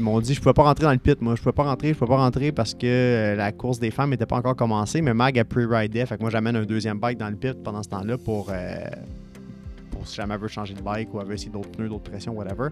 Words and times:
Ils 0.00 0.04
m'ont 0.04 0.18
dit 0.18 0.32
je 0.32 0.40
pouvais 0.40 0.54
pas 0.54 0.62
rentrer 0.62 0.84
dans 0.84 0.92
le 0.92 0.98
pit, 0.98 1.20
moi. 1.20 1.34
Je 1.36 1.42
pouvais 1.42 1.52
pas 1.52 1.64
rentrer, 1.64 1.88
je 1.88 1.94
pouvais 1.94 2.08
pas 2.08 2.16
rentrer 2.16 2.52
parce 2.52 2.72
que 2.72 2.86
euh, 2.86 3.34
la 3.36 3.52
course 3.52 3.78
des 3.78 3.90
femmes 3.90 4.08
n'était 4.08 4.24
pas 4.24 4.36
encore 4.36 4.56
commencée, 4.56 5.02
mais 5.02 5.12
Mag 5.12 5.38
a 5.38 5.44
pre-ridé. 5.44 6.06
Fait 6.06 6.16
que 6.16 6.22
moi, 6.22 6.30
j'amène 6.30 6.56
un 6.56 6.64
deuxième 6.64 6.98
bike 6.98 7.18
dans 7.18 7.28
le 7.28 7.36
pit 7.36 7.62
pendant 7.62 7.82
ce 7.82 7.90
temps-là 7.90 8.16
pour, 8.16 8.48
euh, 8.50 8.78
pour 9.90 10.08
si 10.08 10.16
jamais 10.16 10.32
elle 10.32 10.40
veut 10.40 10.48
changer 10.48 10.72
de 10.72 10.80
bike 10.80 11.12
ou 11.12 11.20
elle 11.20 11.26
veut 11.26 11.34
essayer 11.34 11.50
d'autres 11.50 11.68
pneus, 11.72 11.90
d'autres 11.90 12.10
pressions, 12.10 12.32
whatever. 12.32 12.70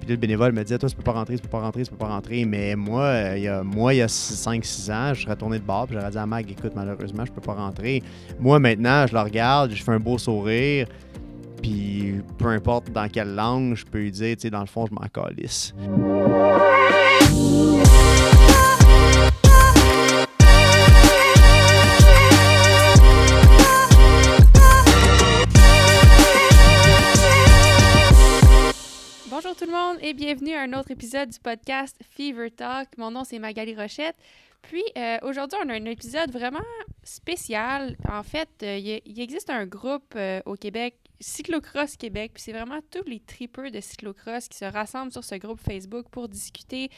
Puis 0.00 0.10
le 0.10 0.16
bénévole 0.16 0.50
me 0.50 0.64
disait 0.64 0.76
Toi, 0.76 0.88
tu 0.88 0.96
peux 0.96 1.04
pas 1.04 1.12
rentrer, 1.12 1.36
tu 1.36 1.42
peux 1.42 1.48
pas 1.48 1.60
rentrer, 1.60 1.84
tu 1.84 1.90
peux 1.92 1.98
pas 1.98 2.08
rentrer. 2.08 2.44
Mais 2.44 2.74
moi, 2.74 3.02
euh, 3.02 3.34
il 3.36 3.44
y 3.44 3.48
a, 3.48 3.62
moi, 3.62 3.94
il 3.94 3.98
y 3.98 4.02
a 4.02 4.08
5-6 4.08 4.90
ans, 4.92 5.14
je 5.14 5.22
serais 5.22 5.36
tourné 5.36 5.60
de 5.60 5.64
bord, 5.64 5.86
puis 5.86 5.96
j'aurais 5.96 6.10
dit 6.10 6.18
à 6.18 6.26
Mag 6.26 6.50
Écoute, 6.50 6.72
malheureusement, 6.74 7.24
je 7.24 7.30
peux 7.30 7.40
pas 7.40 7.54
rentrer. 7.54 8.02
Moi, 8.40 8.58
maintenant, 8.58 9.06
je 9.06 9.14
la 9.14 9.22
regarde, 9.22 9.70
je 9.70 9.84
fais 9.84 9.92
un 9.92 10.00
beau 10.00 10.18
sourire. 10.18 10.88
Puis 11.66 12.22
peu 12.38 12.46
importe 12.46 12.92
dans 12.92 13.08
quelle 13.08 13.34
langue, 13.34 13.74
je 13.74 13.84
peux 13.84 13.98
lui 13.98 14.12
dire, 14.12 14.36
tu 14.36 14.42
sais, 14.42 14.50
dans 14.50 14.60
le 14.60 14.66
fond, 14.66 14.86
je 14.86 14.94
m'en 14.94 15.08
calisse. 15.08 15.74
Bonjour 29.28 29.56
tout 29.56 29.64
le 29.64 29.72
monde 29.72 29.98
et 30.02 30.14
bienvenue 30.14 30.54
à 30.54 30.62
un 30.62 30.72
autre 30.74 30.92
épisode 30.92 31.30
du 31.30 31.40
podcast 31.40 31.96
Fever 32.12 32.52
Talk. 32.52 32.90
Mon 32.96 33.10
nom 33.10 33.24
c'est 33.24 33.40
Magali 33.40 33.74
Rochette. 33.74 34.14
Puis 34.62 34.84
euh, 34.96 35.18
aujourd'hui, 35.22 35.58
on 35.64 35.68
a 35.68 35.74
un 35.74 35.84
épisode 35.84 36.30
vraiment 36.30 36.58
spécial. 37.02 37.96
En 38.08 38.22
fait, 38.22 38.48
euh, 38.62 38.78
il 38.78 39.20
existe 39.20 39.50
un 39.50 39.66
groupe 39.66 40.14
euh, 40.16 40.40
au 40.44 40.54
Québec, 40.54 40.96
Cyclocross 41.20 41.96
Québec, 41.96 42.32
puis 42.34 42.42
c'est 42.42 42.52
vraiment 42.52 42.80
tous 42.90 43.08
les 43.08 43.20
tripeux 43.20 43.70
de 43.70 43.80
cyclocross 43.80 44.48
qui 44.48 44.58
se 44.58 44.64
rassemblent 44.64 45.12
sur 45.12 45.24
ce 45.24 45.34
groupe 45.36 45.60
Facebook 45.60 46.06
pour 46.10 46.28
discuter 46.28 46.90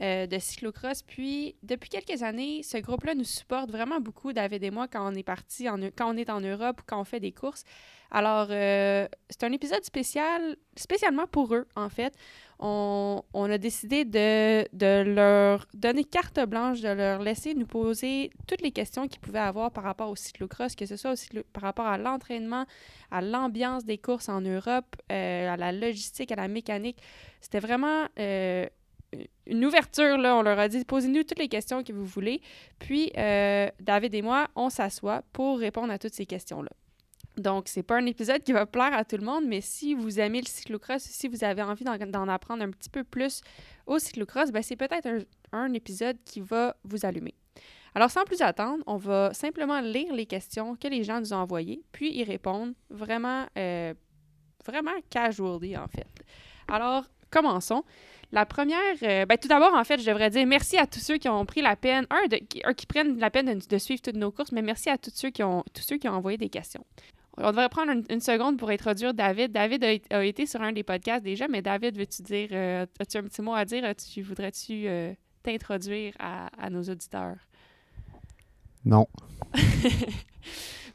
euh, 0.00 0.26
de 0.26 0.38
cyclocross. 0.38 1.02
Puis 1.02 1.56
depuis 1.62 1.88
quelques 1.88 2.22
années, 2.22 2.62
ce 2.62 2.78
groupe-là 2.78 3.14
nous 3.14 3.24
supporte 3.24 3.70
vraiment 3.70 4.00
beaucoup, 4.00 4.32
David 4.32 4.62
et 4.62 4.70
moi, 4.70 4.88
quand 4.88 5.10
on 5.10 5.14
est 5.14 5.22
parti, 5.22 5.68
en, 5.68 5.78
quand 5.96 6.12
on 6.12 6.16
est 6.16 6.30
en 6.30 6.40
Europe 6.40 6.80
ou 6.80 6.84
quand 6.86 7.00
on 7.00 7.04
fait 7.04 7.20
des 7.20 7.32
courses. 7.32 7.64
Alors, 8.10 8.48
euh, 8.50 9.08
c'est 9.28 9.44
un 9.44 9.52
épisode 9.52 9.84
spécial, 9.84 10.56
spécialement 10.76 11.26
pour 11.26 11.54
eux, 11.54 11.66
en 11.74 11.88
fait. 11.88 12.14
On, 12.58 13.22
a 13.34 13.58
décidé 13.58 14.04
de, 14.04 15.02
leur 15.02 15.66
donner 15.74 16.04
carte 16.04 16.40
blanche, 16.40 16.80
de 16.80 16.88
leur 16.88 17.20
laisser 17.20 17.54
nous 17.54 17.66
poser 17.66 18.30
toutes 18.46 18.62
les 18.62 18.70
questions 18.70 19.08
qu'ils 19.08 19.20
pouvaient 19.20 19.38
avoir 19.38 19.70
par 19.70 19.84
rapport 19.84 20.10
au 20.10 20.16
cyclocross, 20.16 20.74
que 20.74 20.86
ce 20.86 20.96
soit 20.96 21.14
par 21.52 21.62
rapport 21.62 21.86
à 21.86 21.98
l'entraînement, 21.98 22.64
à 23.10 23.20
l'ambiance 23.20 23.84
des 23.84 23.98
courses 23.98 24.28
en 24.28 24.40
Europe, 24.40 24.96
euh, 25.10 25.52
à 25.52 25.56
la 25.56 25.72
logistique, 25.72 26.32
à 26.32 26.36
la 26.36 26.48
mécanique. 26.48 26.98
C'était 27.40 27.60
vraiment 27.60 28.06
euh, 28.18 28.66
une 29.46 29.64
ouverture. 29.64 30.16
On 30.18 30.42
leur 30.42 30.58
a 30.58 30.68
dit, 30.68 30.84
posez-nous 30.84 31.24
toutes 31.24 31.38
les 31.38 31.48
questions 31.48 31.82
que 31.82 31.92
vous 31.92 32.06
voulez. 32.06 32.40
Puis, 32.78 33.12
euh, 33.18 33.68
David 33.80 34.14
et 34.14 34.22
moi, 34.22 34.48
on 34.56 34.70
s'assoit 34.70 35.22
pour 35.32 35.58
répondre 35.58 35.92
à 35.92 35.98
toutes 35.98 36.14
ces 36.14 36.26
questions-là. 36.26 36.70
Donc, 37.36 37.66
c'est 37.66 37.82
pas 37.82 37.96
un 37.96 38.06
épisode 38.06 38.42
qui 38.42 38.52
va 38.52 38.64
plaire 38.64 38.94
à 38.94 39.04
tout 39.04 39.16
le 39.16 39.24
monde, 39.24 39.44
mais 39.46 39.60
si 39.60 39.94
vous 39.94 40.20
aimez 40.20 40.40
le 40.40 40.46
cyclocross, 40.46 41.02
si 41.02 41.26
vous 41.26 41.42
avez 41.42 41.62
envie 41.62 41.84
d'en, 41.84 42.28
apprendre 42.28 42.62
un 42.62 42.70
petit 42.70 42.88
peu 42.88 43.02
plus 43.02 43.40
au 43.86 43.98
cyclocross, 43.98 44.52
ben 44.52 44.62
c'est 44.62 44.76
peut-être 44.76 45.08
un, 45.52 45.72
épisode 45.72 46.16
qui 46.24 46.40
va 46.40 46.76
vous 46.84 47.04
allumer. 47.04 47.34
Alors, 47.94 48.10
sans 48.10 48.24
plus 48.24 48.40
attendre, 48.40 48.82
on 48.86 48.96
va 48.96 49.32
simplement 49.34 49.80
lire 49.80 50.12
les 50.12 50.26
questions 50.26 50.76
que 50.76 50.88
les 50.88 51.02
gens 51.02 51.20
nous 51.20 51.32
ont 51.32 51.38
envoyées, 51.38 51.82
puis 51.92 52.12
y 52.16 52.24
répondre 52.24 52.72
vraiment, 52.90 53.46
euh, 53.58 53.94
vraiment 54.64 54.92
casually, 55.10 55.76
en 55.76 55.88
fait. 55.88 56.06
Alors, 56.68 57.04
commençons. 57.30 57.84
La 58.32 58.46
première, 58.46 58.96
euh, 59.02 59.26
ben, 59.26 59.38
tout 59.38 59.48
d'abord, 59.48 59.74
en 59.74 59.84
fait, 59.84 60.00
je 60.00 60.06
devrais 60.06 60.30
dire 60.30 60.46
merci 60.46 60.76
à 60.76 60.86
tous 60.86 60.98
ceux 60.98 61.18
qui 61.18 61.28
ont 61.28 61.46
pris 61.46 61.62
la 61.62 61.76
peine, 61.76 62.06
un, 62.10 62.28
qui, 62.74 62.86
prennent 62.86 63.18
la 63.18 63.30
peine 63.30 63.58
de, 63.58 63.78
suivre 63.78 64.02
toutes 64.02 64.16
nos 64.16 64.32
courses, 64.32 64.50
mais 64.50 64.62
merci 64.62 64.90
à 64.90 64.98
tous 64.98 65.12
ceux 65.14 65.30
qui 65.30 65.42
ont 65.42 65.64
envoyé 66.08 66.36
des 66.38 66.48
questions. 66.48 66.84
On 67.36 67.50
devrait 67.50 67.68
prendre 67.68 67.90
une, 67.92 68.04
une 68.10 68.20
seconde 68.20 68.58
pour 68.58 68.70
introduire 68.70 69.12
David. 69.12 69.50
David 69.52 69.84
a, 69.84 70.16
a 70.16 70.24
été 70.24 70.46
sur 70.46 70.62
un 70.62 70.72
des 70.72 70.82
podcasts 70.82 71.24
déjà, 71.24 71.48
mais 71.48 71.62
David, 71.62 71.96
veux-tu 71.96 72.22
dire, 72.22 72.48
euh, 72.52 72.86
as-tu 73.00 73.16
un 73.16 73.24
petit 73.24 73.42
mot 73.42 73.54
à 73.54 73.64
dire? 73.64 73.84
As-tu, 73.84 74.22
voudrais-tu 74.22 74.86
euh, 74.86 75.12
t'introduire 75.42 76.14
à, 76.18 76.48
à 76.58 76.70
nos 76.70 76.82
auditeurs? 76.82 77.36
Non. 78.84 79.06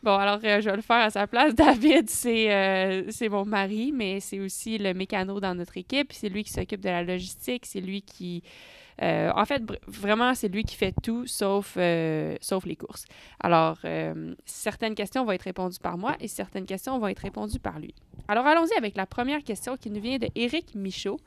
Bon, 0.02 0.16
alors 0.16 0.40
euh, 0.46 0.62
je 0.62 0.70
vais 0.70 0.78
le 0.78 0.82
faire 0.82 1.04
à 1.04 1.10
sa 1.10 1.28
place. 1.28 1.54
David, 1.54 2.10
c'est 2.10 3.06
c'est 3.10 3.28
mon 3.28 3.44
mari, 3.44 3.92
mais 3.94 4.22
c'est 4.22 4.40
aussi 4.40 4.78
le 4.78 4.94
mécano 4.94 5.42
dans 5.42 5.54
notre 5.54 5.76
équipe. 5.76 6.14
C'est 6.14 6.30
lui 6.30 6.46
qui 6.46 6.54
s'occupe 6.54 6.80
de 6.80 6.88
la 6.88 7.04
logistique. 7.04 7.66
C'est 7.66 7.82
lui 7.82 8.02
qui. 8.02 8.42
Euh, 9.02 9.32
en 9.34 9.46
fait, 9.46 9.64
vraiment, 9.88 10.36
c'est 10.36 10.50
lui 10.50 10.64
qui 10.64 10.76
fait 10.76 10.94
tout 11.02 11.26
sauf, 11.26 11.76
euh, 11.78 12.36
les 12.66 12.76
courses. 12.76 13.06
Alors, 13.40 13.78
euh, 13.86 14.36
certaines 14.46 14.96
questions 14.96 15.24
vont 15.24 15.32
être 15.32 15.44
répondues 15.44 15.80
par 15.80 15.98
moi 15.98 16.16
et 16.20 16.28
certaines 16.28 16.66
questions 16.66 17.00
vont 17.00 17.08
être 17.08 17.20
répondues 17.20 17.60
par 17.60 17.80
lui. 17.80 17.96
Alors, 18.28 18.46
allons-y 18.46 18.78
avec 18.78 18.98
la 18.98 19.06
première 19.06 19.44
question 19.44 19.78
qui 19.78 19.90
nous 19.90 20.02
vient 20.02 20.18
de 20.18 20.28
Éric 20.36 20.76
Michaud. 20.76 21.20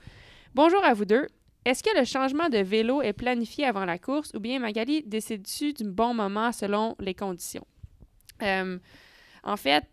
Bonjour 0.54 0.84
à 0.84 0.92
vous 0.92 1.06
deux. 1.06 1.26
Est-ce 1.64 1.82
que 1.82 1.96
le 1.96 2.04
changement 2.04 2.48
de 2.48 2.58
vélo 2.58 3.02
est 3.02 3.12
planifié 3.12 3.64
avant 3.64 3.84
la 3.84 3.98
course 3.98 4.32
ou 4.34 4.40
bien 4.40 4.58
Magali 4.58 5.02
décide-tu 5.06 5.72
du 5.72 5.84
bon 5.84 6.12
moment 6.12 6.50
selon 6.52 6.96
les 6.98 7.14
conditions? 7.14 7.66
En 9.44 9.56
fait, 9.56 9.84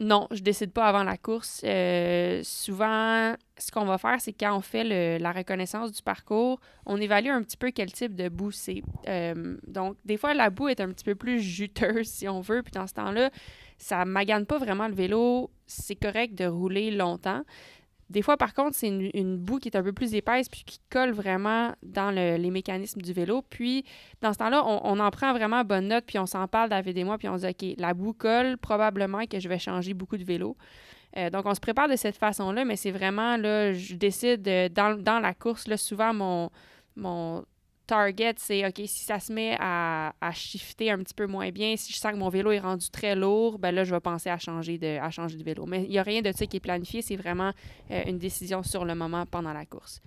non, 0.00 0.26
je 0.32 0.42
décide 0.42 0.72
pas 0.72 0.86
avant 0.86 1.04
la 1.04 1.16
course. 1.16 1.60
Euh, 1.64 2.40
souvent, 2.42 3.34
ce 3.56 3.70
qu'on 3.70 3.84
va 3.84 3.96
faire, 3.98 4.20
c'est 4.20 4.32
quand 4.32 4.56
on 4.56 4.60
fait 4.60 5.18
la 5.18 5.32
reconnaissance 5.32 5.92
du 5.92 6.02
parcours, 6.02 6.60
on 6.84 7.00
évalue 7.00 7.28
un 7.28 7.42
petit 7.42 7.56
peu 7.56 7.70
quel 7.70 7.92
type 7.92 8.16
de 8.16 8.28
boue 8.28 8.50
c'est. 8.50 8.82
Euh, 9.06 9.56
donc, 9.66 9.96
des 10.04 10.16
fois, 10.16 10.34
la 10.34 10.50
boue 10.50 10.68
est 10.68 10.80
un 10.80 10.88
petit 10.88 11.04
peu 11.04 11.14
plus 11.14 11.40
juteuse, 11.40 12.08
si 12.08 12.28
on 12.28 12.40
veut, 12.40 12.62
puis 12.62 12.72
dans 12.72 12.88
ce 12.88 12.94
temps-là, 12.94 13.30
ça 13.78 14.04
magane 14.04 14.46
pas 14.46 14.58
vraiment 14.58 14.88
le 14.88 14.94
vélo. 14.94 15.50
C'est 15.66 15.96
correct 15.96 16.34
de 16.34 16.46
rouler 16.46 16.90
longtemps. 16.90 17.42
Des 18.14 18.22
fois, 18.22 18.36
par 18.36 18.54
contre, 18.54 18.76
c'est 18.76 18.86
une, 18.86 19.36
boue 19.36 19.58
qui 19.58 19.68
est 19.68 19.76
un 19.76 19.82
peu 19.82 19.92
plus 19.92 20.14
épaisse 20.14 20.48
puis 20.48 20.62
qui 20.64 20.78
colle 20.88 21.10
vraiment 21.10 21.74
dans 21.82 22.12
le- 22.12 22.36
les 22.36 22.50
mécanismes 22.52 23.00
du 23.00 23.12
vélo. 23.12 23.42
Puis, 23.50 23.84
dans 24.22 24.32
ce 24.32 24.38
temps-là, 24.38 24.64
on, 24.64 25.00
en 25.00 25.10
prend 25.10 25.32
vraiment 25.32 25.64
bonne 25.64 25.88
note, 25.88 26.04
puis 26.06 26.20
on 26.20 26.26
s'en 26.26 26.46
parle, 26.46 26.70
David 26.70 26.96
et 26.96 27.02
moi, 27.02 27.18
puis 27.18 27.28
on 27.28 27.34
dit, 27.36 27.46
OK, 27.46 27.76
la 27.76 27.92
boue 27.92 28.12
colle, 28.12 28.56
probablement 28.56 29.26
que 29.26 29.40
je 29.40 29.48
vais 29.48 29.58
changer 29.58 29.94
beaucoup 29.94 30.16
de 30.16 30.24
vélo. 30.24 30.56
Euh, 31.16 31.28
donc, 31.28 31.44
on 31.46 31.54
se 31.54 31.60
prépare 31.60 31.88
de 31.88 31.96
cette 31.96 32.16
façon-là, 32.16 32.64
mais 32.64 32.76
c'est 32.76 32.92
vraiment, 32.92 33.36
là, 33.36 33.72
je 33.72 33.94
décide, 33.94 34.46
euh, 34.46 34.68
dans, 34.68 35.20
la 35.20 35.34
course, 35.34 35.66
souvent, 35.74 36.14
mon 36.14 37.44
target, 37.86 38.34
c'est, 38.38 38.66
OK, 38.66 38.80
si 38.86 39.04
ça 39.04 39.20
se 39.20 39.32
met 39.32 39.56
à, 39.60 40.12
shifter 40.32 40.90
un 40.90 40.98
petit 40.98 41.14
peu 41.14 41.26
moins 41.26 41.50
bien, 41.50 41.76
si 41.76 41.92
je 41.92 41.98
sens 41.98 42.12
que 42.12 42.16
mon 42.16 42.28
vélo 42.28 42.50
est 42.50 42.58
rendu 42.58 42.90
très 42.90 43.14
lourd, 43.14 43.58
ben 43.58 43.72
là, 43.72 43.84
je 43.84 43.94
vais 43.94 44.00
penser 44.00 44.30
à 44.30 44.38
changer 44.38 44.78
de, 44.78 44.98
à 44.98 45.10
changer 45.10 45.36
de 45.36 45.44
vélo. 45.44 45.66
Mais 45.66 45.84
il 45.84 45.90
n'y 45.90 45.98
a 45.98 46.02
rien 46.02 46.22
de 46.22 46.32
ça 46.32 46.46
qui 46.46 46.56
est 46.56 46.60
planifié, 46.60 47.02
c'est 47.02 47.16
vraiment 47.16 47.52
euh, 47.90 48.02
une 48.06 48.18
décision 48.18 48.62
sur 48.62 48.84
le 48.84 48.94
moment 48.94 49.26
pendant 49.26 49.52
la 49.52 49.64
course. 49.64 50.00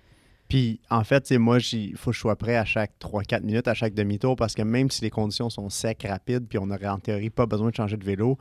Puis, 0.47 0.79
en 0.89 1.03
fait, 1.03 1.29
moi, 1.33 1.57
il 1.73 1.97
faut 1.97 2.11
que 2.11 2.15
je 2.15 2.21
sois 2.21 2.37
prêt 2.37 2.55
à 2.55 2.63
chaque 2.63 2.93
3-4 3.01 3.41
minutes, 3.43 3.67
à 3.67 3.73
chaque 3.73 3.93
demi-tour, 3.93 4.35
parce 4.37 4.53
que 4.53 4.61
même 4.61 4.89
si 4.89 5.01
les 5.01 5.09
conditions 5.09 5.49
sont 5.49 5.69
secs, 5.69 6.05
rapides, 6.07 6.47
puis 6.47 6.57
on 6.57 6.67
n'aurait 6.67 6.87
en 6.87 6.99
théorie 6.99 7.29
pas 7.29 7.45
besoin 7.45 7.69
de 7.69 7.75
changer 7.75 7.97
de 7.97 8.05
vélo, 8.05 8.37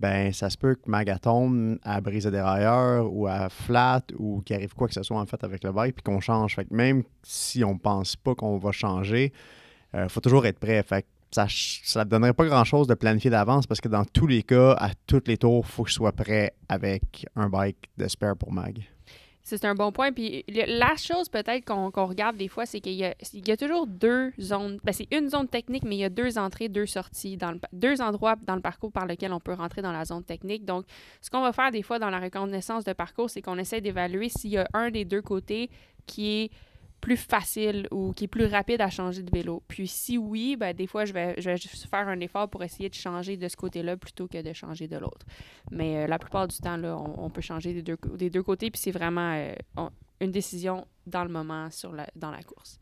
ben 0.00 0.32
ça 0.32 0.48
se 0.50 0.56
peut 0.56 0.74
que 0.74 0.88
Maga 0.88 1.18
tombe 1.18 1.78
à 1.82 2.00
brise 2.00 2.24
de 2.24 2.30
dérailleur 2.30 3.12
ou 3.12 3.26
à 3.26 3.48
flat 3.48 4.02
ou 4.16 4.42
qu'il 4.42 4.56
arrive 4.56 4.74
quoi 4.74 4.88
que 4.88 4.94
ce 4.94 5.02
soit 5.02 5.18
en 5.18 5.26
fait 5.26 5.42
avec 5.42 5.64
le 5.64 5.72
bike 5.72 5.96
puis 5.96 6.02
qu'on 6.02 6.20
change. 6.20 6.54
Fait 6.54 6.64
que 6.64 6.74
même 6.74 7.02
si 7.22 7.64
on 7.64 7.76
pense 7.78 8.16
pas 8.16 8.34
qu'on 8.34 8.58
va 8.58 8.70
changer, 8.72 9.32
il 9.94 10.08
faut 10.08 10.20
toujours 10.20 10.46
être 10.46 10.58
prêt. 10.58 10.84
Ça 11.30 11.46
ne 11.46 12.04
donnerait 12.04 12.32
pas 12.32 12.46
grand-chose 12.46 12.86
de 12.86 12.94
planifier 12.94 13.30
d'avance 13.30 13.66
parce 13.66 13.80
que 13.80 13.88
dans 13.88 14.04
tous 14.04 14.26
les 14.26 14.42
cas, 14.42 14.72
à 14.72 14.90
tous 15.06 15.22
les 15.26 15.36
tours, 15.36 15.64
il 15.66 15.70
faut 15.70 15.82
que 15.82 15.90
je 15.90 15.94
sois 15.94 16.12
prêt 16.12 16.54
avec 16.68 17.26
un 17.36 17.48
bike 17.48 17.90
de 17.96 18.08
spare 18.08 18.36
pour 18.36 18.52
Mag. 18.52 18.82
C'est 19.56 19.64
un 19.64 19.74
bon 19.74 19.92
point. 19.92 20.12
Puis 20.12 20.44
la 20.48 20.94
chose 20.96 21.28
peut-être 21.28 21.64
qu'on 21.64 21.90
regarde 22.06 22.36
des 22.36 22.48
fois, 22.48 22.66
c'est 22.66 22.80
qu'il 22.80 22.94
y, 22.94 23.04
a- 23.04 23.56
toujours 23.56 23.86
deux 23.86 24.32
zones. 24.40 24.78
Ben, 24.84 24.92
c'est 24.92 25.08
une 25.10 25.28
zone 25.30 25.48
technique, 25.48 25.84
mais 25.84 25.96
il 25.96 26.00
y 26.00 26.04
a 26.04 26.10
deux 26.10 26.36
entrées, 26.38 26.68
deux 26.68 26.86
sorties, 26.86 27.36
dans 27.36 27.54
deux 27.72 28.00
endroits 28.02 28.36
dans 28.46 28.54
le 28.56 28.60
parcours 28.60 28.92
par 28.92 29.06
lesquels 29.06 29.32
on 29.32 29.40
peut 29.40 29.54
rentrer 29.54 29.80
dans 29.80 29.92
la 29.92 30.04
zone 30.04 30.22
technique. 30.22 30.64
Donc, 30.64 30.84
ce 31.22 31.30
qu'on 31.30 31.40
va 31.40 31.52
faire 31.52 31.70
des 31.70 31.82
fois 31.82 31.98
dans 31.98 32.10
la 32.10 32.20
reconnaissance 32.20 32.84
de 32.84 32.92
parcours, 32.92 33.30
c'est 33.30 33.40
qu'on 33.42 33.58
essaie 33.58 33.80
d'évaluer 33.80 34.28
s'il 34.28 34.50
y 34.50 34.58
a 34.58 34.68
un 34.74 34.90
des 34.90 35.04
deux 35.04 35.22
côtés 35.22 35.70
qui 36.06 36.42
est 36.42 36.50
plus 37.00 37.16
facile 37.16 37.86
ou 37.90 38.12
qui 38.12 38.24
est 38.24 38.28
plus 38.28 38.46
rapide 38.46 38.80
à 38.80 38.90
changer 38.90 39.22
de 39.22 39.30
vélo. 39.30 39.62
Puis 39.68 39.86
si 39.86 40.18
oui, 40.18 40.56
ben, 40.56 40.74
des 40.74 40.86
fois, 40.86 41.04
je 41.04 41.12
vais, 41.12 41.36
faire 41.40 42.08
un 42.08 42.20
effort 42.20 42.48
pour 42.48 42.62
essayer 42.62 42.88
de 42.88 42.94
changer 42.94 43.36
de 43.36 43.48
ce 43.48 43.56
côté-là 43.56 43.96
plutôt 43.96 44.26
que 44.26 44.40
de 44.42 44.52
changer 44.52 44.88
de 44.88 44.96
l'autre. 44.96 45.26
Mais 45.70 45.98
euh, 45.98 46.06
la 46.06 46.18
plupart 46.18 46.48
du 46.48 46.56
temps, 46.58 46.82
on, 46.82 47.30
peut 47.30 47.40
changer 47.40 47.72
des 47.72 47.82
deux, 47.82 47.96
des 48.14 48.30
deux 48.30 48.42
côtés, 48.42 48.70
puis 48.70 48.80
c'est 48.80 48.90
vraiment 48.90 49.32
euh, 49.34 49.88
une 50.20 50.32
décision 50.32 50.86
dans 51.06 51.24
le 51.24 51.30
moment 51.30 51.68
dans 52.16 52.30
la 52.30 52.42
course. 52.42 52.78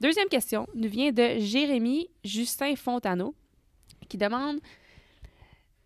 Deuxième 0.00 0.28
question 0.28 0.66
nous 0.74 0.88
vient 0.88 1.12
de 1.12 1.38
Jérémy 1.38 2.08
Justin 2.24 2.74
Fontano 2.74 3.34
qui 4.08 4.16
demande 4.16 4.58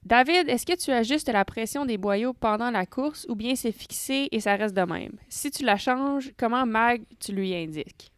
David, 0.04 0.48
est-ce 0.48 0.66
que 0.66 0.76
tu 0.76 0.90
ajustes 0.90 1.30
la 1.32 1.44
pression 1.44 1.86
des 1.86 1.96
boyaux 1.96 2.34
pendant 2.34 2.70
la 2.70 2.84
course 2.84 3.26
ou 3.28 3.34
bien 3.34 3.54
c'est 3.54 3.72
fixé 3.72 4.28
et 4.30 4.40
ça 4.40 4.54
reste 4.54 4.76
de 4.76 4.82
même? 4.82 5.12
Si 5.28 5.50
tu 5.50 5.64
la 5.64 5.76
changes, 5.76 6.32
comment 6.36 6.66
Mag 6.66 7.02
tu 7.18 7.32
lui 7.32 7.54
indiques? 7.54 8.12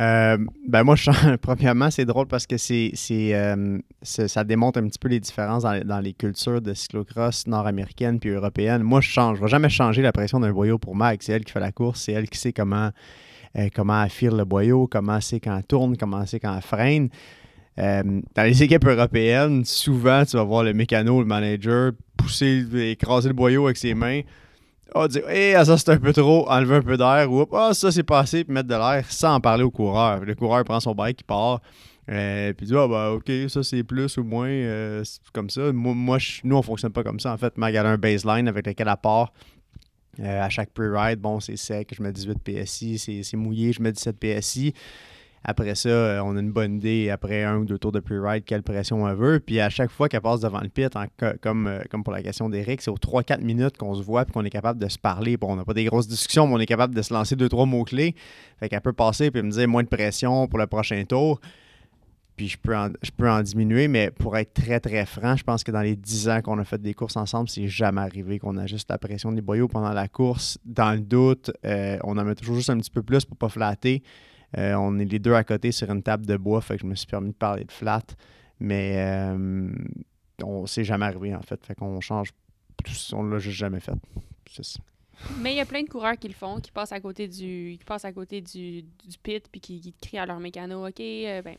Euh, 0.00 0.36
ben 0.68 0.82
moi, 0.84 0.94
je, 0.94 1.10
premièrement, 1.40 1.90
c'est 1.90 2.04
drôle 2.04 2.26
parce 2.26 2.46
que 2.46 2.58
c'est, 2.58 2.92
euh, 3.08 3.78
ça 4.02 4.44
démontre 4.44 4.78
un 4.78 4.86
petit 4.88 4.98
peu 4.98 5.08
les 5.08 5.20
différences 5.20 5.62
dans, 5.62 6.00
les 6.00 6.12
cultures 6.12 6.60
de 6.60 6.74
cyclocross 6.74 7.46
nord-américaines 7.46 8.18
puis 8.20 8.30
européennes. 8.30 8.82
Moi, 8.82 9.00
je 9.00 9.08
change. 9.08 9.38
Je 9.38 9.42
ne 9.42 9.46
vais 9.46 9.50
jamais 9.50 9.68
changer 9.70 10.02
la 10.02 10.12
pression 10.12 10.40
d'un 10.40 10.52
boyau 10.52 10.78
pour 10.78 10.94
Mag. 10.94 11.18
C'est 11.22 11.32
elle 11.32 11.44
qui 11.44 11.52
fait 11.52 11.60
la 11.60 11.72
course. 11.72 12.02
C'est 12.02 12.12
elle 12.12 12.28
qui 12.28 12.38
sait 12.38 12.52
comment, 12.52 12.90
euh, 13.56 13.68
comment 13.74 14.04
elle 14.04 14.36
le 14.36 14.44
boyau, 14.44 14.86
comment 14.86 15.20
c'est 15.20 15.40
quand 15.40 15.56
elle 15.56 15.64
tourne, 15.64 15.96
comment 15.96 16.26
c'est 16.26 16.40
quand 16.40 16.54
elle 16.54 16.62
freine. 16.62 17.08
Euh, 17.78 18.22
dans 18.34 18.42
les 18.42 18.62
équipes 18.62 18.86
européennes, 18.86 19.64
souvent, 19.64 20.24
tu 20.24 20.36
vas 20.36 20.44
voir 20.44 20.64
le 20.64 20.72
mécano, 20.72 21.20
le 21.20 21.26
manager, 21.26 21.92
pousser, 22.16 22.64
écraser 22.90 23.28
le 23.28 23.34
boyau 23.34 23.66
avec 23.66 23.76
ses 23.76 23.94
mains. 23.94 24.22
Ah, 24.94 25.08
dire, 25.08 25.28
hey, 25.28 25.54
ah, 25.54 25.64
ça 25.64 25.76
c'est 25.76 25.90
un 25.90 25.98
peu 25.98 26.12
trop, 26.12 26.48
enlever 26.48 26.76
un 26.76 26.82
peu 26.82 26.96
d'air, 26.96 27.30
ou 27.30 27.46
ah, 27.52 27.74
ça 27.74 27.92
c'est 27.92 28.02
passé, 28.02 28.44
puis 28.44 28.54
mettre 28.54 28.68
de 28.68 28.74
l'air 28.74 29.04
sans 29.10 29.34
en 29.34 29.40
parler 29.40 29.62
au 29.62 29.70
coureur. 29.70 30.20
Le 30.20 30.34
coureur 30.34 30.64
prend 30.64 30.80
son 30.80 30.94
bike, 30.94 31.20
il 31.20 31.24
part, 31.24 31.60
euh, 32.10 32.52
puis 32.54 32.66
dit, 32.66 32.74
ah, 32.74 32.88
bah, 32.88 33.12
ok, 33.12 33.30
ça 33.48 33.62
c'est 33.62 33.82
plus 33.82 34.16
ou 34.16 34.24
moins, 34.24 34.48
euh, 34.48 35.04
comme 35.34 35.50
ça. 35.50 35.70
Moi, 35.72 36.18
nous, 36.44 36.56
on 36.56 36.62
fonctionne 36.62 36.92
pas 36.92 37.02
comme 37.02 37.20
ça. 37.20 37.32
En 37.32 37.36
fait, 37.36 37.58
Mag 37.58 37.76
un 37.76 37.98
baseline 37.98 38.48
avec 38.48 38.66
lequel 38.66 38.88
elle 38.88 38.96
part. 39.02 39.32
à 40.22 40.48
chaque 40.48 40.70
pre-ride, 40.70 41.20
bon, 41.20 41.40
c'est 41.40 41.56
sec, 41.56 41.92
je 41.94 42.02
mets 42.02 42.12
18 42.12 42.38
PSI, 42.42 43.22
c'est 43.22 43.36
mouillé, 43.36 43.72
je 43.72 43.82
mets 43.82 43.92
17 43.92 44.16
PSI. 44.18 44.72
Après 45.48 45.76
ça, 45.76 45.88
euh, 45.88 46.20
on 46.24 46.36
a 46.36 46.40
une 46.40 46.50
bonne 46.50 46.74
idée, 46.74 47.08
après 47.08 47.44
un 47.44 47.58
ou 47.58 47.64
deux 47.64 47.78
tours 47.78 47.92
de 47.92 48.00
pre-ride, 48.00 48.44
quelle 48.44 48.64
pression 48.64 49.08
elle 49.08 49.14
veut. 49.14 49.38
Puis 49.38 49.60
à 49.60 49.70
chaque 49.70 49.92
fois 49.92 50.08
qu'elle 50.08 50.20
passe 50.20 50.40
devant 50.40 50.60
le 50.60 50.68
pit, 50.68 50.92
comme, 51.40 51.68
euh, 51.68 51.80
comme 51.88 52.02
pour 52.02 52.12
la 52.12 52.20
question 52.20 52.48
d'Eric, 52.48 52.82
c'est 52.82 52.90
aux 52.90 52.98
3-4 52.98 53.42
minutes 53.42 53.76
qu'on 53.76 53.94
se 53.94 54.02
voit 54.02 54.22
et 54.22 54.32
qu'on 54.32 54.44
est 54.44 54.50
capable 54.50 54.80
de 54.80 54.88
se 54.88 54.98
parler. 54.98 55.36
Bon, 55.36 55.52
on 55.52 55.56
n'a 55.56 55.64
pas 55.64 55.72
des 55.72 55.84
grosses 55.84 56.08
discussions, 56.08 56.48
mais 56.48 56.54
on 56.54 56.58
est 56.58 56.66
capable 56.66 56.96
de 56.96 57.02
se 57.02 57.14
lancer 57.14 57.36
deux, 57.36 57.48
trois 57.48 57.64
mots-clés. 57.64 58.16
Fait 58.58 58.68
qu'elle 58.68 58.80
peut 58.80 58.92
passer 58.92 59.30
et 59.32 59.42
me 59.42 59.50
dire 59.52 59.68
moins 59.68 59.84
de 59.84 59.88
pression 59.88 60.48
pour 60.48 60.58
le 60.58 60.66
prochain 60.66 61.04
tour. 61.04 61.40
Puis 62.36 62.48
je 62.48 62.58
peux, 62.58 62.76
en, 62.76 62.88
je 63.00 63.12
peux 63.16 63.30
en 63.30 63.40
diminuer, 63.40 63.86
mais 63.86 64.10
pour 64.10 64.36
être 64.36 64.52
très, 64.52 64.80
très 64.80 65.06
franc, 65.06 65.36
je 65.36 65.44
pense 65.44 65.62
que 65.62 65.70
dans 65.70 65.80
les 65.80 65.94
10 65.94 66.28
ans 66.28 66.40
qu'on 66.42 66.58
a 66.58 66.64
fait 66.64 66.82
des 66.82 66.92
courses 66.92 67.16
ensemble, 67.16 67.48
c'est 67.48 67.68
jamais 67.68 68.00
arrivé 68.00 68.40
qu'on 68.40 68.56
a 68.56 68.66
juste 68.66 68.90
la 68.90 68.98
pression 68.98 69.30
des 69.30 69.42
boyaux 69.42 69.68
pendant 69.68 69.92
la 69.92 70.08
course. 70.08 70.58
Dans 70.64 70.92
le 70.92 71.00
doute, 71.00 71.52
euh, 71.64 71.98
on 72.02 72.18
en 72.18 72.24
met 72.24 72.34
toujours 72.34 72.56
juste 72.56 72.70
un 72.70 72.78
petit 72.78 72.90
peu 72.90 73.02
plus 73.02 73.24
pour 73.24 73.36
pas 73.36 73.48
flatter. 73.48 74.02
Euh, 74.56 74.74
on 74.74 74.98
est 74.98 75.04
les 75.04 75.18
deux 75.18 75.34
à 75.34 75.44
côté 75.44 75.72
sur 75.72 75.90
une 75.90 76.02
table 76.02 76.26
de 76.26 76.36
bois, 76.36 76.60
fait 76.60 76.76
que 76.76 76.82
je 76.82 76.86
me 76.86 76.94
suis 76.94 77.06
permis 77.06 77.30
de 77.30 77.34
parler 77.34 77.64
de 77.64 77.72
flat. 77.72 78.02
Mais 78.58 78.94
euh, 78.96 79.68
on 80.42 80.66
s'est 80.66 80.84
jamais 80.84 81.06
arrivé 81.06 81.34
en 81.34 81.42
fait. 81.42 81.64
Fait 81.64 81.74
qu'on 81.74 82.00
change. 82.00 82.30
On 83.12 83.22
l'a 83.24 83.38
juste 83.38 83.58
jamais 83.58 83.80
fait. 83.80 83.94
Mais 85.38 85.52
il 85.52 85.56
y 85.56 85.60
a 85.60 85.66
plein 85.66 85.82
de 85.82 85.88
coureurs 85.88 86.16
qui 86.16 86.28
le 86.28 86.34
font, 86.34 86.60
qui 86.60 86.70
passent 86.70 86.92
à 86.92 87.00
côté 87.00 87.26
du, 87.26 87.76
qui 87.78 87.84
passent 87.84 88.04
à 88.04 88.12
côté 88.12 88.40
du, 88.40 88.82
du 88.82 89.18
pit 89.22 89.44
puis 89.50 89.60
qui, 89.60 89.94
crient 90.00 90.18
à 90.18 90.26
leur 90.26 90.38
mécano, 90.38 90.86
OK, 90.86 91.00
euh, 91.00 91.42
ben, 91.42 91.56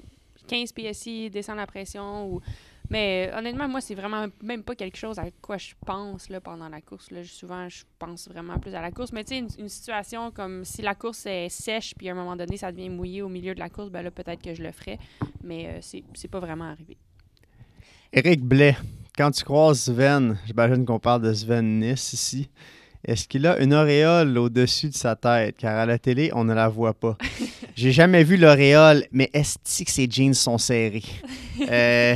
15 0.48 0.72
PSI, 0.72 1.30
descend 1.30 1.58
la 1.58 1.68
pression 1.68 2.32
ou 2.32 2.42
mais 2.90 3.32
honnêtement, 3.36 3.68
moi, 3.68 3.82
c'est 3.82 3.96
vraiment 3.96 4.28
même 4.42 4.64
pas 4.64 4.76
quelque 4.76 4.98
chose 4.98 5.20
à 5.20 5.26
quoi 5.42 5.58
je 5.58 5.74
pense 5.86 6.30
là, 6.30 6.40
pendant 6.40 6.70
la 6.70 6.82
course. 6.82 7.12
Là. 7.12 7.24
Souvent, 7.24 7.68
je 7.68 7.84
pense 8.00 8.28
vraiment 8.30 8.58
plus 8.60 8.74
à 8.76 8.82
la 8.82 8.92
course. 8.92 9.12
Mais 9.12 9.24
tu 9.24 9.36
sais, 9.36 9.60
une, 9.60 9.70
situation 9.70 10.32
comme 10.32 10.64
si 10.64 10.82
la 10.82 10.96
course 10.96 11.26
est 11.26 11.50
sèche, 11.50 11.94
puis 11.96 12.08
à 12.10 12.14
un 12.14 12.16
moment 12.16 12.36
donné, 12.36 12.58
ça 12.58 12.72
devient 12.72 12.90
mouillé 12.90 13.22
au 13.22 13.30
milieu 13.30 13.54
de 13.54 13.60
la 13.60 13.70
course, 13.70 13.90
ben 13.90 14.02
là, 14.02 14.12
peut-être 14.12 14.42
que 14.42 14.54
je 14.54 14.64
le 14.64 14.72
ferais. 14.72 14.98
Mais 15.44 15.68
euh, 15.68 16.00
c'est 16.14 16.28
pas 16.30 16.40
vraiment 16.40 16.66
arrivé. 16.66 16.98
Éric 18.14 18.42
Blais, 18.42 18.78
quand 19.18 19.32
tu 19.32 19.44
croises 19.44 19.82
Sven, 19.82 20.38
j'imagine 20.46 20.86
qu'on 20.86 21.00
parle 21.00 21.24
de 21.24 21.34
Sven 21.34 21.80
Nice 21.80 22.14
ici. 22.14 22.50
Est-ce 23.08 23.26
qu'il 23.26 23.48
a 23.48 23.58
une 23.60 23.74
auréole 23.74 24.38
au-dessus 24.38 24.90
de 24.90 24.94
sa 24.94 25.16
tête? 25.16 25.56
Car 25.58 25.78
à 25.78 25.86
la 25.86 25.98
télé, 25.98 26.30
on 26.34 26.44
ne 26.44 26.54
la 26.54 26.68
voit 26.68 26.94
pas. 26.94 27.18
J'ai 27.76 27.94
jamais 27.94 28.26
vu 28.26 28.36
l'auréole, 28.36 29.06
mais 29.14 29.30
est-ce 29.34 29.58
que 29.86 29.90
ses 29.90 30.10
jeans 30.10 30.34
sont 30.34 30.58
serrés? 30.58 31.04
Euh, 31.72 32.16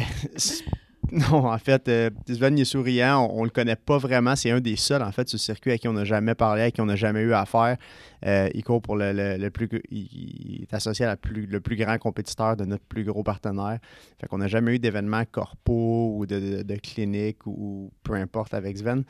non, 1.11 1.47
en 1.47 1.57
fait, 1.57 1.87
euh, 1.87 2.09
Sven 2.27 2.57
est 2.59 2.63
souriant. 2.63 3.27
On, 3.33 3.39
ne 3.39 3.45
le 3.45 3.49
connaît 3.49 3.75
pas 3.75 3.97
vraiment. 3.97 4.35
C'est 4.35 4.51
un 4.51 4.61
des 4.61 4.75
seuls, 4.75 5.01
en 5.01 5.11
fait, 5.11 5.27
sur 5.27 5.37
le 5.37 5.41
circuit 5.41 5.71
à 5.71 5.77
qui 5.79 5.87
on 5.87 5.93
n'a 5.93 6.05
jamais 6.05 6.35
parlé, 6.35 6.61
à 6.61 6.71
qui 6.71 6.79
on 6.79 6.85
n'a 6.85 6.95
jamais 6.95 7.21
eu 7.21 7.33
affaire. 7.33 7.77
Euh, 8.25 8.49
il 8.53 8.63
court 8.63 8.81
pour 8.81 8.95
le, 8.95 9.49
plus. 9.49 9.67
Il, 9.89 10.61
est 10.61 10.73
associé 10.73 11.05
à 11.05 11.17
plus, 11.17 11.47
le 11.47 11.59
plus 11.59 11.75
grand 11.75 11.97
compétiteur 11.97 12.55
de 12.55 12.65
notre 12.65 12.83
plus 12.83 13.03
gros 13.03 13.23
partenaire. 13.23 13.79
Fait 14.21 14.27
qu'on 14.27 14.37
n'a 14.37 14.47
jamais 14.47 14.75
eu 14.75 14.79
d'événements 14.79 15.25
corpo 15.25 16.17
ou 16.17 16.25
de, 16.27 16.61
de, 16.61 16.75
clinique 16.75 17.47
ou, 17.47 17.91
peu 18.03 18.13
importe 18.13 18.53
avec 18.53 18.77
Sven. 18.77 19.03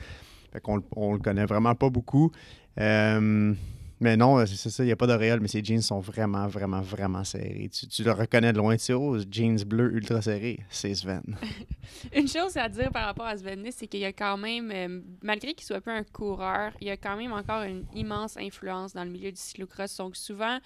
Fait 0.51 0.59
qu'on 0.59 0.83
on 0.95 1.13
le 1.13 1.19
connaît 1.19 1.45
vraiment 1.45 1.75
pas 1.75 1.89
beaucoup. 1.89 2.31
Euh, 2.80 3.53
mais 4.01 4.18
non, 4.18 4.44
c'est 4.48 4.71
ça, 4.71 4.83
il 4.83 4.88
n'y 4.88 4.92
a 4.92 4.95
pas 4.95 5.06
de 5.06 5.13
réel, 5.13 5.39
mais 5.42 5.48
ses 5.48 5.63
jeans 5.63 5.81
sont 5.83 6.00
vraiment, 6.00 6.48
vraiment, 6.48 6.81
vraiment 6.81 7.24
serrés. 7.24 7.69
Tu, 7.69 8.03
le 8.03 8.12
reconnais 8.12 8.51
de 8.51 8.57
loin, 8.57 8.75
tu 8.75 8.86
sais, 8.86 8.94
oh, 8.94 9.15
jeans 9.30 9.63
bleus 9.63 9.94
ultra 9.94 10.24
serrés, 10.24 10.59
c'est 10.71 10.95
Sven. 10.95 11.21
Une 12.15 12.27
chose 12.27 12.57
à 12.57 12.68
dire 12.68 12.89
par 12.92 13.06
rapport 13.06 13.27
à 13.27 13.38
Sven 13.38 13.63
c'est 13.69 13.86
qu'il 13.86 14.00
y 14.00 14.06
a 14.06 14.12
quand 14.12 14.38
même, 14.38 14.71
euh, 14.74 15.01
malgré 15.21 15.53
qu'il 15.53 15.68
soit 15.68 15.81
pas 15.81 15.94
un 15.94 16.03
coureur, 16.03 16.71
il 16.81 16.88
y 16.88 16.89
a 16.89 16.98
quand 16.98 17.15
même 17.15 17.31
encore 17.31 17.62
une 17.62 17.86
immense 17.94 18.38
influence 18.38 18.94
dans 18.94 19.03
le 19.03 19.12
milieu 19.12 19.31
du 19.31 19.39
cyclocross. 19.39 19.95
Donc 19.98 20.15
souvent, 20.15 20.57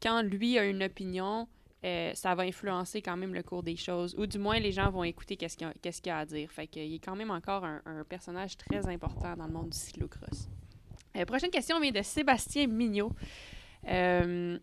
quand 0.00 0.22
lui 0.22 0.56
a 0.56 0.64
une 0.64 0.84
opinion, 0.84 1.48
euh, 1.84 2.10
ça 2.14 2.34
va 2.34 2.42
influencer 2.42 3.00
quand 3.02 3.16
même 3.16 3.34
le 3.34 3.42
cours 3.42 3.62
des 3.62 3.76
choses. 3.76 4.14
Ou 4.18 4.26
du 4.26 4.38
moins, 4.38 4.58
les 4.58 4.72
gens 4.72 4.90
vont 4.90 5.04
écouter 5.04 5.36
qu'est-ce 5.36 5.56
qu'il 5.56 6.12
a, 6.12 6.16
a, 6.16 6.20
à 6.20 6.24
dire. 6.24 6.50
Fait 6.50 6.66
qu'il 6.66 6.92
est 6.92 6.98
quand 6.98 7.14
même 7.14 7.30
encore 7.30 7.64
un, 7.64 8.04
personnage 8.08 8.56
très 8.56 8.86
important 8.88 9.36
dans 9.36 9.46
le 9.46 9.52
monde 9.52 9.70
du 9.70 9.78
cyclocross. 9.78 10.48
Euh, 11.16 11.24
prochaine 11.24 11.50
question 11.50 11.78
vient 11.80 11.92
de 11.92 12.02
Sébastien 12.02 12.66
Mignot, 12.66 13.12
euh, 13.88 14.58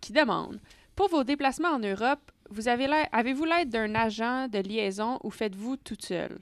qui 0.00 0.12
demande 0.12 0.60
Pour 0.96 1.08
vos 1.08 1.22
déplacements 1.22 1.70
en 1.70 1.78
Europe, 1.78 2.32
vous 2.50 2.68
avez 2.68 2.86
avez-vous 3.12 3.44
l'aide 3.44 3.70
d'un 3.70 3.94
agent 3.94 4.48
de 4.48 4.58
liaison 4.58 5.18
ou 5.22 5.30
faites-vous 5.30 5.76
tout 5.76 5.96
seul 5.98 6.38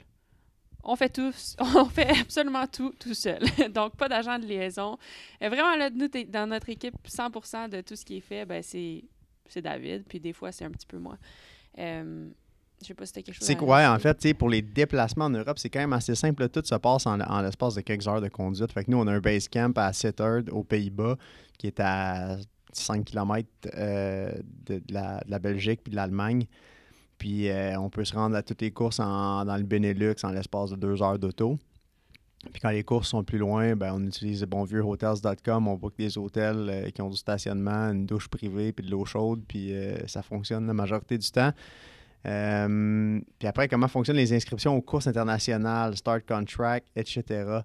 on 0.83 0.95
fait 0.95 1.09
tous, 1.09 1.55
on 1.75 1.85
fait 1.85 2.09
absolument 2.19 2.65
tout 2.67 2.93
tout 2.99 3.13
seul. 3.13 3.43
Donc, 3.69 3.95
pas 3.95 4.09
d'agent 4.09 4.39
de 4.39 4.45
liaison. 4.45 4.97
vraiment, 5.39 5.75
là, 5.75 5.89
nous, 5.89 6.07
dans 6.27 6.47
notre 6.47 6.69
équipe, 6.69 6.95
100% 7.07 7.69
de 7.69 7.81
tout 7.81 7.95
ce 7.95 8.03
qui 8.03 8.17
est 8.17 8.21
fait, 8.21 8.45
ben, 8.45 8.63
c'est 8.63 9.03
c'est 9.51 9.61
David, 9.61 10.03
puis 10.07 10.19
des 10.19 10.33
fois, 10.33 10.51
c'est 10.51 10.65
un 10.65 10.71
petit 10.71 10.87
peu 10.87 10.97
moi. 10.97 11.17
Euh, 11.77 12.29
je 12.81 12.87
sais 12.87 12.93
pas 12.93 13.05
si 13.05 13.09
c'était 13.09 13.23
quelque 13.23 13.35
chose. 13.35 13.47
C'est 13.47 13.55
quoi, 13.55 13.93
en 13.93 13.99
fait, 13.99 14.33
pour 14.33 14.49
les 14.49 14.61
déplacements 14.61 15.25
en 15.25 15.29
Europe, 15.29 15.59
c'est 15.59 15.69
quand 15.69 15.79
même 15.79 15.93
assez 15.93 16.15
simple. 16.15 16.47
Tout 16.49 16.63
se 16.63 16.75
passe 16.75 17.05
en, 17.05 17.41
l'espace 17.41 17.75
de 17.75 17.81
quelques 17.81 18.07
heures 18.07 18.21
de 18.21 18.29
conduite. 18.29 18.71
Fait 18.71 18.83
que 18.83 18.91
nous, 18.91 18.97
on 18.97 19.07
a 19.07 19.13
un 19.13 19.19
base 19.19 19.47
camp 19.47 19.77
à 19.77 19.93
Sittard, 19.93 20.41
aux 20.51 20.63
Pays-Bas, 20.63 21.17
qui 21.57 21.67
est 21.67 21.79
à 21.79 22.37
5 22.73 23.05
km 23.05 23.47
euh, 23.75 24.31
de, 24.65 24.81
la, 24.89 25.39
Belgique 25.39 25.81
puis 25.83 25.91
de 25.91 25.95
l'Allemagne. 25.95 26.47
Puis 27.17 27.49
euh, 27.49 27.79
on 27.79 27.89
peut 27.89 28.03
se 28.03 28.15
rendre 28.15 28.35
à 28.35 28.41
toutes 28.41 28.61
les 28.61 28.71
courses 28.71 28.97
dans 28.97 29.57
le 29.57 29.63
Benelux 29.63 30.15
en 30.23 30.31
l'espace 30.31 30.71
de 30.71 30.75
deux 30.75 31.03
heures 31.03 31.19
d'auto. 31.19 31.59
Puis 32.49 32.59
quand 32.59 32.69
les 32.69 32.83
courses 32.83 33.09
sont 33.09 33.23
plus 33.23 33.37
loin, 33.37 33.75
ben, 33.75 33.93
on 33.93 34.03
utilise 34.05 34.41
le 34.41 34.47
bon 34.47 34.63
vieux 34.63 34.83
hotels.com, 34.83 35.67
on 35.67 35.75
book 35.75 35.93
des 35.97 36.17
hôtels 36.17 36.67
euh, 36.69 36.89
qui 36.89 37.01
ont 37.01 37.09
du 37.09 37.17
stationnement, 37.17 37.91
une 37.91 38.05
douche 38.05 38.27
privée, 38.27 38.71
puis 38.71 38.85
de 38.85 38.91
l'eau 38.91 39.05
chaude, 39.05 39.43
puis 39.47 39.73
euh, 39.73 40.07
ça 40.07 40.23
fonctionne 40.23 40.65
la 40.65 40.73
majorité 40.73 41.17
du 41.17 41.29
temps. 41.29 41.51
Euh, 42.25 43.19
puis 43.37 43.47
après, 43.47 43.67
comment 43.67 43.87
fonctionnent 43.87 44.17
les 44.17 44.33
inscriptions 44.33 44.75
aux 44.75 44.81
courses 44.81 45.07
internationales, 45.07 45.95
start 45.95 46.25
contract, 46.27 46.87
etc. 46.95 47.61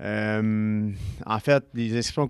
Euh, 0.00 0.90
en 1.26 1.38
fait, 1.40 1.64
les 1.74 1.96
inscriptions 1.96 2.28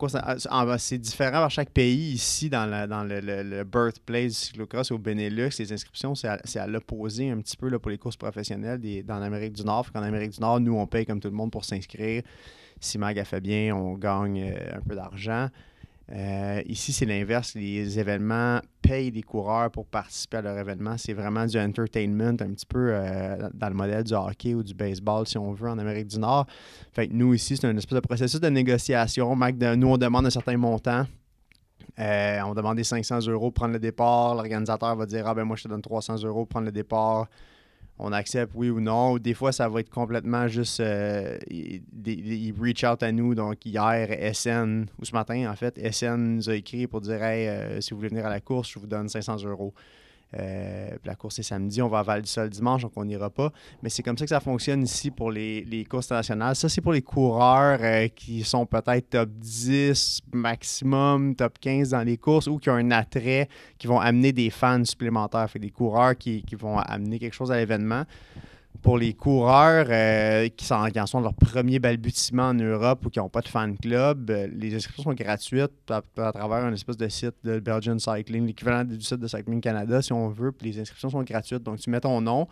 c'est 0.79 0.99
différent 0.99 1.41
par 1.41 1.51
chaque 1.51 1.71
pays. 1.71 2.13
Ici, 2.13 2.49
dans, 2.49 2.67
le, 2.67 3.65
birthplace 3.65 4.33
du 4.33 4.39
cyclocross 4.39 4.91
au 4.91 4.99
Benelux, 4.99 5.51
les 5.59 5.73
inscriptions, 5.73 6.15
c'est 6.15 6.59
à, 6.59 6.67
l'opposé 6.67 7.31
un 7.31 7.41
petit 7.41 7.57
peu 7.57 7.69
là, 7.69 7.79
pour 7.79 7.91
les 7.91 7.99
courses 7.99 8.17
professionnelles 8.17 8.81
dans 9.05 9.19
l'Amérique 9.19 9.53
du 9.53 9.65
Nord. 9.65 9.87
En 9.95 10.03
Amérique 10.03 10.33
du 10.33 10.41
Nord, 10.41 10.61
nous, 10.61 10.75
on 10.75 10.87
paye 10.87 11.05
comme 11.05 11.21
tout 11.21 11.29
le 11.29 11.35
monde 11.35 11.51
pour 11.51 11.65
s'inscrire. 11.65 12.23
Si 12.81 12.97
Mag 12.97 13.19
a 13.19 13.25
fait 13.25 13.41
bien, 13.41 13.75
on 13.75 13.95
gagne 13.95 14.53
euh, 14.55 14.77
un 14.77 14.81
peu 14.81 14.95
d'argent. 14.95 15.49
Euh, 16.11 16.63
ici, 16.67 16.93
c'est 16.93 17.05
l'inverse. 17.05 17.55
Les 17.55 17.99
événements 17.99 18.61
payent 18.81 19.11
les 19.11 19.23
coureurs 19.23 19.71
pour 19.71 19.87
participer 19.87 20.39
à 20.39 20.43
leur 20.43 20.59
événement. 20.59 20.97
C'est 20.97 21.13
vraiment 21.13 21.45
du 21.45 21.59
entertainment, 21.59 22.37
un 22.41 22.53
petit 22.53 22.67
peu 22.67 22.91
euh, 22.93 23.49
dans 23.53 23.69
le 23.69 23.75
modèle 23.75 24.05
du 24.05 24.15
hockey 24.15 24.55
ou 24.55 24.63
du 24.63 24.75
baseball, 24.75 25.27
si 25.27 25.37
on 25.37 25.53
veut, 25.53 25.69
en 25.69 25.79
Amérique 25.79 26.07
du 26.07 26.19
Nord. 26.19 26.47
Fait 26.93 27.09
nous, 27.13 27.35
ici, 27.35 27.57
c'est 27.57 27.67
un 27.67 27.77
espèce 27.77 27.97
de 27.97 28.01
processus 28.01 28.41
de 28.41 28.49
négociation. 28.49 29.37
nous, 29.37 29.89
on 29.89 29.99
demande 29.99 30.27
un 30.27 30.31
certain 30.31 30.57
montant. 30.57 31.05
Euh, 31.99 32.41
on 32.47 32.55
demande 32.55 32.77
des 32.77 32.85
500 32.85 33.27
euros 33.29 33.51
pour 33.51 33.55
prendre 33.55 33.73
le 33.75 33.81
départ. 33.81 34.35
L'organisateur 34.35 34.97
va 34.97 35.05
dire 35.05 35.27
Ah, 35.27 35.35
ben 35.35 35.45
moi, 35.45 35.57
je 35.57 35.65
te 35.65 35.69
donne 35.69 35.83
300 35.83 36.23
euros 36.25 36.41
pour 36.41 36.49
prendre 36.49 36.67
le 36.67 36.73
départ 36.73 37.27
on 37.99 38.13
accepte 38.13 38.53
oui 38.55 38.71
ou 38.71 38.81
non. 38.81 39.19
Des 39.19 39.35
fois, 39.35 39.53
ça 39.53 39.69
va 39.69 39.81
être 39.81 39.91
complètement 39.91 40.47
juste. 40.49 40.81
Euh, 40.81 41.39
ils, 41.51 42.55
reach 42.59 42.85
out 42.85 43.03
à 43.03 43.13
nous. 43.13 43.35
Donc, 43.35 43.65
hier, 43.65 44.35
SN, 44.35 44.87
ou 45.01 45.05
ce 45.05 45.13
matin, 45.13 45.51
en 45.51 45.57
fait, 45.57 45.79
SN 45.93 46.37
nous 46.37 46.51
a 46.51 46.55
écrit 46.55 46.87
pour 46.87 47.01
dire 47.01 47.23
Hey, 47.23 47.49
euh, 47.49 47.81
si 47.81 47.91
vous 47.91 47.97
voulez 47.97 48.11
venir 48.11 48.27
à 48.27 48.31
la 48.31 48.41
course, 48.41 48.71
je 48.71 48.79
vous 48.79 48.87
donne 48.87 49.09
500 49.09 49.45
euros. 49.45 49.75
Euh, 50.35 50.91
la 51.05 51.15
course 51.15 51.39
est 51.39 51.43
samedi, 51.43 51.81
on 51.81 51.89
va 51.89 52.01
à 52.01 52.03
Val 52.03 52.23
du 52.23 52.29
Sol 52.29 52.51
dimanche, 52.51 52.83
donc 52.83 52.93
on 52.97 53.05
n'ira 53.05 53.31
pas. 53.31 53.51
Mais 53.83 53.89
c'est 53.89 54.03
comme 54.03 54.19
ça 54.19 54.25
que 54.25 54.29
ça 54.29 54.41
fonctionne 54.41 54.83
ici 54.83 55.11
pour 55.11 55.31
les, 55.31 55.87
courses 55.89 56.11
nationales. 56.11 56.55
Ça, 56.55 56.69
c'est 56.69 56.81
pour 56.81 56.93
les 56.93 57.03
coureurs 57.03 57.79
euh, 57.83 58.09
qui 58.09 58.43
sont 58.45 58.67
peut-être 58.67 59.11
top 59.11 59.31
10 59.31 60.21
maximum, 60.33 61.35
top 61.35 61.59
15 61.59 61.91
dans 61.91 62.03
les 62.03 62.19
courses 62.19 62.47
ou 62.47 62.59
qui 62.59 62.69
ont 62.69 62.75
un 62.75 62.91
attrait, 62.91 63.49
qui 63.79 63.87
vont 63.87 64.01
amener 64.01 64.33
des 64.33 64.51
fans 64.51 64.85
supplémentaires. 64.85 65.49
Des 65.59 65.71
coureurs 65.71 66.17
qui 66.17 66.45
vont 66.59 66.79
amener 66.79 67.19
quelque 67.19 67.35
chose 67.35 67.51
à 67.51 67.57
l'événement 67.57 68.05
pour 68.83 68.97
les 68.97 69.13
coureurs 69.13 69.87
euh, 69.89 70.49
qui, 70.49 70.65
sont, 70.65 70.85
qui, 70.93 71.01
en 71.01 71.07
sont 71.07 71.21
leur 71.21 71.35
premier 71.35 71.79
balbutiement 71.79 72.45
en 72.45 72.55
Europe 72.55 73.05
ou 73.05 73.11
qui 73.11 73.19
n'ont 73.19 73.29
pas 73.29 73.41
de 73.41 73.49
fan 73.49 73.77
club, 73.77 74.31
euh, 74.31 74.47
les 74.53 74.75
inscriptions 74.75 75.03
sont 75.03 75.15
gratuites 75.15 75.73
à, 75.91 76.03
travers 76.33 76.65
un 76.65 76.73
espèce 76.73 76.97
de 76.97 77.09
site 77.09 77.35
de 77.45 77.59
Belgian 77.59 77.99
Cycling, 77.99 78.47
l'équivalent 78.47 78.85
du 78.85 79.01
site 79.01 79.19
de 79.19 79.27
Cycling 79.27 79.61
Canada 79.61 80.01
si 80.01 80.13
on 80.13 80.29
veut. 80.29 80.53
Puis 80.53 80.71
les 80.71 80.81
inscriptions 80.81 81.11
sont 81.11 81.23
gratuites. 81.23 81.63
Donc 81.63 81.79
tu 81.79 81.91
mets 81.91 82.01
ton 82.01 82.21
nom. 82.21 82.47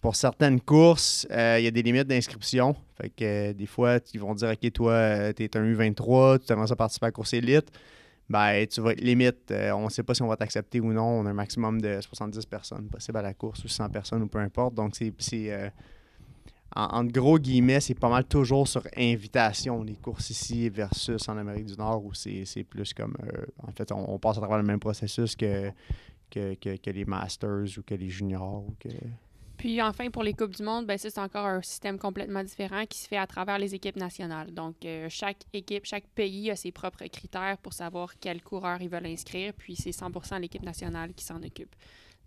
Pour 0.00 0.16
certaines 0.16 0.60
courses, 0.60 1.26
euh, 1.30 1.56
il 1.58 1.64
y 1.64 1.68
a 1.68 1.70
des 1.70 1.82
limites 1.82 2.08
d'inscription. 2.08 2.74
Fait 3.00 3.10
que 3.10 3.52
des 3.52 3.66
fois, 3.66 3.98
ils 4.12 4.20
vont 4.20 4.34
dire 4.34 4.50
OK, 4.50 4.72
toi, 4.72 5.32
tu 5.34 5.44
es 5.44 5.56
un 5.56 5.62
U23, 5.62 6.40
tu 6.40 6.46
commences 6.46 6.72
à 6.72 6.76
participer 6.76 7.06
à 7.06 7.08
la 7.08 7.12
course 7.12 7.34
élite 7.34 7.70
ben, 8.30 8.64
tu 8.64 8.80
vas 8.80 8.92
être 8.92 9.00
limite. 9.00 9.50
Euh, 9.50 9.72
on 9.72 9.86
ne 9.86 9.90
sait 9.90 10.04
pas 10.04 10.14
si 10.14 10.22
on 10.22 10.28
va 10.28 10.36
t'accepter 10.36 10.78
ou 10.78 10.92
non. 10.92 11.02
On 11.02 11.26
a 11.26 11.30
un 11.30 11.34
maximum 11.34 11.80
de 11.80 12.00
70 12.00 12.46
personnes 12.46 12.88
possible 12.88 13.18
à 13.18 13.22
la 13.22 13.34
course 13.34 13.64
ou 13.64 13.68
100 13.68 13.88
personnes 13.90 14.22
ou 14.22 14.28
peu 14.28 14.38
importe. 14.38 14.74
Donc, 14.74 14.94
c'est. 14.94 15.52
Euh, 15.52 15.68
en, 16.76 17.04
gros 17.04 17.40
guillemets, 17.40 17.80
c'est 17.80 17.98
pas 17.98 18.08
mal 18.08 18.24
toujours 18.24 18.68
sur 18.68 18.82
invitation, 18.96 19.82
les 19.82 19.96
courses 19.96 20.30
ici 20.30 20.68
versus 20.68 21.28
en 21.28 21.36
Amérique 21.36 21.66
du 21.66 21.74
Nord 21.74 22.04
où 22.04 22.14
c'est 22.14 22.62
plus 22.62 22.94
comme. 22.94 23.16
Euh, 23.24 23.46
en 23.66 23.72
fait, 23.72 23.90
on, 23.90 24.16
passe 24.20 24.36
à 24.36 24.40
travers 24.40 24.58
le 24.58 24.62
même 24.62 24.78
processus 24.78 25.34
que, 25.34 25.72
que, 26.30 26.54
que, 26.54 26.90
les 26.90 27.04
Masters 27.04 27.78
ou 27.78 27.82
que 27.82 27.94
les 27.96 28.08
Juniors. 28.08 28.64
Ou 28.64 28.76
que... 28.78 28.90
Puis 29.60 29.82
enfin, 29.82 30.08
pour 30.08 30.22
les 30.22 30.32
Coupes 30.32 30.56
du 30.56 30.62
Monde, 30.62 30.86
ben, 30.86 30.96
c'est 30.96 31.18
encore 31.18 31.44
un 31.44 31.60
système 31.60 31.98
complètement 31.98 32.42
différent 32.42 32.86
qui 32.88 32.98
se 32.98 33.06
fait 33.06 33.18
à 33.18 33.26
travers 33.26 33.58
les 33.58 33.74
équipes 33.74 33.96
nationales. 33.96 34.54
Donc, 34.54 34.76
euh, 34.86 35.06
chaque 35.10 35.44
équipe, 35.52 35.84
chaque 35.84 36.06
pays 36.14 36.50
a 36.50 36.56
ses 36.56 36.72
propres 36.72 37.04
critères 37.08 37.58
pour 37.58 37.74
savoir 37.74 38.14
quel 38.18 38.40
coureur 38.40 38.80
ils 38.80 38.88
veulent 38.88 39.04
inscrire, 39.04 39.52
puis 39.52 39.76
c'est 39.76 39.90
100% 39.90 40.40
l'équipe 40.40 40.62
nationale 40.62 41.12
qui 41.12 41.26
s'en 41.26 41.42
occupe. 41.42 41.76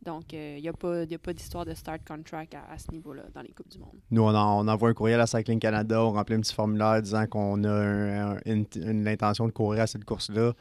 Donc, 0.03 0.31
il 0.31 0.37
euh, 0.37 0.59
n'y 0.59 0.67
a 0.67 0.73
pas, 0.73 1.07
pas 1.07 1.33
d'histoire 1.33 1.65
de 1.65 1.73
start 1.73 2.07
contract 2.07 2.53
à, 2.53 2.77
ce 2.77 2.91
niveau-là 2.91 3.23
dans 3.33 3.41
les 3.41 3.51
Coupes 3.51 3.69
du 3.69 3.79
Monde. 3.79 3.97
Nous, 4.11 4.21
on, 4.21 4.27
envoie 4.67 4.89
un 4.89 4.93
courriel 4.93 5.19
à 5.19 5.25
Cycling 5.25 5.57
Canada, 5.57 6.05
on 6.05 6.11
remplit 6.11 6.35
un 6.35 6.41
petit 6.41 6.53
formulaire 6.53 7.01
disant 7.01 7.25
qu'on 7.25 7.63
a 7.63 8.35
l'intention 8.45 9.47
de 9.47 9.51
courir 9.51 9.81
à 9.81 9.87
cette 9.87 10.05
course-là. 10.05 10.53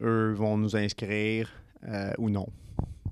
Eux 0.00 0.34
vont 0.34 0.56
nous 0.56 0.76
inscrire 0.76 1.50
euh, 1.88 2.12
ou 2.18 2.30
non 2.30 2.46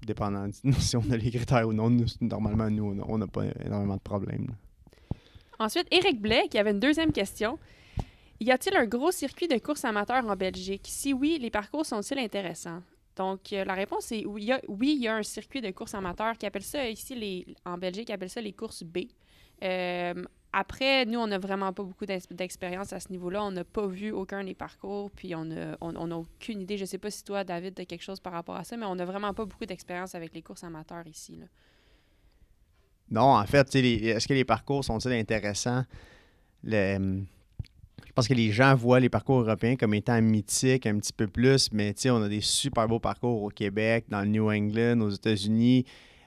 dépendant 0.06 0.48
si 0.78 0.96
on 0.96 1.10
a 1.10 1.16
les 1.16 1.30
critères 1.30 1.68
ou 1.68 1.72
non. 1.72 1.90
normalement, 2.20 2.70
nous, 2.70 3.02
on 3.06 3.18
n'a 3.18 3.26
pas 3.26 3.44
énormément 3.64 3.96
de 3.96 4.02
problèmes. 4.02 4.54
Ensuite, 5.58 5.86
Éric 5.90 6.20
Blais, 6.20 6.48
qui 6.50 6.58
avait 6.58 6.72
une 6.72 6.80
deuxième 6.80 7.12
question. 7.12 7.58
Y 8.40 8.50
a-t-il 8.50 8.76
un 8.76 8.86
gros 8.86 9.12
circuit 9.12 9.48
de 9.48 9.56
course 9.58 9.84
amateur 9.84 10.26
en 10.26 10.36
Belgique? 10.36 10.86
Si 10.88 11.12
oui, 11.12 11.38
les 11.40 11.50
parcours 11.50 11.86
sont-ils 11.86 12.18
intéressants? 12.18 12.82
Donc, 13.16 13.52
euh, 13.52 13.64
la 13.64 13.74
réponse 13.74 14.10
est 14.10 14.26
oui 14.26 14.50
il, 14.68 15.02
y 15.02 15.08
a, 15.08 15.14
un 15.14 15.22
circuit 15.22 15.60
de 15.60 15.70
course 15.70 15.94
amateur 15.94 16.36
qui 16.36 16.46
appelle 16.46 16.64
ça 16.64 16.88
ici, 16.88 17.56
en 17.64 17.78
Belgique, 17.78 18.06
qui 18.06 18.12
appelle 18.12 18.30
ça 18.30 18.40
les 18.40 18.52
courses 18.52 18.82
B. 18.82 18.98
Euh, 19.62 20.14
après, 20.56 21.04
nous, 21.04 21.18
on 21.18 21.26
n'a 21.26 21.38
vraiment 21.38 21.72
pas 21.72 21.82
beaucoup 21.82 22.06
d'expérience 22.06 22.92
à 22.92 23.00
ce 23.00 23.10
niveau-là. 23.10 23.42
On 23.42 23.50
n'a 23.50 23.64
pas 23.64 23.88
vu 23.88 24.12
aucun 24.12 24.44
des 24.44 24.54
parcours, 24.54 25.10
puis 25.10 25.34
on 25.34 25.44
n'a 25.44 26.16
aucune 26.16 26.60
idée. 26.60 26.76
Je 26.76 26.82
ne 26.82 26.86
sais 26.86 26.98
pas 26.98 27.10
si 27.10 27.24
toi, 27.24 27.42
David, 27.42 27.78
as 27.80 27.84
quelque 27.84 28.04
chose 28.04 28.20
par 28.20 28.32
rapport 28.32 28.54
à 28.54 28.62
ça, 28.62 28.76
mais 28.76 28.86
on 28.86 28.94
n'a 28.94 29.04
vraiment 29.04 29.34
pas 29.34 29.44
beaucoup 29.44 29.66
d'expérience 29.66 30.14
avec 30.14 30.32
les 30.32 30.42
courses 30.42 30.62
amateurs 30.62 31.06
ici. 31.08 31.40
Non, 33.10 33.36
en 33.36 33.44
fait, 33.46 33.74
est-ce 33.74 34.28
que 34.28 34.34
les 34.34 34.44
parcours 34.44 34.84
sont-ils 34.84 35.12
intéressants? 35.12 35.84
je 36.64 37.22
pense 38.14 38.28
que 38.28 38.34
les 38.34 38.52
gens 38.52 38.76
voient 38.76 39.00
les 39.00 39.08
parcours 39.08 39.40
européens 39.40 39.74
comme 39.74 39.92
étant 39.92 40.22
mythiques 40.22 40.86
un 40.86 40.98
petit 40.98 41.12
peu 41.12 41.26
plus, 41.26 41.72
mais 41.72 41.94
on 42.06 42.22
a 42.22 42.28
des 42.28 42.40
super 42.40 42.86
beaux 42.86 43.00
parcours 43.00 43.42
au 43.42 43.48
Québec, 43.48 44.04
dans 44.08 44.20
le 44.20 44.28
New 44.28 44.48
England, 44.48 45.00
aux 45.00 45.10
États-Unis. 45.10 45.84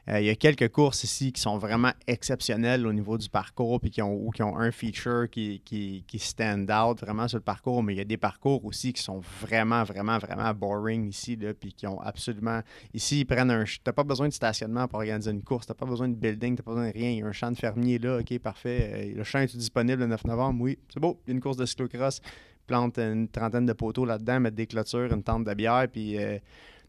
Euh, 0.10 0.22
il 0.22 0.26
y 0.26 0.30
a 0.30 0.36
quelques 0.36 0.70
courses 0.70 1.04
ici 1.04 1.34
qui 1.34 1.42
sont 1.42 1.58
vraiment 1.58 1.92
exceptionnelles 2.08 2.88
au 2.88 2.94
niveau 2.94 3.18
du 3.18 3.28
parcours, 3.30 3.82
puis 3.82 3.92
qui 3.92 4.02
ont, 4.02 4.14
ou 4.14 4.32
qui 4.32 4.42
ont 4.42 4.58
un 4.58 4.72
feature 4.72 5.30
qui, 5.30 5.62
qui, 5.66 6.20
stand 6.20 6.72
out 6.72 7.02
vraiment 7.02 7.28
sur 7.28 7.38
le 7.38 7.44
parcours, 7.44 7.84
mais 7.84 7.94
il 7.94 7.98
y 7.98 8.02
a 8.02 8.06
des 8.06 8.18
parcours 8.18 8.64
aussi 8.64 8.94
qui 8.94 9.04
sont 9.04 9.20
vraiment, 9.42 9.84
vraiment, 9.84 10.18
vraiment 10.18 10.54
boring 10.54 11.10
ici, 11.10 11.36
là, 11.36 11.54
puis 11.54 11.74
qui 11.74 11.86
ont 11.88 12.00
absolument... 12.00 12.62
Ici, 12.94 13.22
ils 13.22 13.26
prennent 13.26 13.52
un... 13.52 13.66
T'as 13.84 13.92
pas 13.92 14.04
besoin 14.04 14.30
de 14.30 14.34
stationnement 14.34 14.88
pour 14.88 15.00
organiser 15.00 15.32
une 15.32 15.44
course, 15.44 15.68
t'as 15.68 15.74
pas 15.74 15.86
besoin 15.86 16.08
de 16.08 16.16
building, 16.16 16.56
t'as 16.56 16.64
pas 16.64 16.72
besoin 16.72 16.88
de 16.88 16.94
rien. 16.94 17.10
Il 17.10 17.18
y 17.18 17.22
a 17.22 17.26
un 17.26 17.34
champ 17.34 17.52
de 17.52 17.58
fermier 17.58 18.00
là, 18.00 18.20
OK, 18.20 18.40
parfait. 18.40 18.92
Euh, 18.94 19.18
le 19.18 19.24
champ 19.24 19.40
est 19.40 19.56
disponible 19.58 20.02
le 20.02 20.08
9 20.08 20.24
novembre? 20.26 20.62
Oui, 20.62 20.80
c'est 20.94 21.02
beau. 21.02 21.20
Il 21.28 21.32
y 21.32 21.34
a 21.34 21.36
une 21.36 21.42
course 21.42 21.58
de 21.58 21.66
cyclocross, 21.66 22.22
plante 22.66 22.98
une 22.98 23.28
trentaine 23.28 23.66
de 23.66 23.74
poteaux 23.74 24.06
là-dedans, 24.06 24.40
mettre 24.40 24.56
des 24.56 24.68
clôtures, 24.68 25.12
une 25.12 25.24
tente 25.24 25.44
de 25.44 25.54
bière, 25.54 25.88
puis 25.92 26.18
euh, 26.18 26.38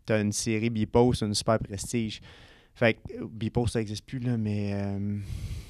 t'as 0.06 0.20
une 0.20 0.32
série 0.32 0.70
bipost, 0.70 1.22
une 1.22 1.34
super 1.34 1.58
prestige. 1.58 2.20
Fait 2.78 2.94
que 2.94 3.24
Bipo, 3.24 3.66
ça 3.66 3.80
n'existe 3.80 4.06
plus, 4.06 4.20
là, 4.20 4.36
mais 4.36 4.70
euh, 4.72 5.18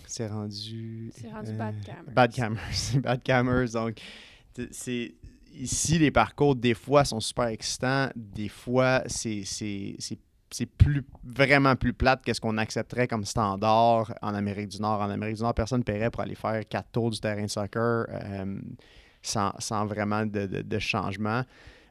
c'est 0.07 0.27
rendu. 0.27 1.11
C'est 1.17 1.31
rendu 1.31 1.53
Bad 1.55 1.75
euh, 1.75 1.87
Cameras. 1.87 2.13
Bad 2.13 2.35
Cameras. 2.35 2.97
Bad 3.03 3.23
Cameras. 3.23 3.71
Donc, 3.73 3.95
c'est. 4.71 5.15
Ici, 5.55 5.99
les 5.99 6.11
parcours, 6.11 6.55
des 6.55 6.75
fois, 6.75 7.07
sont 7.07 7.19
super 7.19 7.47
excitants. 7.47 8.11
Des 8.15 8.51
fois, 8.51 9.03
c'est 9.07 9.43
c'est 10.51 10.67
plus 10.67 11.03
vraiment 11.25 11.77
plus 11.77 11.95
plate 11.95 12.23
que 12.23 12.35
ce 12.35 12.41
qu'on 12.43 12.59
accepterait 12.59 13.09
comme 13.09 13.25
standard 13.25 14.15
en 14.21 14.35
Amérique 14.35 14.69
du 14.69 14.81
Nord. 14.83 15.01
En 15.01 15.09
Amérique 15.09 15.37
du 15.37 15.43
Nord, 15.43 15.55
personne 15.55 15.79
ne 15.79 15.85
paierait 15.85 16.11
pour 16.11 16.21
aller 16.21 16.35
faire 16.35 16.61
quatre 16.69 16.91
tours 16.93 17.09
du 17.09 17.21
terrain 17.21 17.43
de 17.43 17.51
soccer 17.51 18.07
euh, 18.11 18.61
sans, 19.23 19.53
sans, 19.59 19.87
vraiment 19.87 20.27
de, 20.27 20.47
de, 20.47 20.61
de 20.61 20.79
changement. 20.79 21.43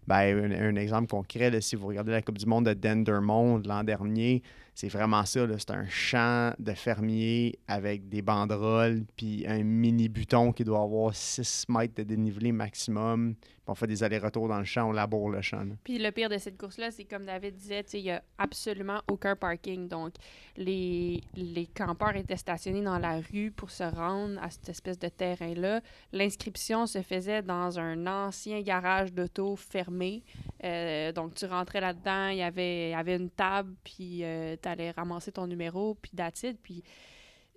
Ben, 0.08 0.54
un, 0.54 0.76
exemple 0.76 1.08
concret, 1.08 1.60
si 1.60 1.76
vous 1.76 1.88
regardez 1.88 2.12
la 2.12 2.22
Coupe 2.22 2.38
du 2.38 2.46
Monde 2.46 2.68
de 2.68 2.74
Dendermonde 2.74 3.66
l'an 3.66 3.84
dernier, 3.84 4.42
c'est 4.78 4.90
vraiment 4.90 5.26
ça. 5.26 5.44
C'est 5.58 5.72
un 5.72 5.88
champ 5.88 6.54
de 6.60 6.72
fermier 6.74 7.58
avec 7.68 8.10
des 8.10 8.22
banderoles, 8.22 9.06
puis 9.16 9.44
un 9.48 9.64
mini 9.64 10.08
buton 10.08 10.52
qui 10.52 10.64
doit 10.64 10.84
avoir 10.84 11.16
6 11.16 11.66
mètres 11.68 11.96
de 11.96 12.04
dénivelé 12.04 12.52
maximum. 12.52 13.34
On 13.70 13.76
fait 13.76 13.88
des 13.88 14.04
allers-retours 14.04 14.48
dans 14.48 14.60
le 14.60 14.66
champ, 14.66 14.88
on 14.88 14.92
laboure 14.94 15.30
le 15.30 15.42
champ. 15.42 15.66
Puis 15.84 15.98
le 15.98 16.12
pire 16.12 16.30
de 16.30 16.38
cette 16.38 16.58
course-là, 16.58 16.92
c'est 16.92 17.04
comme 17.04 17.26
David 17.26 17.56
disait, 17.56 17.84
il 17.94 18.04
n'y 18.04 18.12
a 18.12 18.24
absolument 18.38 19.02
aucun 19.12 19.36
parking. 19.36 19.90
Donc, 19.90 20.14
les, 20.56 21.22
les 21.36 21.66
campeurs 21.66 22.16
étaient 22.16 22.38
stationnés 22.38 22.82
dans 22.82 23.00
la 23.00 23.20
rue 23.20 23.52
pour 23.52 23.72
se 23.72 23.84
rendre 23.84 24.42
à 24.42 24.50
cette 24.50 24.70
espèce 24.70 24.98
de 25.00 25.10
terrain-là. 25.10 25.82
L'inscription 26.14 26.86
se 26.86 27.02
faisait 27.02 27.42
dans 27.42 27.78
un 27.78 28.08
ancien 28.08 28.62
garage 28.62 29.12
d'auto 29.12 29.58
fermé. 29.58 30.24
Euh, 30.64 31.12
donc, 31.12 31.34
tu 31.34 31.46
rentrais 31.46 31.82
là-dedans, 31.82 32.30
il 32.30 32.38
y 32.38 32.44
avait, 32.44 32.92
y 32.92 32.94
avait 32.94 33.18
une 33.18 33.30
table, 33.30 33.74
puis 33.84 34.24
euh, 34.24 34.56
allais 34.68 34.92
ramasser 34.92 35.32
ton 35.32 35.48
numéro, 35.48 35.96
puis 35.96 36.12
d'attitude. 36.14 36.58
Puis 36.62 36.84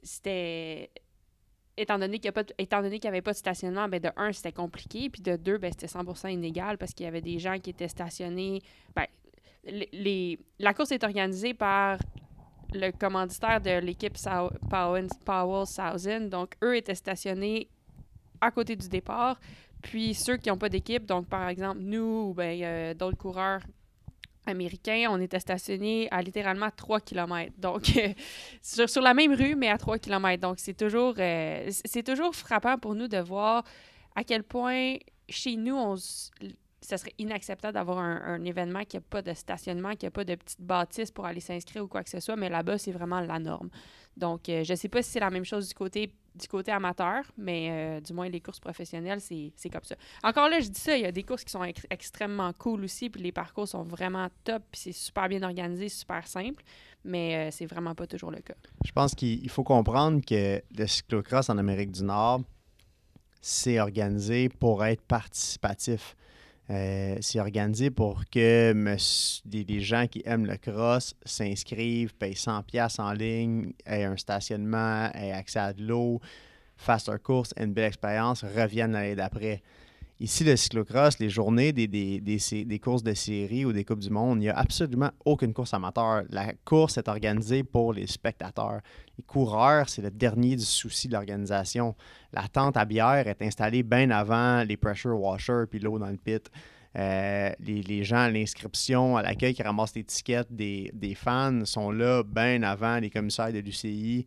c'était. 0.03 0.91
Étant 1.77 1.99
donné 1.99 2.19
qu'il 2.19 2.31
n'y 2.31 3.09
avait 3.09 3.23
pas 3.23 3.33
de 3.33 3.39
stationnement, 3.39 3.89
ben 3.89 4.01
de 4.01 4.11
un, 4.17 4.33
c'était 4.33 4.53
compliqué, 4.53 5.09
puis 5.09 5.23
de 5.23 5.37
deux, 5.37 5.57
ben, 5.57 5.73
c'était 5.73 5.87
100% 5.87 6.31
inégal 6.31 6.77
parce 6.77 6.93
qu'il 6.93 7.05
y 7.05 7.09
avait 7.09 7.23
des 7.23 7.39
gens 7.39 7.59
qui 7.59 7.71
étaient 7.71 7.89
stationnés. 7.89 8.61
Ben, 8.95 9.07
les, 9.65 10.39
la 10.59 10.75
course 10.75 10.93
est 10.93 11.05
organisée 11.05 11.55
par 11.55 11.99
le 12.75 12.91
commanditaire 12.91 13.61
de 13.63 13.79
l'équipe 13.79 14.17
Powell, 14.69 15.07
Powell 15.25 15.65
Thousand. 15.75 16.29
Donc, 16.29 16.55
eux 16.63 16.77
étaient 16.77 16.95
stationnés 16.95 17.69
à 18.41 18.51
côté 18.51 18.77
du 18.77 18.89
départ. 18.89 19.41
Puis 19.83 20.15
ceux 20.15 20.37
qui 20.37 20.51
n'ont 20.51 20.59
pas 20.59 20.69
d'équipe, 20.69 21.07
donc 21.07 21.27
par 21.29 21.49
exemple 21.49 21.81
nous 21.81 22.29
ou 22.29 22.35
ben, 22.35 22.95
d'autres 22.95 23.17
coureurs 23.17 23.63
américains, 24.47 25.09
on 25.11 25.21
était 25.21 25.41
stationnés 25.41 26.09
à 26.11 26.23
littéralement 26.23 26.69
3 26.75 27.01
km. 27.01 27.53
Donc, 27.59 27.93
sur, 28.63 29.03
la 29.03 29.15
même 29.15 29.35
rue, 29.35 29.55
mais 29.55 29.69
à 29.69 29.79
3 29.79 29.99
km. 29.99 30.41
Donc, 30.41 30.59
c'est 30.59 30.75
toujours, 30.75 31.15
euh, 31.19 31.69
c'est 31.85 32.03
toujours 32.03 32.35
frappant 32.35 32.79
pour 32.79 32.95
nous 32.95 33.09
de 33.09 33.19
voir 33.19 33.65
à 34.15 34.25
quel 34.25 34.43
point 34.43 34.97
chez 35.29 35.57
nous, 35.57 35.77
on, 35.77 35.95
ça 36.91 36.99
serait 36.99 37.15
inacceptable 37.19 37.75
d'avoir 37.75 37.99
un, 37.99 38.45
événement 38.45 38.85
qui 38.85 38.97
n'a 38.97 39.01
pas 39.01 39.23
de 39.23 39.33
stationnement, 39.33 39.95
qui 39.95 40.07
n'a 40.07 40.11
pas 40.11 40.25
de 40.25 40.35
petite 40.35 40.61
bâtisse 40.61 41.11
pour 41.11 41.27
aller 41.27 41.41
s'inscrire 41.41 41.85
ou 41.85 41.89
quoi 41.89 42.03
que 42.03 42.11
ce 42.11 42.21
soit, 42.21 42.37
mais 42.37 42.49
là-bas, 42.49 42.79
c'est 42.79 42.93
vraiment 42.93 43.21
la 43.21 43.39
norme. 43.39 43.71
Donc, 44.17 44.49
euh, 44.49 44.65
je 44.65 44.73
ne 44.73 44.77
sais 44.77 44.89
pas 44.89 45.03
si 45.03 45.13
c'est 45.13 45.21
la 45.21 45.31
même 45.31 45.45
chose 45.45 45.69
du 45.69 45.75
côté 45.75 46.13
du 46.35 46.47
côté 46.47 46.71
amateur, 46.71 47.25
mais 47.37 47.69
euh, 47.71 48.01
du 48.01 48.13
moins 48.13 48.29
les 48.29 48.41
courses 48.41 48.61
professionnelles, 48.61 49.21
c'est 49.21 49.71
comme 49.71 49.83
ça. 49.83 49.97
Encore 50.23 50.49
là, 50.49 50.61
je 50.61 50.69
dis 50.69 50.81
ça, 50.81 50.97
il 50.97 51.03
y 51.03 51.07
a 51.07 51.13
des 51.13 51.25
courses 51.25 51.45
qui 51.45 51.51
sont 51.51 51.65
extrêmement 51.91 52.53
cool 52.53 52.85
aussi, 52.85 53.11
puis 53.11 53.21
les 53.21 53.33
parcours 53.33 53.67
sont 53.67 53.83
vraiment 53.83 54.29
top, 54.45 54.63
puis 54.71 54.81
c'est 54.81 54.93
super 54.93 55.29
bien 55.29 55.43
organisé, 55.43 55.89
super 55.89 56.27
simple, 56.27 56.63
mais 57.05 57.37
euh, 57.37 57.51
c'est 57.51 57.67
vraiment 57.67 57.95
pas 57.95 58.07
toujours 58.07 58.31
le 58.31 58.41
cas. 58.41 58.55
Je 58.85 58.93
pense 58.93 59.15
qu'il 59.15 59.49
faut 59.51 59.65
comprendre 59.65 60.21
que 60.25 60.63
le 60.77 60.87
cyclocross 60.87 61.51
en 61.51 61.59
Amérique 61.59 61.91
du 61.91 62.05
Nord, 62.05 62.43
c'est 63.41 63.81
organisé 63.81 64.49
pour 64.49 64.85
être 64.85 65.03
participatif. 65.03 66.15
Euh, 66.71 67.17
c'est 67.21 67.41
organisé 67.41 67.91
pour 67.91 68.23
que 68.31 68.73
les, 69.53 69.81
gens 69.81 70.07
qui 70.07 70.23
aiment 70.25 70.47
le 70.47 70.57
cross 70.57 71.17
s'inscrivent, 71.25 72.15
payent 72.15 72.37
100 72.37 72.63
pièces 72.63 73.01
en 73.01 73.13
ligne, 73.13 73.73
aient 73.85 74.05
un 74.05 74.17
stationnement, 74.17 75.11
aient 75.15 75.33
accès 75.33 75.59
à 75.59 75.73
de 75.73 75.83
l'eau, 75.83 76.21
fassent 76.77 77.09
leur 77.09 77.21
course, 77.21 77.53
aient 77.57 77.65
une 77.65 77.73
belle 77.73 77.89
expérience, 77.89 78.45
reviennent 78.45 78.93
l'année 78.93 79.17
d'après. 79.17 79.63
Ici, 80.23 80.45
le 80.45 80.55
cyclocross, 80.55 81.19
les 81.19 81.31
journées 81.31 81.73
des, 81.73 81.89
des, 81.89 82.21
des, 82.21 82.79
courses 82.79 83.03
de 83.03 83.15
série 83.15 83.65
ou 83.65 83.73
des 83.73 83.87
Coupes 83.87 84.01
du 84.01 84.11
Monde, 84.11 84.37
il 84.37 84.41
n'y 84.43 84.49
a 84.51 84.59
absolument 84.59 85.09
aucune 85.25 85.55
course 85.55 85.73
amateur. 85.73 86.25
La 86.29 86.53
course 86.67 86.99
est 86.99 87.09
organisée 87.09 87.63
pour 87.63 87.95
les 87.95 88.07
spectateurs. 88.07 88.83
Les 89.17 89.25
coureurs, 89.25 89.89
c'est 89.89 90.03
le 90.03 90.11
dernier 90.11 90.57
du 90.57 90.65
souci 90.65 91.09
de 91.09 91.15
l'organisation. 91.15 91.97
La 92.35 92.49
tente 92.49 92.77
à 92.77 92.85
bière 92.85 93.29
est 93.29 93.41
installée 93.41 93.83
bien 93.83 94.11
avant 94.11 94.63
les 94.63 94.77
pressure 94.77 95.19
washers 95.19 95.65
puis 95.71 95.79
l'eau 95.79 95.99
dans 95.99 96.11
le 96.11 96.19
pit. 96.19 96.51
Euh, 96.99 97.51
les, 97.61 98.05
gens 98.05 98.19
à 98.19 98.31
l'inscription, 98.31 99.17
à 99.17 99.23
l'accueil 99.23 99.55
qui 99.55 99.63
ramassent 99.63 99.95
les 99.95 100.05
tickets 100.05 100.53
des, 100.55 100.91
des, 100.93 101.15
fans 101.15 101.65
sont 101.65 101.91
là 101.91 102.25
bien 102.25 102.63
avant 102.63 102.99
les 102.99 103.09
commissaires 103.09 103.55
de 103.55 103.61
l'UCI 103.61 104.27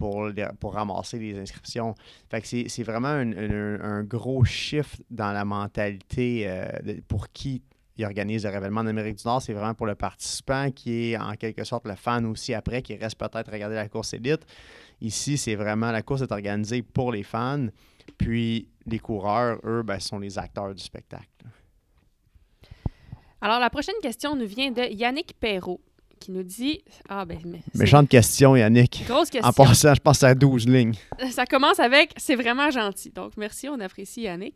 pour, 0.00 0.74
ramasser 0.74 1.18
les 1.18 1.38
inscriptions. 1.38 1.94
Fait 2.30 2.44
c'est 2.68 2.82
vraiment 2.82 3.08
un, 3.08 4.02
gros 4.02 4.44
shift 4.44 5.02
dans 5.10 5.32
la 5.32 5.44
mentalité 5.44 6.44
euh, 6.48 7.00
pour 7.06 7.28
qui 7.28 7.62
il 7.96 8.06
organise 8.06 8.44
le 8.44 8.50
révèlement 8.50 8.80
en 8.80 8.86
Amérique 8.86 9.16
du 9.16 9.24
Nord. 9.26 9.42
C'est 9.42 9.52
vraiment 9.52 9.74
pour 9.74 9.86
le 9.86 9.94
participant 9.94 10.70
qui 10.70 11.12
est 11.12 11.18
en 11.18 11.34
quelque 11.34 11.64
sorte 11.64 11.86
le 11.86 11.96
fan 11.96 12.24
aussi 12.24 12.54
après, 12.54 12.80
qui 12.80 12.96
reste 12.96 13.18
peut-être 13.18 13.52
regarder 13.52 13.74
la 13.74 13.88
course 13.88 14.14
élite. 14.14 14.40
Ici, 15.02 15.36
c'est 15.36 15.54
vraiment 15.54 15.92
la 15.92 16.00
course 16.00 16.22
est 16.22 16.32
organisée 16.32 16.80
pour 16.80 17.12
les 17.12 17.22
fans. 17.22 17.66
Puis 18.16 18.68
les 18.86 18.98
coureurs, 18.98 19.58
eux, 19.64 19.82
ben, 19.82 20.00
sont 20.00 20.18
les 20.18 20.38
acteurs 20.38 20.74
du 20.74 20.82
spectacle. 20.82 21.28
Alors, 23.42 23.60
la 23.60 23.68
prochaine 23.68 23.94
question 24.02 24.34
nous 24.34 24.46
vient 24.46 24.70
de 24.70 24.82
Yannick 24.82 25.38
Perrault 25.38 25.80
qui 26.20 26.30
nous 26.30 26.44
dit 26.44 26.82
Ah, 27.08 27.24
ben. 27.24 27.38
Méchante 27.74 28.08
question, 28.08 28.54
Yannick. 28.54 29.04
Grosse 29.08 29.30
question. 29.30 29.48
En 29.48 29.52
passant, 29.52 29.94
je 29.94 30.00
pense 30.00 30.22
à 30.22 30.34
12 30.34 30.68
lignes. 30.68 30.94
Ça 31.30 31.46
commence 31.46 31.80
avec 31.80 32.12
C'est 32.16 32.36
vraiment 32.36 32.70
gentil. 32.70 33.10
Donc, 33.10 33.32
merci, 33.36 33.68
on 33.68 33.80
apprécie, 33.80 34.22
Yannick. 34.22 34.54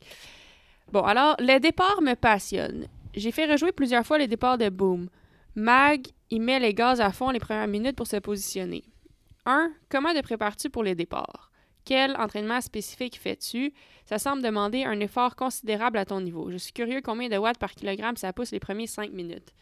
Bon, 0.92 1.02
alors, 1.02 1.34
les 1.40 1.58
départs 1.58 2.02
me 2.02 2.14
passionnent. 2.14 2.86
J'ai 3.14 3.32
fait 3.32 3.50
rejouer 3.50 3.72
plusieurs 3.72 4.06
fois 4.06 4.18
les 4.18 4.28
départs 4.28 4.58
de 4.58 4.68
Boom. 4.68 5.08
Mag, 5.56 6.06
il 6.30 6.42
met 6.42 6.60
les 6.60 6.74
gaz 6.74 7.00
à 7.00 7.10
fond 7.10 7.30
les 7.30 7.38
premières 7.40 7.68
minutes 7.68 7.96
pour 7.96 8.06
se 8.06 8.16
positionner. 8.16 8.84
1. 9.46 9.70
Comment 9.88 10.12
te 10.12 10.20
prépares-tu 10.20 10.70
pour 10.70 10.82
les 10.82 10.94
départs? 10.94 11.50
Quel 11.84 12.16
entraînement 12.16 12.60
spécifique 12.60 13.18
fais-tu? 13.20 13.72
Ça 14.06 14.18
semble 14.18 14.42
demander 14.42 14.84
un 14.84 14.98
effort 15.00 15.36
considérable 15.36 15.98
à 15.98 16.04
ton 16.04 16.20
niveau. 16.20 16.50
Je 16.50 16.56
suis 16.56 16.72
curieux 16.72 17.02
combien 17.02 17.28
de 17.28 17.36
watts 17.36 17.58
par 17.58 17.72
kilogramme 17.72 18.16
ça 18.16 18.32
pousse 18.32 18.52
les 18.52 18.60
premiers 18.60 18.86
5 18.86 19.12
minutes. 19.12 19.52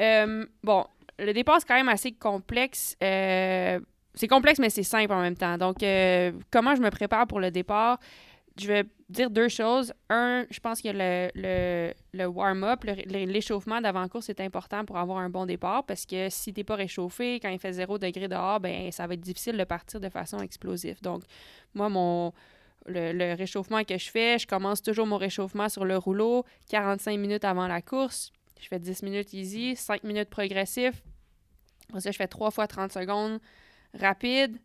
Euh, 0.00 0.46
bon, 0.62 0.86
le 1.18 1.32
départ, 1.32 1.56
c'est 1.60 1.66
quand 1.66 1.74
même 1.74 1.88
assez 1.88 2.12
complexe. 2.12 2.96
Euh, 3.02 3.80
c'est 4.14 4.28
complexe, 4.28 4.58
mais 4.58 4.70
c'est 4.70 4.82
simple 4.82 5.12
en 5.12 5.20
même 5.20 5.36
temps. 5.36 5.58
Donc, 5.58 5.82
euh, 5.82 6.32
comment 6.50 6.74
je 6.74 6.80
me 6.80 6.90
prépare 6.90 7.26
pour 7.26 7.40
le 7.40 7.50
départ? 7.50 7.98
Je 8.60 8.66
vais 8.66 8.84
dire 9.08 9.30
deux 9.30 9.48
choses. 9.48 9.92
Un, 10.10 10.44
je 10.50 10.58
pense 10.58 10.82
que 10.82 10.88
le, 10.92 12.26
warm-up, 12.26 12.84
l'échauffement 13.06 13.80
d'avant-course 13.80 14.28
est 14.30 14.40
important 14.40 14.84
pour 14.84 14.98
avoir 14.98 15.18
un 15.18 15.30
bon 15.30 15.46
départ 15.46 15.84
parce 15.86 16.04
que 16.04 16.28
si 16.28 16.52
tu 16.52 16.60
n'es 16.60 16.64
pas 16.64 16.74
réchauffé, 16.74 17.38
quand 17.40 17.50
il 17.50 17.60
fait 17.60 17.72
0 17.72 17.98
degré 17.98 18.26
dehors, 18.26 18.58
ben 18.58 18.90
ça 18.90 19.06
va 19.06 19.14
être 19.14 19.20
difficile 19.20 19.56
de 19.56 19.62
partir 19.62 20.00
de 20.00 20.08
façon 20.08 20.40
explosive. 20.40 21.00
Donc, 21.02 21.22
moi, 21.74 21.88
mon, 21.88 22.32
le, 22.86 23.12
le, 23.12 23.34
réchauffement 23.34 23.84
que 23.84 23.96
je 23.96 24.10
fais, 24.10 24.38
je 24.40 24.48
commence 24.48 24.82
toujours 24.82 25.06
mon 25.06 25.18
réchauffement 25.18 25.68
sur 25.68 25.84
le 25.84 25.96
rouleau 25.96 26.44
45 26.70 27.16
minutes 27.16 27.44
avant 27.44 27.68
la 27.68 27.80
course. 27.80 28.32
Je 28.60 28.66
fais 28.66 28.80
10 28.80 29.04
minutes 29.04 29.32
easy, 29.34 29.76
5 29.76 30.02
minutes 30.02 30.30
progressif. 30.30 31.04
Après 31.88 32.00
ça, 32.00 32.10
je 32.10 32.16
fais 32.16 32.28
3 32.28 32.50
fois 32.50 32.66
30 32.66 32.92
secondes 32.92 33.40
rapide. 33.94 34.58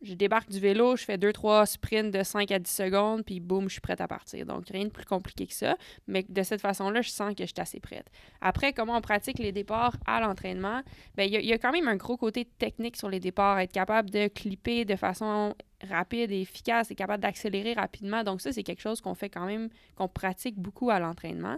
Je 0.00 0.14
débarque 0.14 0.48
du 0.48 0.60
vélo, 0.60 0.94
je 0.94 1.04
fais 1.04 1.16
2-3 1.16 1.66
sprints 1.66 2.14
de 2.14 2.22
5 2.22 2.52
à 2.52 2.60
10 2.60 2.70
secondes, 2.70 3.24
puis 3.24 3.40
boum, 3.40 3.64
je 3.64 3.72
suis 3.72 3.80
prête 3.80 4.00
à 4.00 4.06
partir. 4.06 4.46
Donc, 4.46 4.68
rien 4.68 4.84
de 4.84 4.90
plus 4.90 5.04
compliqué 5.04 5.44
que 5.48 5.52
ça. 5.52 5.76
Mais 6.06 6.24
de 6.28 6.42
cette 6.44 6.60
façon-là, 6.60 7.02
je 7.02 7.10
sens 7.10 7.34
que 7.34 7.42
je 7.42 7.48
suis 7.48 7.60
assez 7.60 7.80
prête. 7.80 8.06
Après, 8.40 8.72
comment 8.72 8.96
on 8.96 9.00
pratique 9.00 9.40
les 9.40 9.50
départs 9.50 9.96
à 10.06 10.20
l'entraînement? 10.20 10.82
Bien, 11.16 11.26
il 11.26 11.44
y, 11.44 11.52
a 11.52 11.58
quand 11.58 11.72
même 11.72 11.88
un 11.88 11.96
gros 11.96 12.16
côté 12.16 12.44
technique 12.44 12.96
sur 12.96 13.08
les 13.08 13.18
départs. 13.18 13.58
Être 13.58 13.72
capable 13.72 14.10
de 14.10 14.28
clipper 14.28 14.84
de 14.84 14.94
façon 14.94 15.56
rapide 15.82 16.30
et 16.30 16.42
efficace, 16.42 16.92
être 16.92 16.96
capable 16.96 17.24
d'accélérer 17.24 17.72
rapidement. 17.72 18.22
Donc, 18.22 18.40
ça, 18.40 18.52
c'est 18.52 18.62
quelque 18.62 18.82
chose 18.82 19.00
qu'on 19.00 19.16
fait 19.16 19.30
quand 19.30 19.46
même, 19.46 19.68
qu'on 19.96 20.08
pratique 20.08 20.60
beaucoup 20.60 20.90
à 20.90 21.00
l'entraînement. 21.00 21.56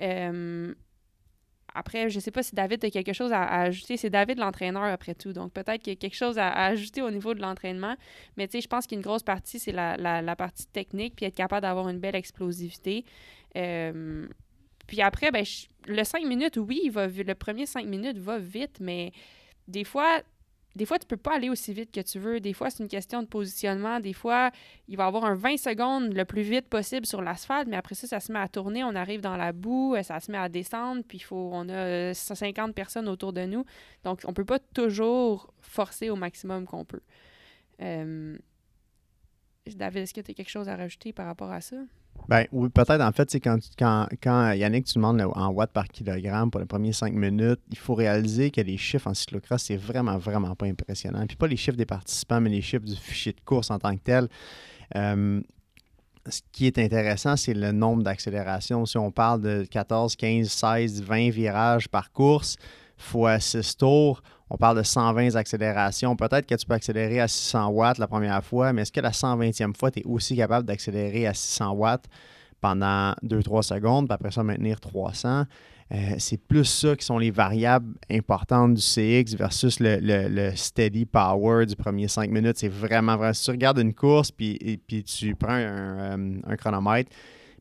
Euh, 0.00 0.72
après, 1.74 2.10
je 2.10 2.16
ne 2.16 2.20
sais 2.20 2.30
pas 2.30 2.42
si 2.42 2.54
David 2.54 2.84
a 2.84 2.90
quelque 2.90 3.12
chose 3.12 3.32
à, 3.32 3.42
ajouter. 3.42 3.96
C'est 3.96 4.10
David 4.10 4.38
l'entraîneur 4.38 4.84
après 4.84 5.14
tout. 5.14 5.32
Donc 5.32 5.52
peut-être 5.52 5.82
qu'il 5.82 5.92
y 5.92 5.96
a 5.96 5.98
quelque 5.98 6.16
chose 6.16 6.38
à, 6.38 6.50
ajouter 6.50 7.02
au 7.02 7.10
niveau 7.10 7.34
de 7.34 7.40
l'entraînement. 7.40 7.96
Mais 8.36 8.46
tu 8.48 8.52
sais, 8.52 8.60
je 8.60 8.68
pense 8.68 8.86
qu'une 8.86 9.00
grosse 9.00 9.22
partie, 9.22 9.58
c'est 9.58 9.72
la, 9.72 10.36
partie 10.36 10.66
technique, 10.66 11.14
puis 11.16 11.26
être 11.26 11.34
capable 11.34 11.62
d'avoir 11.62 11.88
une 11.88 11.98
belle 11.98 12.16
explosivité. 12.16 13.04
Euh, 13.56 14.26
puis 14.86 15.00
après, 15.00 15.30
ben, 15.30 15.44
le 15.86 16.04
5 16.04 16.24
minutes, 16.24 16.56
oui, 16.56 16.88
va, 16.90 17.06
le 17.06 17.34
premier 17.34 17.66
5 17.66 17.86
minutes 17.86 18.18
va 18.18 18.38
vite, 18.38 18.78
mais 18.80 19.12
des 19.68 19.84
fois, 19.84 20.20
des 20.74 20.86
fois, 20.86 20.98
tu 20.98 21.06
peux 21.06 21.16
pas 21.16 21.34
aller 21.34 21.50
aussi 21.50 21.72
vite 21.72 21.90
que 21.90 22.00
tu 22.00 22.18
veux. 22.18 22.40
Des 22.40 22.52
fois, 22.52 22.70
c'est 22.70 22.82
une 22.82 22.88
question 22.88 23.22
de 23.22 23.26
positionnement. 23.26 24.00
Des 24.00 24.12
fois, 24.12 24.50
il 24.88 24.96
va 24.96 25.04
y 25.04 25.06
avoir 25.06 25.24
un 25.24 25.34
20 25.34 25.58
secondes 25.58 26.14
le 26.14 26.24
plus 26.24 26.42
vite 26.42 26.68
possible 26.68 27.04
sur 27.06 27.20
l'asphalte, 27.20 27.68
mais 27.68 27.76
après 27.76 27.94
ça, 27.94 28.06
ça 28.06 28.20
se 28.20 28.32
met 28.32 28.38
à 28.38 28.48
tourner. 28.48 28.82
On 28.82 28.94
arrive 28.94 29.20
dans 29.20 29.36
la 29.36 29.52
boue, 29.52 29.96
ça 30.02 30.18
se 30.20 30.32
met 30.32 30.38
à 30.38 30.48
descendre, 30.48 31.02
puis 31.06 31.18
faut, 31.18 31.50
on 31.52 31.68
a 31.68 32.14
50 32.14 32.74
personnes 32.74 33.08
autour 33.08 33.32
de 33.32 33.44
nous. 33.44 33.64
Donc, 34.04 34.20
on 34.24 34.32
peut 34.32 34.44
pas 34.44 34.58
toujours 34.58 35.52
forcer 35.60 36.08
au 36.08 36.16
maximum 36.16 36.64
qu'on 36.66 36.84
peut. 36.84 37.02
Euh, 37.80 38.38
David, 39.66 40.02
est-ce 40.02 40.14
que 40.14 40.20
tu 40.20 40.30
as 40.30 40.34
quelque 40.34 40.50
chose 40.50 40.68
à 40.68 40.76
rajouter 40.76 41.12
par 41.12 41.26
rapport 41.26 41.50
à 41.50 41.60
ça? 41.60 41.76
Ben 42.28 42.46
oui, 42.52 42.68
peut-être 42.68 43.00
en 43.00 43.12
fait, 43.12 43.30
c'est 43.30 43.40
quand, 43.40 43.58
quand, 43.78 44.06
quand 44.22 44.52
Yannick, 44.52 44.86
tu 44.86 44.94
demandes 44.94 45.20
en 45.20 45.48
watts 45.50 45.72
par 45.72 45.88
kilogramme 45.88 46.50
pour 46.50 46.60
les 46.60 46.66
premiers 46.66 46.92
cinq 46.92 47.12
minutes, 47.12 47.60
il 47.70 47.78
faut 47.78 47.94
réaliser 47.94 48.50
que 48.50 48.60
les 48.60 48.76
chiffres 48.76 49.08
en 49.08 49.14
cyclocross, 49.14 49.62
c'est 49.62 49.76
vraiment, 49.76 50.18
vraiment 50.18 50.54
pas 50.54 50.66
impressionnant. 50.66 51.26
Puis 51.26 51.36
pas 51.36 51.46
les 51.46 51.56
chiffres 51.56 51.76
des 51.76 51.86
participants, 51.86 52.40
mais 52.40 52.50
les 52.50 52.62
chiffres 52.62 52.84
du 52.84 52.96
fichier 52.96 53.32
de 53.32 53.40
course 53.44 53.70
en 53.70 53.78
tant 53.78 53.94
que 53.96 54.02
tel. 54.02 54.28
Euh, 54.96 55.40
ce 56.28 56.40
qui 56.52 56.66
est 56.66 56.78
intéressant, 56.78 57.36
c'est 57.36 57.54
le 57.54 57.72
nombre 57.72 58.02
d'accélérations. 58.02 58.86
Si 58.86 58.96
on 58.96 59.10
parle 59.10 59.40
de 59.40 59.66
14, 59.68 60.14
15, 60.14 60.48
16, 60.48 61.02
20 61.02 61.30
virages 61.30 61.88
par 61.88 62.12
course, 62.12 62.56
fois 62.96 63.40
6 63.40 63.76
tours, 63.76 64.22
on 64.52 64.58
parle 64.58 64.76
de 64.76 64.82
120 64.82 65.34
accélérations. 65.36 66.14
Peut-être 66.14 66.46
que 66.46 66.54
tu 66.54 66.66
peux 66.66 66.74
accélérer 66.74 67.20
à 67.20 67.26
600 67.26 67.68
watts 67.68 67.96
la 67.96 68.06
première 68.06 68.44
fois, 68.44 68.74
mais 68.74 68.82
est-ce 68.82 68.92
que 68.92 69.00
la 69.00 69.10
120e 69.10 69.74
fois, 69.74 69.90
tu 69.90 70.00
es 70.00 70.04
aussi 70.04 70.36
capable 70.36 70.66
d'accélérer 70.66 71.26
à 71.26 71.32
600 71.32 71.70
watts 71.72 72.04
pendant 72.60 73.14
2-3 73.24 73.62
secondes, 73.62 74.08
puis 74.08 74.14
après 74.14 74.30
ça, 74.30 74.42
maintenir 74.42 74.78
300? 74.78 75.44
Euh, 75.90 75.96
c'est 76.18 76.36
plus 76.36 76.66
ça 76.66 76.94
qui 76.94 77.04
sont 77.04 77.16
les 77.16 77.30
variables 77.30 77.94
importantes 78.10 78.74
du 78.74 78.82
CX 78.82 79.36
versus 79.36 79.78
le, 79.80 80.52
steady 80.54 81.06
power 81.06 81.64
du 81.64 81.74
premier 81.74 82.08
5 82.08 82.30
minutes. 82.30 82.58
C'est 82.58 82.68
vraiment 82.68 83.16
vrai. 83.16 83.32
Si 83.32 83.44
tu 83.44 83.52
regardes 83.52 83.78
une 83.78 83.94
course 83.94 84.30
puis, 84.30 84.80
puis 84.86 85.02
tu 85.02 85.34
prends 85.34 85.52
un 85.52 86.18
euh, 86.18 86.56
chronomètre, 86.58 87.10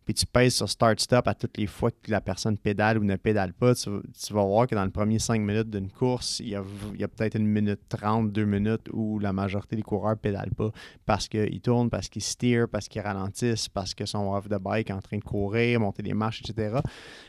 puis 0.06 0.14
tu 0.16 0.26
pèses 0.26 0.56
sur 0.56 0.68
Start-Stop 0.68 1.28
à 1.28 1.36
toutes 1.36 1.58
les 1.58 1.68
fois 1.68 1.92
que 1.92 2.10
la 2.10 2.22
personne 2.22 2.58
pédale 2.58 2.98
ou 2.98 3.04
ne 3.04 3.16
pédale 3.16 3.54
pas, 3.54 3.76
tu, 3.76 3.90
vas 4.32 4.44
voir 4.44 4.68
que 4.68 4.74
dans 4.74 4.84
le 4.84 4.90
premier 4.90 5.20
5 5.20 5.40
minutes 5.40 5.70
d'une 5.70 5.92
course, 5.92 6.40
il 6.40 6.50
y 6.50 6.56
a, 6.56 6.64
peut-être 7.08 7.36
une 7.36 7.46
minute 7.46 7.82
30, 7.90 8.32
deux 8.32 8.46
minutes 8.46 8.88
où 8.92 9.20
la 9.20 9.32
majorité 9.32 9.76
des 9.76 9.84
coureurs 9.84 10.12
ne 10.12 10.16
pédalent 10.16 10.56
pas 10.58 10.72
parce 11.06 11.28
qu'ils 11.28 11.62
tournent, 11.62 11.90
parce 11.90 12.10
qu'ils 12.10 12.24
steer, 12.24 12.66
parce 12.68 12.88
qu'ils 12.88 13.02
ralentissent, 13.02 13.70
parce 13.70 13.94
qu'ils 13.94 14.08
sont 14.08 14.34
off 14.34 14.50
the 14.50 14.60
bike 14.60 14.90
en 14.90 15.00
train 15.00 15.18
de 15.18 15.24
courir, 15.24 15.80
monter 15.80 16.02
des 16.02 16.14
marches, 16.14 16.42
etc. 16.42 16.80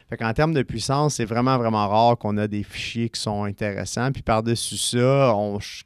Fait 0.09 0.17
qu'en 0.17 0.33
termes 0.33 0.55
de 0.55 0.63
puissance, 0.63 1.17
c'est 1.17 1.25
vraiment, 1.27 1.59
vraiment 1.59 1.87
rare 1.89 2.17
qu'on 2.17 2.39
a 2.39 2.49
des 2.49 2.63
fichiers 2.63 3.11
qui 3.11 3.21
sont 3.21 3.45
intéressants. 3.45 4.13
Puis 4.13 4.23
par-dessus 4.23 4.79
ça, 4.79 5.35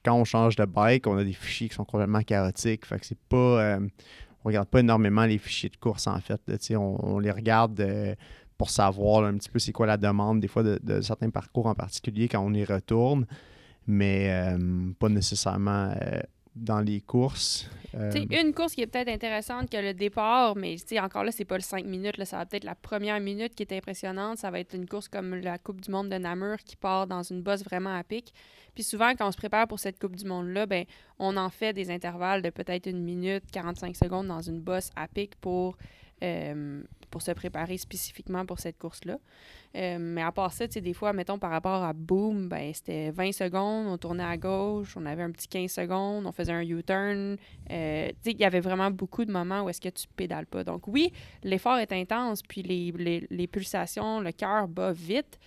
quand 0.04 0.14
on 0.14 0.24
change 0.24 0.54
de 0.56 0.64
bike, 0.64 1.06
on 1.08 1.16
a 1.16 1.24
des 1.24 1.32
fichiers 1.32 1.68
qui 1.68 1.74
sont 1.74 1.84
complètement 1.84 2.22
chaotiques. 2.22 2.86
Fait 2.86 3.00
que 3.00 3.06
c'est 3.06 3.18
pas... 3.28 3.36
Euh, 3.36 3.80
on 4.46 4.48
regarde 4.48 4.68
pas 4.68 4.78
énormément 4.78 5.26
les 5.26 5.38
fichiers 5.38 5.70
de 5.70 5.76
course, 5.76 6.06
en 6.06 6.20
fait. 6.20 6.40
on, 6.76 7.18
les 7.18 7.32
regarde 7.32 7.80
euh, 7.80 8.14
pour 8.56 8.70
savoir 8.70 9.24
un 9.24 9.36
petit 9.36 9.50
peu 9.50 9.58
c'est 9.58 9.72
quoi 9.72 9.86
la 9.86 9.96
demande, 9.96 10.38
des 10.38 10.46
fois, 10.46 10.62
de, 10.62 11.00
certains 11.00 11.30
parcours 11.30 11.66
en 11.66 11.74
particulier 11.74 12.28
quand 12.28 12.38
on 12.38 12.54
y 12.54 12.64
retourne, 12.64 13.26
mais 13.88 14.28
euh, 14.30 14.92
pas 15.00 15.08
nécessairement 15.08 15.92
euh, 16.00 16.20
dans 16.54 16.78
les 16.78 17.00
courses. 17.00 17.68
Une 17.92 18.52
course 18.54 18.74
qui 18.74 18.82
est 18.82 18.86
peut-être 18.86 19.08
intéressante 19.08 19.68
que 19.68 19.78
le 19.78 19.94
départ, 19.94 20.54
mais 20.54 20.76
encore 21.00 21.24
là, 21.24 21.32
c'est 21.32 21.44
pas 21.44 21.56
le 21.56 21.62
5 21.62 21.84
minutes. 21.84 22.16
Là, 22.16 22.24
ça 22.24 22.36
va 22.36 22.46
peut-être 22.46 22.64
la 22.64 22.76
première 22.76 23.18
minute 23.18 23.54
qui 23.54 23.64
est 23.64 23.72
impressionnante. 23.72 24.38
Ça 24.38 24.52
va 24.52 24.60
être 24.60 24.74
une 24.74 24.86
course 24.86 25.08
comme 25.08 25.34
la 25.34 25.58
Coupe 25.58 25.80
du 25.80 25.90
Monde 25.90 26.08
de 26.10 26.18
Namur 26.18 26.58
qui 26.58 26.76
part 26.76 27.08
dans 27.08 27.22
une 27.22 27.42
bosse 27.42 27.64
vraiment 27.64 27.96
à 27.96 28.04
pic. 28.04 28.32
Puis 28.76 28.84
souvent, 28.84 29.12
quand 29.16 29.26
on 29.26 29.32
se 29.32 29.38
prépare 29.38 29.66
pour 29.66 29.80
cette 29.80 29.98
Coupe 29.98 30.14
du 30.14 30.26
Monde-là, 30.26 30.66
ben, 30.66 30.84
on 31.18 31.38
en 31.38 31.48
fait 31.48 31.72
des 31.72 31.90
intervalles 31.90 32.42
de 32.42 32.50
peut-être 32.50 32.86
une 32.86 33.02
minute, 33.02 33.42
45 33.50 33.96
secondes 33.96 34.26
dans 34.26 34.42
une 34.42 34.60
bosse 34.60 34.90
à 34.94 35.08
pic 35.08 35.34
pour, 35.36 35.78
euh, 36.22 36.82
pour 37.10 37.22
se 37.22 37.30
préparer 37.30 37.78
spécifiquement 37.78 38.44
pour 38.44 38.58
cette 38.58 38.76
course-là. 38.76 39.16
Euh, 39.76 39.96
mais 39.98 40.20
à 40.20 40.30
part 40.30 40.52
ça, 40.52 40.66
des 40.66 40.92
fois, 40.92 41.14
mettons, 41.14 41.38
par 41.38 41.50
rapport 41.50 41.82
à 41.82 41.94
Boom, 41.94 42.50
ben, 42.50 42.70
c'était 42.74 43.12
20 43.12 43.32
secondes, 43.32 43.86
on 43.86 43.96
tournait 43.96 44.22
à 44.22 44.36
gauche, 44.36 44.94
on 44.94 45.06
avait 45.06 45.22
un 45.22 45.30
petit 45.30 45.48
15 45.48 45.70
secondes, 45.70 46.26
on 46.26 46.32
faisait 46.32 46.52
un 46.52 46.60
U-turn. 46.60 47.38
Euh, 47.70 48.12
il 48.26 48.38
y 48.38 48.44
avait 48.44 48.60
vraiment 48.60 48.90
beaucoup 48.90 49.24
de 49.24 49.32
moments 49.32 49.62
où 49.62 49.70
est-ce 49.70 49.80
que 49.80 49.88
tu 49.88 50.06
pédales 50.16 50.46
pas. 50.46 50.64
Donc 50.64 50.86
oui, 50.86 51.14
l'effort 51.42 51.78
est 51.78 51.92
intense, 51.92 52.42
puis 52.42 52.62
les, 52.62 52.92
les, 52.92 53.26
les 53.30 53.46
pulsations, 53.46 54.20
le 54.20 54.32
cœur 54.32 54.68
bat 54.68 54.92
vite. 54.92 55.38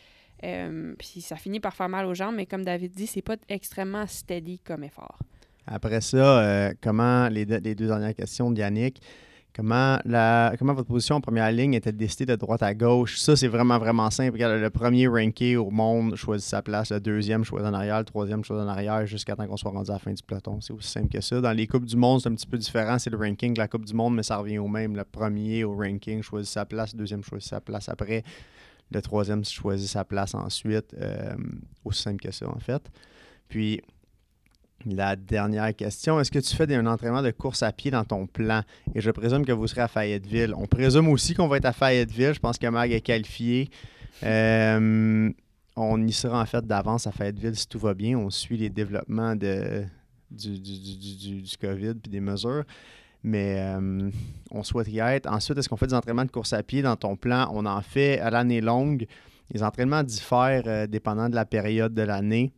Euh, 0.43 0.93
puis 0.97 1.21
ça 1.21 1.35
finit 1.35 1.59
par 1.59 1.75
faire 1.75 1.89
mal 1.89 2.05
aux 2.05 2.13
jambes, 2.13 2.35
mais 2.35 2.45
comme 2.45 2.63
David 2.63 2.93
dit, 2.93 3.07
c'est 3.07 3.21
pas 3.21 3.35
extrêmement 3.49 4.07
steady 4.07 4.59
comme 4.59 4.83
effort. 4.83 5.19
Après 5.67 6.01
ça, 6.01 6.39
euh, 6.39 6.73
comment 6.81 7.27
les, 7.29 7.45
deux 7.45 7.87
dernières 7.87 8.15
questions 8.15 8.49
de 8.49 8.59
Yannick, 8.59 9.01
comment 9.53 9.99
votre 10.05 10.87
position 10.87 11.17
en 11.17 11.21
première 11.21 11.51
ligne 11.51 11.73
était 11.73 11.91
décidée 11.91 12.25
de 12.25 12.35
droite 12.35 12.63
à 12.63 12.73
gauche? 12.73 13.19
Ça, 13.19 13.35
c'est 13.35 13.47
vraiment, 13.47 13.77
vraiment 13.77 14.09
simple. 14.09 14.37
Le 14.39 14.69
premier 14.69 15.07
ranké 15.07 15.57
au 15.57 15.69
monde 15.69 16.15
choisit 16.15 16.47
sa 16.47 16.61
place, 16.61 16.91
le 16.91 16.99
deuxième 16.99 17.43
choisit 17.43 17.67
en 17.67 17.73
arrière, 17.73 17.99
le 17.99 18.05
troisième 18.05 18.43
choisit 18.43 18.65
en 18.65 18.69
arrière 18.69 19.05
jusqu'à 19.05 19.35
temps 19.35 19.45
qu'on 19.45 19.57
soit 19.57 19.71
rendu 19.71 19.91
à 19.91 19.93
la 19.93 19.99
fin 19.99 20.13
du 20.13 20.23
peloton. 20.23 20.59
C'est 20.61 20.73
aussi 20.73 20.89
simple 20.89 21.09
que 21.09 21.21
ça. 21.21 21.41
Dans 21.41 21.51
les 21.51 21.67
Coupes 21.67 21.85
du 21.85 21.97
Monde, 21.97 22.21
c'est 22.21 22.29
un 22.29 22.35
petit 22.35 22.47
peu 22.47 22.57
différent. 22.57 22.97
C'est 22.97 23.09
le 23.09 23.17
ranking 23.17 23.53
de 23.53 23.59
la 23.59 23.67
Coupe 23.67 23.85
du 23.85 23.93
Monde, 23.93 24.15
mais 24.15 24.23
ça 24.23 24.37
revient 24.37 24.59
au 24.59 24.67
même. 24.67 24.95
Le 24.95 25.03
premier 25.03 25.65
au 25.65 25.75
ranking 25.75 26.23
choisit 26.23 26.51
sa 26.51 26.65
place, 26.65 26.93
le 26.93 26.99
deuxième 26.99 27.23
choisit 27.23 27.49
sa 27.49 27.61
place 27.61 27.89
après. 27.89 28.23
Le 28.91 29.01
troisième 29.01 29.45
choisit 29.45 29.89
sa 29.89 30.03
place 30.03 30.33
ensuite. 30.33 30.95
Euh, 30.99 31.35
aussi 31.85 32.01
simple 32.01 32.21
que 32.21 32.31
ça, 32.31 32.47
en 32.49 32.59
fait. 32.59 32.81
Puis, 33.47 33.81
la 34.85 35.15
dernière 35.15 35.75
question, 35.75 36.19
est-ce 36.19 36.31
que 36.31 36.39
tu 36.39 36.55
fais 36.55 36.73
un 36.73 36.85
entraînement 36.85 37.21
de 37.21 37.31
course 37.31 37.63
à 37.63 37.71
pied 37.71 37.91
dans 37.91 38.05
ton 38.05 38.27
plan? 38.27 38.61
Et 38.95 39.01
je 39.01 39.11
présume 39.11 39.45
que 39.45 39.51
vous 39.51 39.67
serez 39.67 39.81
à 39.81 39.87
Fayetteville. 39.87 40.53
On 40.55 40.67
présume 40.67 41.09
aussi 41.09 41.33
qu'on 41.33 41.47
va 41.47 41.57
être 41.57 41.65
à 41.65 41.73
Fayetteville. 41.73 42.33
Je 42.33 42.39
pense 42.39 42.57
que 42.57 42.67
Mag 42.67 42.91
est 42.91 43.01
qualifié. 43.01 43.69
Euh, 44.23 45.29
on 45.75 46.07
y 46.07 46.11
sera 46.11 46.41
en 46.41 46.45
fait 46.45 46.65
d'avance 46.65 47.07
à 47.07 47.11
Fayetteville 47.11 47.55
si 47.55 47.67
tout 47.67 47.79
va 47.79 47.93
bien. 47.93 48.17
On 48.17 48.29
suit 48.29 48.57
les 48.57 48.69
développements 48.69 49.35
de, 49.35 49.83
du, 50.31 50.59
du, 50.59 51.41
du 51.41 51.57
COVID 51.57 51.89
et 52.05 52.09
des 52.09 52.19
mesures 52.19 52.63
mais 53.23 53.55
euh, 53.59 54.09
on 54.51 54.63
souhaite 54.63 54.87
y 54.87 54.99
être. 54.99 55.29
Ensuite, 55.31 55.57
est-ce 55.57 55.69
qu'on 55.69 55.77
fait 55.77 55.87
des 55.87 55.93
entraînements 55.93 56.25
de 56.25 56.31
course 56.31 56.53
à 56.53 56.63
pied 56.63 56.81
dans 56.81 56.95
ton 56.95 57.15
plan? 57.15 57.49
On 57.53 57.65
en 57.65 57.81
fait 57.81 58.19
à 58.19 58.29
l'année 58.29 58.61
longue. 58.61 59.05
Les 59.51 59.63
entraînements 59.63 60.03
diffèrent 60.03 60.63
euh, 60.67 60.87
dépendant 60.87 61.29
de 61.29 61.35
la 61.35 61.45
période 61.45 61.93
de 61.93 62.01
l'année. 62.01 62.51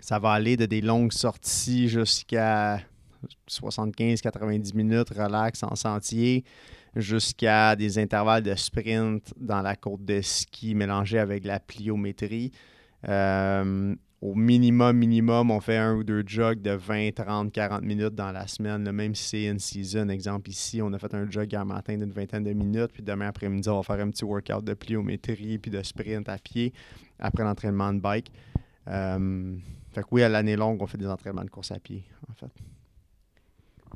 Ça 0.00 0.18
va 0.18 0.32
aller 0.32 0.56
de 0.56 0.66
des 0.66 0.80
longues 0.80 1.12
sorties 1.12 1.88
jusqu'à 1.88 2.80
75-90 3.50 4.74
minutes, 4.76 5.08
relax 5.10 5.62
en 5.64 5.74
sentier, 5.74 6.44
jusqu'à 6.94 7.74
des 7.74 7.98
intervalles 7.98 8.44
de 8.44 8.54
sprint 8.54 9.34
dans 9.36 9.60
la 9.60 9.74
côte 9.74 10.04
de 10.04 10.20
ski 10.22 10.74
mélangés 10.74 11.18
avec 11.18 11.44
la 11.44 11.58
pliométrie. 11.58 12.52
Euh, 13.08 13.94
au 14.20 14.34
minimum, 14.34 14.96
minimum, 14.96 15.50
on 15.50 15.60
fait 15.60 15.76
un 15.76 15.94
ou 15.94 16.02
deux 16.02 16.24
jogs 16.26 16.60
de 16.60 16.72
20, 16.72 17.12
30, 17.14 17.52
40 17.52 17.82
minutes 17.82 18.14
dans 18.14 18.32
la 18.32 18.48
semaine, 18.48 18.90
même 18.90 19.14
si 19.14 19.54
c'est 19.54 19.98
une. 19.98 20.10
Exemple, 20.10 20.50
ici, 20.50 20.82
on 20.82 20.92
a 20.92 20.98
fait 20.98 21.14
un 21.14 21.30
jog 21.30 21.52
hier 21.52 21.64
matin 21.64 21.96
d'une 21.96 22.10
vingtaine 22.10 22.42
de 22.42 22.52
minutes, 22.52 22.92
puis 22.92 23.02
demain 23.02 23.28
après-midi, 23.28 23.68
on 23.68 23.76
va 23.76 23.82
faire 23.82 24.04
un 24.04 24.10
petit 24.10 24.24
workout 24.24 24.64
de 24.64 24.74
pliométrie 24.74 25.58
puis 25.58 25.70
de 25.70 25.82
sprint 25.82 26.28
à 26.28 26.38
pied 26.38 26.72
après 27.20 27.44
l'entraînement 27.44 27.92
de 27.92 28.00
bike. 28.00 28.32
Euh, 28.88 29.56
fait 29.92 30.02
que 30.02 30.08
oui, 30.10 30.22
à 30.22 30.28
l'année 30.28 30.56
longue, 30.56 30.82
on 30.82 30.86
fait 30.86 30.98
des 30.98 31.06
entraînements 31.06 31.44
de 31.44 31.50
course 31.50 31.70
à 31.70 31.78
pied, 31.78 32.04
en 32.28 32.34
fait. 32.34 32.52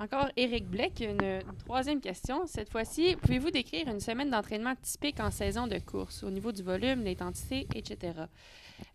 Encore 0.00 0.28
Eric 0.36 0.68
Bleck, 0.68 1.00
une, 1.00 1.40
troisième 1.64 2.00
question. 2.00 2.46
Cette 2.46 2.70
fois-ci, 2.70 3.16
pouvez-vous 3.20 3.50
décrire 3.50 3.88
une 3.88 4.00
semaine 4.00 4.30
d'entraînement 4.30 4.74
typique 4.80 5.20
en 5.20 5.30
saison 5.30 5.66
de 5.66 5.78
course, 5.78 6.22
au 6.22 6.30
niveau 6.30 6.52
du 6.52 6.62
volume, 6.62 7.02
l'intensité, 7.04 7.66
etc.? 7.74 8.12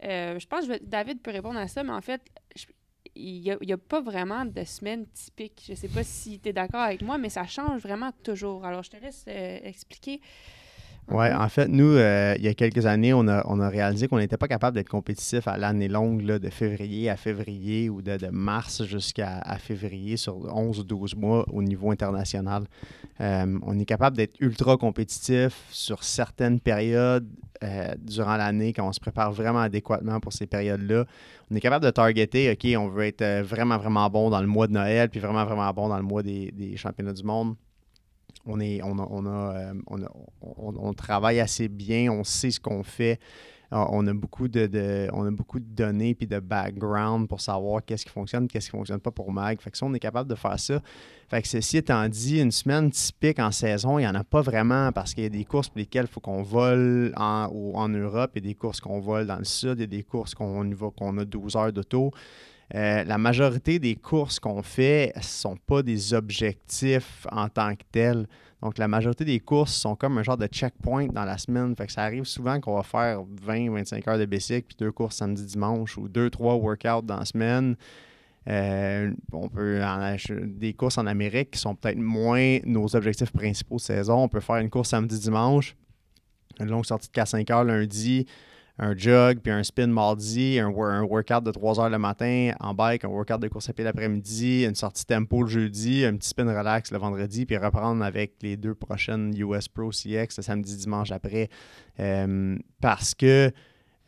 Euh, 0.03 0.39
je 0.39 0.47
pense 0.47 0.67
que 0.67 0.83
David 0.83 1.21
peut 1.21 1.31
répondre 1.31 1.59
à 1.59 1.67
ça, 1.67 1.83
mais 1.83 1.91
en 1.91 2.01
fait, 2.01 2.21
il 3.15 3.41
n'y 3.41 3.73
a, 3.73 3.77
pas 3.77 4.01
vraiment 4.01 4.45
de 4.45 4.63
semaine 4.63 5.07
typique. 5.07 5.63
Je 5.65 5.71
ne 5.71 5.77
sais 5.77 5.87
pas 5.87 6.03
si 6.03 6.39
tu 6.39 6.49
es 6.49 6.53
d'accord 6.53 6.81
avec 6.81 7.01
moi, 7.01 7.17
mais 7.17 7.29
ça 7.29 7.45
change 7.45 7.81
vraiment 7.81 8.11
toujours. 8.23 8.65
Alors, 8.65 8.83
je 8.83 8.91
te 8.91 8.97
laisse 8.97 9.25
euh, 9.27 9.59
expliquer 9.63 10.21
oui, 11.09 11.27
en 11.31 11.47
fait, 11.47 11.69
nous, 11.69 11.95
euh, 11.95 12.35
il 12.37 12.43
y 12.43 12.49
a 12.49 12.53
quelques 12.53 12.85
années, 12.85 13.13
on 13.13 13.29
a, 13.29 13.41
on 13.47 13.61
a 13.61 13.69
réalisé 13.69 14.09
qu'on 14.09 14.17
n'était 14.17 14.35
pas 14.35 14.49
capable 14.49 14.75
d'être 14.75 14.89
compétitif 14.89 15.47
à 15.47 15.57
l'année 15.57 15.87
longue, 15.87 16.21
là, 16.21 16.37
de 16.37 16.49
février 16.49 17.09
à 17.09 17.15
février 17.15 17.89
ou 17.89 18.01
de, 18.01 18.17
de 18.17 18.27
mars 18.27 18.83
jusqu'à 18.83 19.41
février 19.57 20.17
sur 20.17 20.35
11 20.53 20.79
ou 20.79 20.83
12 20.83 21.15
mois 21.15 21.45
au 21.53 21.63
niveau 21.63 21.91
international. 21.91 22.65
Euh, 23.21 23.57
on 23.61 23.79
est 23.79 23.85
capable 23.85 24.17
d'être 24.17 24.35
ultra 24.41 24.75
compétitif 24.75 25.53
sur 25.69 26.03
certaines 26.03 26.59
périodes 26.59 27.27
euh, 27.63 27.95
durant 28.01 28.35
l'année 28.35 28.73
quand 28.73 28.85
on 28.85 28.91
se 28.91 28.99
prépare 28.99 29.31
vraiment 29.31 29.61
adéquatement 29.61 30.19
pour 30.19 30.33
ces 30.33 30.45
périodes-là. 30.45 31.05
On 31.49 31.55
est 31.55 31.61
capable 31.61 31.85
de 31.85 31.89
targeter, 31.89 32.51
OK, 32.51 32.67
on 32.77 32.89
veut 32.89 33.05
être 33.05 33.43
vraiment, 33.43 33.77
vraiment 33.77 34.09
bon 34.09 34.29
dans 34.29 34.41
le 34.41 34.47
mois 34.47 34.67
de 34.67 34.73
Noël, 34.73 35.09
puis 35.09 35.21
vraiment, 35.21 35.45
vraiment 35.45 35.71
bon 35.71 35.87
dans 35.87 35.97
le 35.97 36.03
mois 36.03 36.21
des, 36.21 36.51
des 36.51 36.75
championnats 36.75 37.13
du 37.13 37.23
monde 37.23 37.55
on, 38.45 38.59
travaille 40.93 41.39
assez 41.39 41.67
bien, 41.67 42.11
on 42.11 42.23
sait 42.23 42.51
ce 42.51 42.59
qu'on 42.59 42.83
fait. 42.83 43.19
Euh, 43.73 43.83
on 43.89 44.07
a 44.07 44.13
beaucoup 44.13 44.47
de, 44.47 45.09
beaucoup 45.31 45.59
de 45.59 45.65
données 45.65 46.15
puis 46.15 46.25
de 46.25 46.39
background 46.39 47.27
pour 47.27 47.41
savoir 47.41 47.83
qu'est-ce 47.83 48.05
qui 48.05 48.11
fonctionne, 48.11 48.47
qu'est-ce 48.47 48.69
qui 48.69 48.75
ne 48.75 48.79
fonctionne 48.79 49.01
pas 49.01 49.11
pour 49.11 49.31
Mag. 49.31 49.59
Fait 49.59 49.71
que 49.71 49.77
ça, 49.77 49.85
on 49.85 49.93
est 49.93 49.99
capable 49.99 50.29
de 50.29 50.35
faire 50.35 50.57
ça. 50.57 50.81
Fait 51.27 51.41
que 51.41 51.47
ceci 51.49 51.77
étant 51.77 52.07
dit, 52.07 52.39
une 52.39 52.51
semaine 52.51 52.89
typique 52.89 53.39
en 53.39 53.51
saison, 53.51 53.99
il 53.99 54.03
n'y 54.03 54.07
en 54.07 54.15
a 54.15 54.23
pas 54.23 54.41
vraiment 54.41 54.93
parce 54.93 55.13
qu'il 55.13 55.23
y 55.23 55.27
a 55.27 55.29
des 55.29 55.43
courses 55.43 55.67
pour 55.67 55.79
lesquelles 55.79 56.05
il 56.09 56.13
faut 56.13 56.21
qu'on 56.21 56.43
vole 56.43 57.13
en, 57.17 57.89
Europe, 57.89 58.31
il 58.35 58.43
y 58.43 58.45
a 58.45 58.49
des 58.49 58.55
courses 58.55 58.79
qu'on 58.79 59.01
vole 59.01 59.27
dans 59.27 59.37
le 59.37 59.43
sud, 59.43 59.73
il 59.77 59.81
y 59.81 59.83
a 59.83 59.87
des 59.87 60.03
courses 60.03 60.33
qu'on 60.33 60.69
qu'on 60.95 61.17
a 61.17 61.25
12 61.25 61.55
heures 61.57 61.73
d'auto. 61.73 62.11
Euh, 62.75 63.03
la 63.05 63.17
majorité 63.17 63.79
des 63.79 63.95
courses 63.95 64.39
qu'on 64.39 64.61
fait 64.61 65.13
ne 65.15 65.21
sont 65.21 65.55
pas 65.55 65.83
des 65.83 66.13
objectifs 66.13 67.25
en 67.31 67.47
tant 67.47 67.75
que 67.75 67.83
tels. 67.91 68.27
Donc, 68.61 68.77
la 68.77 68.87
majorité 68.87 69.23
des 69.23 69.39
courses 69.39 69.73
sont 69.73 69.95
comme 69.95 70.17
un 70.17 70.23
genre 70.23 70.37
de 70.37 70.47
checkpoint 70.47 71.07
dans 71.07 71.23
la 71.23 71.37
semaine. 71.37 71.75
Fait 71.75 71.85
que 71.85 71.93
ça 71.93 72.03
arrive 72.03 72.25
souvent 72.25 72.59
qu'on 72.59 72.75
va 72.75 72.83
faire 72.83 73.23
20-25 73.45 74.09
heures 74.09 74.17
de 74.17 74.25
bicycle, 74.25 74.67
puis 74.67 74.77
deux 74.79 74.91
courses 74.91 75.15
samedi, 75.17 75.45
dimanche, 75.45 75.97
ou 75.97 76.09
deux, 76.09 76.29
trois 76.29 76.55
workouts 76.55 77.03
dans 77.03 77.19
la 77.19 77.25
semaine. 77.25 77.75
Euh, 78.49 79.11
on 79.31 79.49
peut 79.49 79.81
des 80.43 80.73
courses 80.73 80.97
en 80.97 81.05
Amérique 81.05 81.51
qui 81.51 81.59
sont 81.59 81.75
peut-être 81.75 81.97
moins 81.97 82.59
nos 82.65 82.95
objectifs 82.95 83.31
principaux 83.31 83.75
de 83.75 83.81
saison. 83.81 84.23
On 84.23 84.29
peut 84.29 84.39
faire 84.39 84.57
une 84.57 84.69
course 84.69 84.89
samedi, 84.89 85.19
dimanche, 85.19 85.75
une 86.59 86.69
longue 86.69 86.85
sortie 86.85 87.09
de 87.09 87.13
4-5 87.13 87.51
heures 87.51 87.63
lundi, 87.63 88.25
un 88.79 88.95
jog, 88.95 89.39
puis 89.39 89.51
un 89.51 89.63
spin 89.63 89.87
mardi, 89.87 90.59
un, 90.59 90.69
workout 90.69 91.43
de 91.43 91.51
3 91.51 91.79
heures 91.79 91.89
le 91.89 91.97
matin 91.97 92.51
en 92.59 92.73
bike, 92.73 93.05
un 93.05 93.09
workout 93.09 93.39
de 93.39 93.47
course 93.47 93.69
à 93.69 93.73
pied 93.73 93.83
l'après-midi, 93.83 94.65
une 94.65 94.75
sortie 94.75 95.05
tempo 95.05 95.43
le 95.43 95.49
jeudi, 95.49 96.05
un 96.05 96.15
petit 96.15 96.29
spin 96.29 96.45
relax 96.45 96.91
le 96.91 96.99
vendredi, 96.99 97.45
puis 97.45 97.57
reprendre 97.57 98.03
avec 98.03 98.33
les 98.41 98.55
deux 98.55 98.75
prochaines 98.75 99.33
US 99.37 99.67
Pro 99.67 99.89
CX 99.89 100.37
le 100.37 100.43
samedi, 100.43 100.77
dimanche 100.77 101.11
après. 101.11 101.49
Euh, 101.99 102.57
parce 102.79 103.15
que 103.15 103.51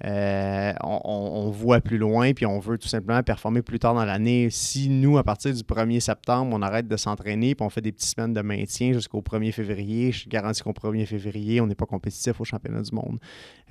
euh, 0.05 0.71
on, 0.81 1.49
voit 1.49 1.81
plus 1.81 1.97
loin, 1.97 2.33
puis 2.33 2.45
on 2.45 2.59
veut 2.59 2.77
tout 2.77 2.87
simplement 2.87 3.21
performer 3.21 3.61
plus 3.61 3.79
tard 3.79 3.93
dans 3.93 4.05
l'année. 4.05 4.47
Si 4.49 4.87
nous, 4.87 5.17
à 5.17 5.23
partir 5.23 5.53
du 5.53 5.61
1er 5.61 5.99
septembre, 5.99 6.55
on 6.55 6.61
arrête 6.61 6.87
de 6.87 6.95
s'entraîner, 6.95 7.53
puis 7.53 7.65
on 7.65 7.69
fait 7.69 7.81
des 7.81 7.91
petites 7.91 8.11
semaines 8.15 8.33
de 8.33 8.41
maintien 8.41 8.93
jusqu'au 8.93 9.21
1er 9.21 9.51
février, 9.51 10.11
je 10.11 10.29
garantis 10.29 10.61
qu'au 10.61 10.71
1er 10.71 11.05
février, 11.05 11.59
on 11.59 11.67
n'est 11.67 11.75
pas 11.75 11.85
compétitif 11.85 12.39
au 12.39 12.45
championnat 12.45 12.81
du 12.81 12.95
monde. 12.95 13.19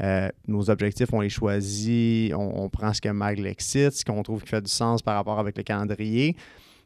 Euh, 0.02 0.28
nos 0.46 0.68
objectifs, 0.68 1.12
on 1.12 1.20
les 1.20 1.30
choisit, 1.30 2.34
on, 2.34 2.68
prend 2.68 2.92
ce 2.92 3.00
que 3.00 3.08
Mag 3.08 3.38
l'excite, 3.38 3.92
ce 3.92 4.04
qu'on 4.04 4.22
trouve 4.22 4.42
qui 4.42 4.50
fait 4.50 4.60
du 4.60 4.70
sens 4.70 5.00
par 5.00 5.14
rapport 5.14 5.38
avec 5.38 5.56
le 5.56 5.62
calendrier 5.62 6.36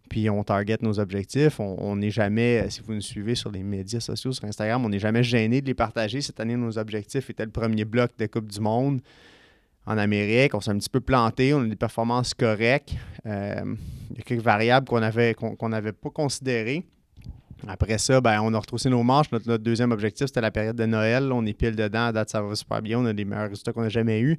puis 0.08 0.28
on 0.28 0.44
target 0.44 0.76
nos 0.82 1.00
objectifs. 1.00 1.58
On 1.58 1.96
n'est 1.96 2.10
jamais, 2.10 2.68
si 2.68 2.82
vous 2.82 2.92
nous 2.92 3.00
suivez 3.00 3.34
sur 3.34 3.50
les 3.50 3.62
médias 3.62 4.00
sociaux, 4.00 4.32
sur 4.32 4.44
Instagram, 4.44 4.84
on 4.84 4.90
n'est 4.90 4.98
jamais 4.98 5.22
gêné 5.22 5.62
de 5.62 5.66
les 5.66 5.74
partager. 5.74 6.20
Cette 6.20 6.38
année, 6.38 6.54
nos 6.54 6.76
objectifs 6.76 7.30
étaient 7.30 7.46
le 7.46 7.50
premier 7.50 7.86
bloc 7.86 8.10
de 8.18 8.26
Coupe 8.26 8.50
du 8.50 8.60
Monde 8.60 9.00
en 9.86 9.98
Amérique. 9.98 10.54
On 10.54 10.60
s'est 10.60 10.70
un 10.70 10.78
petit 10.78 10.90
peu 10.90 11.00
planté. 11.00 11.54
On 11.54 11.62
a 11.62 11.66
des 11.66 11.76
performances 11.76 12.34
correctes. 12.34 12.94
Euh, 13.26 13.74
il 14.10 14.18
y 14.18 14.20
a 14.20 14.22
quelques 14.22 14.42
variables 14.42 14.86
qu'on 14.86 15.00
n'avait 15.00 15.34
qu'on 15.34 15.68
n'avait 15.68 15.92
pas 15.92 16.10
considérées. 16.10 16.84
Après 17.68 17.98
ça, 17.98 18.20
ben, 18.20 18.40
on 18.42 18.52
a 18.54 18.58
retroussé 18.58 18.90
nos 18.90 19.02
manches. 19.02 19.30
Notre, 19.30 19.56
deuxième 19.56 19.92
objectif, 19.92 20.26
c'était 20.26 20.40
la 20.40 20.50
période 20.50 20.76
de 20.76 20.86
Noël. 20.86 21.30
On 21.32 21.46
est 21.46 21.52
pile 21.52 21.76
dedans. 21.76 22.06
À 22.06 22.12
date, 22.12 22.30
ça 22.30 22.42
va 22.42 22.54
super 22.54 22.82
bien. 22.82 22.98
On 22.98 23.06
a 23.06 23.12
des 23.12 23.24
meilleurs 23.24 23.48
résultats 23.48 23.72
qu'on 23.72 23.82
a 23.82 23.88
jamais 23.88 24.20
eus. 24.20 24.38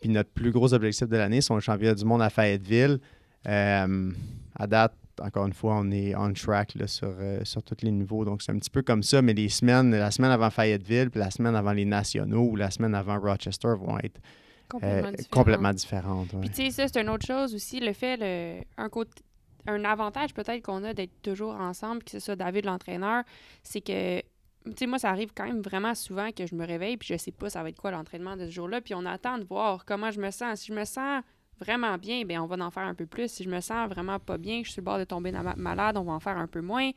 Puis 0.00 0.08
notre 0.10 0.30
plus 0.30 0.50
gros 0.50 0.72
objectif 0.72 1.08
de 1.08 1.16
l'année, 1.16 1.40
c'est 1.40 1.54
le 1.54 1.60
championnat 1.60 1.94
du 1.94 2.04
monde 2.04 2.22
à 2.22 2.30
Fayetteville. 2.30 3.00
Euh, 3.46 4.10
à 4.56 4.66
date, 4.66 4.94
encore 5.20 5.46
une 5.46 5.52
fois, 5.52 5.76
on 5.78 5.90
est 5.90 6.14
on 6.16 6.32
track 6.32 6.74
sur, 6.86 7.14
euh, 7.20 7.40
sur 7.44 7.62
tous 7.62 7.76
les 7.82 7.90
niveaux. 7.90 8.24
Donc, 8.24 8.42
c'est 8.42 8.52
un 8.52 8.58
petit 8.58 8.70
peu 8.70 8.82
comme 8.82 9.02
ça, 9.02 9.20
mais 9.20 9.34
les 9.34 9.50
semaines, 9.50 9.90
la 9.90 10.10
semaine 10.10 10.30
avant 10.30 10.50
Fayetteville, 10.50 11.10
puis 11.10 11.20
la 11.20 11.30
semaine 11.30 11.54
avant 11.54 11.72
les 11.72 11.84
nationaux 11.84 12.48
ou 12.50 12.56
la 12.56 12.70
semaine 12.70 12.94
avant 12.94 13.18
Rochester 13.20 13.74
vont 13.78 13.98
être 13.98 14.20
complètement, 14.68 15.68
euh, 15.68 15.72
différente. 15.72 16.28
Puis 16.40 16.50
tu 16.50 16.56
sais, 16.56 16.70
ça, 16.70 16.88
c'est 16.88 17.00
une 17.00 17.08
autre 17.08 17.26
chose 17.26 17.54
aussi, 17.54 17.80
le 17.80 17.92
fait, 17.92 18.16
le, 18.16 18.62
un, 18.76 18.88
côté, 18.88 19.22
un 19.66 19.84
avantage 19.84 20.34
peut-être 20.34 20.62
qu'on 20.62 20.84
a 20.84 20.94
d'être 20.94 21.22
toujours 21.22 21.54
ensemble, 21.54 22.02
que 22.02 22.10
ce 22.10 22.18
soit 22.18 22.36
David 22.36 22.64
l'entraîneur, 22.64 23.24
c'est 23.62 23.80
que 23.80 24.20
tu 24.66 24.72
sais, 24.78 24.86
moi, 24.86 24.98
ça 24.98 25.10
arrive 25.10 25.30
quand 25.34 25.44
même 25.44 25.60
vraiment 25.60 25.94
souvent 25.94 26.30
que 26.32 26.46
je 26.46 26.54
me 26.54 26.66
réveille 26.66 26.96
puis 26.96 27.08
je 27.08 27.18
sais 27.18 27.32
pas 27.32 27.50
ça 27.50 27.62
va 27.62 27.68
être 27.68 27.78
quoi 27.78 27.90
l'entraînement 27.90 28.36
de 28.36 28.46
ce 28.46 28.50
jour-là. 28.50 28.80
Puis 28.80 28.94
on 28.94 29.04
attend 29.04 29.36
de 29.38 29.44
voir 29.44 29.84
comment 29.84 30.10
je 30.10 30.20
me 30.20 30.30
sens. 30.30 30.60
Si 30.60 30.68
je 30.68 30.72
me 30.72 30.84
sens 30.86 31.22
vraiment 31.58 31.96
bien, 31.98 32.24
ben 32.24 32.40
on 32.40 32.46
va 32.46 32.56
en 32.64 32.70
faire 32.70 32.84
un 32.84 32.94
peu 32.94 33.06
plus. 33.06 33.30
Si 33.30 33.44
je 33.44 33.50
me 33.50 33.60
sens 33.60 33.88
vraiment 33.88 34.18
pas 34.18 34.38
bien, 34.38 34.58
je 34.58 34.64
suis 34.64 34.74
sur 34.74 34.82
bord 34.82 34.98
de 34.98 35.04
tomber 35.04 35.32
malade, 35.56 35.96
on 35.96 36.02
va 36.02 36.12
en 36.12 36.20
faire 36.20 36.36
un 36.36 36.46
peu 36.46 36.60
moins. 36.60 36.90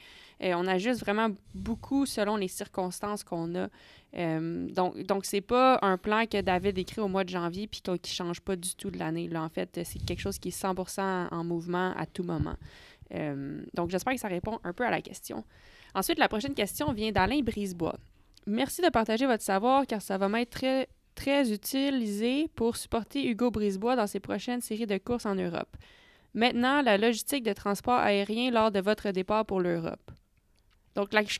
Euh, 0.43 0.53
on 0.55 0.67
ajuste 0.67 1.01
vraiment 1.01 1.29
beaucoup 1.53 2.05
selon 2.05 2.35
les 2.35 2.47
circonstances 2.47 3.23
qu'on 3.23 3.55
a. 3.55 3.67
Euh, 4.15 4.67
donc, 4.69 4.97
donc 5.03 5.25
c'est 5.25 5.41
pas 5.41 5.79
un 5.81 5.97
plan 5.97 6.25
que 6.25 6.41
David 6.41 6.77
écrit 6.77 7.01
au 7.01 7.07
mois 7.07 7.23
de 7.23 7.29
janvier 7.29 7.67
puis 7.67 7.81
qui 8.01 8.11
change 8.11 8.41
pas 8.41 8.55
du 8.55 8.75
tout 8.75 8.89
de 8.89 8.97
l'année. 8.97 9.27
Là, 9.27 9.43
en 9.43 9.49
fait, 9.49 9.81
c'est 9.83 9.99
quelque 9.99 10.21
chose 10.21 10.39
qui 10.39 10.49
est 10.49 10.61
100% 10.61 11.27
en 11.31 11.43
mouvement 11.43 11.93
à 11.95 12.05
tout 12.05 12.23
moment. 12.23 12.55
Euh, 13.13 13.61
donc, 13.73 13.89
j'espère 13.89 14.13
que 14.13 14.19
ça 14.19 14.27
répond 14.27 14.59
un 14.63 14.73
peu 14.73 14.85
à 14.85 14.91
la 14.91 15.01
question. 15.01 15.43
Ensuite, 15.93 16.19
la 16.19 16.27
prochaine 16.27 16.53
question 16.53 16.91
vient 16.91 17.11
d'Alain 17.11 17.41
Brisebois. 17.41 17.97
Merci 18.45 18.81
de 18.81 18.89
partager 18.89 19.25
votre 19.25 19.43
savoir 19.43 19.85
car 19.85 20.01
ça 20.01 20.17
va 20.17 20.29
m'être 20.29 20.51
très 20.51 20.87
très 21.17 21.51
utilisé 21.51 22.47
pour 22.55 22.77
supporter 22.77 23.27
Hugo 23.27 23.51
Brisebois 23.51 23.95
dans 23.95 24.07
ses 24.07 24.19
prochaines 24.21 24.61
séries 24.61 24.85
de 24.85 24.97
courses 24.97 25.25
en 25.25 25.35
Europe. 25.35 25.75
Maintenant, 26.33 26.81
la 26.83 26.97
logistique 26.97 27.43
de 27.43 27.53
transport 27.53 27.99
aérien 27.99 28.51
lors 28.51 28.71
de 28.71 28.79
votre 28.79 29.09
départ 29.11 29.45
pour 29.45 29.59
l'Europe. 29.59 30.11
Donc 30.95 31.11
là, 31.13 31.21
je 31.27 31.39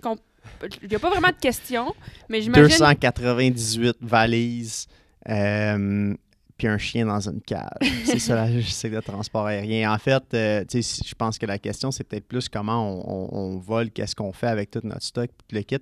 il 0.81 0.89
n'y 0.89 0.95
a 0.95 0.99
pas 0.99 1.09
vraiment 1.09 1.29
de 1.29 1.39
questions, 1.39 1.93
mais 2.29 2.41
j'imagine... 2.41 2.67
298 2.67 3.97
valises. 4.01 4.87
Euh, 5.29 6.13
puis 6.57 6.67
un 6.67 6.77
chien 6.77 7.05
dans 7.05 7.29
une 7.29 7.41
cage. 7.41 7.67
c'est 8.05 8.19
ça 8.19 8.35
la 8.35 8.49
logistique 8.49 8.93
de 8.93 8.99
transport 8.99 9.45
aérien. 9.45 9.91
En 9.91 9.97
fait, 9.97 10.23
euh, 10.33 10.63
je 10.71 11.15
pense 11.15 11.37
que 11.37 11.45
la 11.45 11.59
question, 11.59 11.91
c'est 11.91 12.03
peut-être 12.03 12.27
plus 12.27 12.49
comment 12.49 13.33
on, 13.33 13.57
vole, 13.57 13.91
qu'est-ce 13.91 14.15
qu'on 14.15 14.31
fait 14.31 14.47
avec 14.47 14.71
tout 14.71 14.81
notre 14.83 15.03
stock, 15.03 15.29
tout 15.29 15.55
le 15.55 15.61
kit. 15.61 15.77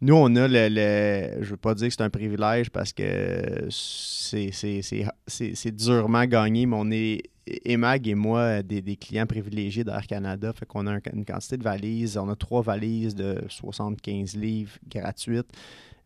Nous, 0.00 0.14
on 0.14 0.34
a 0.36 0.48
le, 0.48 1.34
je 1.34 1.40
ne 1.40 1.44
veux 1.44 1.56
pas 1.56 1.74
dire 1.74 1.88
que 1.88 1.94
c'est 1.94 2.02
un 2.02 2.10
privilège 2.10 2.70
parce 2.70 2.92
que 2.92 3.68
c'est 3.70 5.72
durement 5.74 6.24
gagné, 6.26 6.66
mais 6.66 6.76
on 6.78 6.90
est, 6.90 7.22
Emag 7.64 8.06
et 8.06 8.14
moi, 8.14 8.62
des, 8.62 8.96
clients 8.96 9.26
privilégiés 9.26 9.84
d'Air 9.84 10.06
Canada. 10.06 10.52
Fait 10.52 10.66
qu'on 10.66 10.86
a 10.86 10.98
une 11.12 11.24
quantité 11.24 11.56
de 11.56 11.64
valises. 11.64 12.16
On 12.16 12.28
a 12.28 12.36
trois 12.36 12.62
valises 12.62 13.14
de 13.14 13.42
75 13.48 14.36
livres 14.36 14.78
gratuites. 14.88 15.50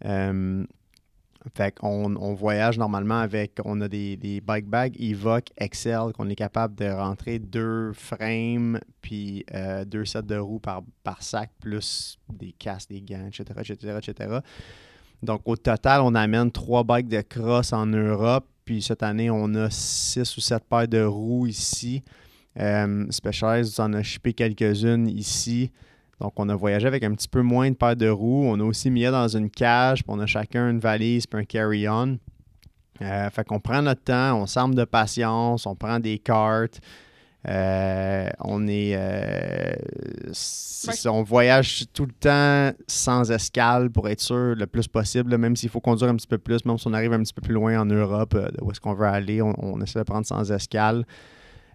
Euh, 0.04 0.64
fait 1.54 1.78
qu'on 1.78 2.16
on 2.16 2.34
voyage 2.34 2.78
normalement 2.78 3.20
avec, 3.20 3.58
on 3.64 3.80
a 3.80 3.88
des, 3.88 4.16
des 4.16 4.40
bike 4.40 4.66
bags 4.66 4.96
Evoque 4.98 5.50
Excel 5.58 6.12
qu'on 6.14 6.28
est 6.28 6.36
capable 6.36 6.74
de 6.74 6.90
rentrer 6.90 7.38
deux 7.38 7.92
frames 7.92 8.80
puis 9.02 9.44
euh, 9.54 9.84
deux 9.84 10.04
sets 10.04 10.22
de 10.22 10.36
roues 10.36 10.58
par, 10.58 10.82
par 11.02 11.22
sac, 11.22 11.50
plus 11.60 12.18
des 12.32 12.52
casques, 12.52 12.90
des 12.90 13.02
gants, 13.02 13.26
etc., 13.26 13.44
etc., 13.58 13.98
etc. 13.98 14.38
Donc 15.22 15.42
au 15.44 15.56
total, 15.56 16.00
on 16.02 16.14
amène 16.14 16.50
trois 16.50 16.84
bikes 16.84 17.08
de 17.08 17.20
cross 17.20 17.72
en 17.72 17.86
Europe. 17.86 18.46
Puis 18.64 18.80
cette 18.80 19.02
année, 19.02 19.30
on 19.30 19.54
a 19.54 19.68
six 19.70 20.36
ou 20.36 20.40
sept 20.40 20.64
paires 20.64 20.88
de 20.88 21.02
roues 21.02 21.46
ici. 21.46 22.02
Euh, 22.58 23.06
Specialized 23.10 23.78
en 23.80 23.92
a 23.92 24.02
shippé 24.02 24.32
quelques-unes 24.32 25.08
ici. 25.08 25.70
Donc, 26.20 26.32
on 26.36 26.48
a 26.48 26.54
voyagé 26.54 26.86
avec 26.86 27.02
un 27.02 27.12
petit 27.12 27.28
peu 27.28 27.42
moins 27.42 27.70
de 27.70 27.76
paires 27.76 27.96
de 27.96 28.08
roues. 28.08 28.44
On 28.46 28.60
a 28.60 28.64
aussi 28.64 28.90
mis 28.90 29.04
dans 29.04 29.28
une 29.28 29.50
cage, 29.50 30.04
puis 30.04 30.12
on 30.14 30.20
a 30.20 30.26
chacun 30.26 30.70
une 30.70 30.78
valise 30.78 31.26
puis 31.26 31.40
un 31.40 31.44
carry-on. 31.44 32.18
Euh, 33.02 33.30
fait 33.30 33.44
qu'on 33.44 33.60
prend 33.60 33.82
notre 33.82 34.02
temps, 34.02 34.40
on 34.40 34.46
s'arme 34.46 34.74
de 34.74 34.84
patience, 34.84 35.66
on 35.66 35.74
prend 35.74 35.98
des 35.98 36.18
cartes. 36.18 36.80
Euh, 37.46 38.30
on 38.40 38.66
est, 38.68 38.94
euh, 38.96 39.74
on 41.04 41.22
voyage 41.22 41.84
tout 41.92 42.06
le 42.06 42.12
temps 42.12 42.74
sans 42.86 43.30
escale 43.30 43.90
pour 43.90 44.08
être 44.08 44.20
sûr 44.20 44.54
le 44.54 44.66
plus 44.66 44.88
possible, 44.88 45.36
même 45.36 45.54
s'il 45.54 45.68
faut 45.68 45.80
conduire 45.80 46.10
un 46.10 46.16
petit 46.16 46.26
peu 46.26 46.38
plus, 46.38 46.64
même 46.64 46.78
si 46.78 46.86
on 46.86 46.94
arrive 46.94 47.12
un 47.12 47.22
petit 47.22 47.34
peu 47.34 47.42
plus 47.42 47.52
loin 47.52 47.78
en 47.78 47.84
Europe, 47.84 48.34
où 48.62 48.70
est-ce 48.70 48.80
qu'on 48.80 48.94
veut 48.94 49.06
aller, 49.06 49.42
on, 49.42 49.52
on, 49.58 49.78
essaie 49.82 49.98
de 49.98 50.04
prendre 50.04 50.24
sans 50.24 50.50
escale. 50.52 51.04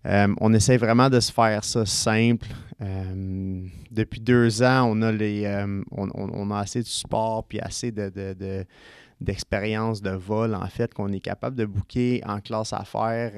Euh, 0.06 0.34
on 0.40 0.54
essaie 0.54 0.78
vraiment 0.78 1.10
de 1.10 1.20
se 1.20 1.32
faire 1.32 1.64
ça 1.64 1.86
simple. 1.86 2.48
Euh, 2.82 3.66
depuis 3.92 4.22
deux 4.22 4.64
ans, 4.64 4.90
on 4.90 5.02
a, 5.02 5.12
les, 5.12 5.46
euh, 5.46 5.82
on, 5.92 6.52
a 6.52 6.60
assez 6.60 6.82
de 6.82 6.88
support 6.88 7.46
puis 7.46 7.60
assez 7.60 7.92
de, 7.92 8.66
d'expérience 9.20 10.02
de, 10.02 10.12
vol, 10.12 10.56
en 10.56 10.68
fait, 10.68 10.94
qu'on 10.94 11.12
est 11.12 11.20
capable 11.20 11.56
de 11.56 11.66
booker 11.66 12.22
en 12.26 12.40
classe 12.40 12.72
affaires. 12.72 13.34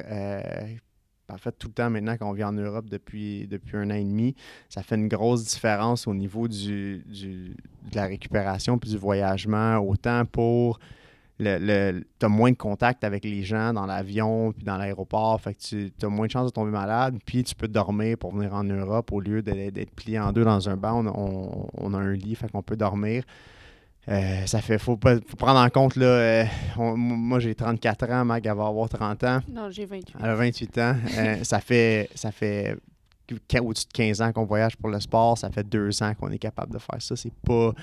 en 1.30 1.38
fait, 1.38 1.54
tout 1.54 1.69
le 1.69 1.74
temps 1.74 1.89
maintenant 1.89 2.17
qu'on 2.17 2.34
vit 2.34 2.43
en 2.43 2.54
Europe 2.54 2.89
depuis, 2.89 3.50
un 3.74 3.89
an 3.89 3.95
et 3.95 4.04
demi, 4.04 4.36
ça 4.69 4.84
fait 4.84 4.95
une 4.95 5.08
grosse 5.08 5.45
différence 5.45 6.06
au 6.06 6.13
niveau 6.13 6.47
de 6.47 7.02
la 7.93 8.06
récupération 8.06 8.78
puis 8.78 8.91
du 8.91 8.97
voyagement, 8.97 9.78
autant 9.78 10.26
pour 10.26 10.80
le, 11.41 12.04
tu 12.19 12.25
as 12.25 12.30
moins 12.30 12.51
de 12.51 12.58
contact 12.58 13.04
avec 13.04 13.23
les 13.23 13.43
gens 13.43 13.73
dans 13.73 13.86
l'avion 13.86 14.51
puis 14.51 14.63
dans 14.63 14.77
l'aéroport. 14.77 15.39
Fait 15.41 15.54
que 15.54 15.60
tu 15.60 15.91
as 16.01 16.10
moins 16.10 16.27
de 16.27 16.32
chances 16.32 16.47
de 16.47 16.51
tomber 16.51 16.71
malade. 16.71 17.17
Puis 17.25 17.43
tu 17.43 17.56
peux 17.56 17.67
dormir 17.67 18.17
pour 18.17 18.34
venir 18.34 18.54
en 18.54 18.63
Europe 18.63 19.12
au 19.12 19.19
lieu 19.19 19.41
d'être 19.41 19.91
plié 19.91 20.19
en 20.19 20.32
deux 20.32 20.43
dans 20.43 20.69
un 20.69 20.77
banc. 20.77 21.06
On, 21.06 21.93
a 21.93 21.97
un 21.97 22.13
lit, 22.13 22.36
fait 22.36 22.49
qu'on 22.49 22.62
peut 22.62 22.77
dormir. 22.77 23.23
Euh, 24.08 24.45
ça 24.45 24.62
fait, 24.62 24.80
faut, 24.80 24.97
faut 25.01 25.38
prendre 25.38 25.60
en 25.60 25.69
compte, 25.69 25.95
là, 25.95 26.08
euh, 26.08 26.45
moi 26.75 27.39
j'ai 27.39 27.54
34 27.54 28.10
ans, 28.10 28.25
Mag 28.25 28.43
va 28.43 28.51
avoir 28.51 28.89
30 28.89 29.23
ans. 29.25 29.39
Non, 29.47 29.69
j'ai 29.69 29.86
28. 29.86 30.15
Elle 30.19 30.30
a 30.30 30.36
28 30.36 30.77
ans. 30.80 30.95
Euh, 31.17 31.36
ça 31.43 31.60
fait, 31.60 32.10
ça 32.15 32.32
fait 32.32 32.77
au-dessus 33.62 33.86
de 33.86 33.93
15 33.93 34.21
ans 34.21 34.32
qu'on 34.32 34.45
voyage 34.45 34.75
pour 34.75 34.89
le 34.89 34.99
sport. 34.99 35.38
Ça 35.38 35.51
fait 35.51 35.63
deux 35.63 36.01
ans 36.01 36.13
qu'on 36.15 36.32
est 36.32 36.39
capable 36.39 36.73
de 36.73 36.80
faire 36.80 36.99
ça. 36.99 37.15
C'est 37.15 37.34
pas 37.45 37.73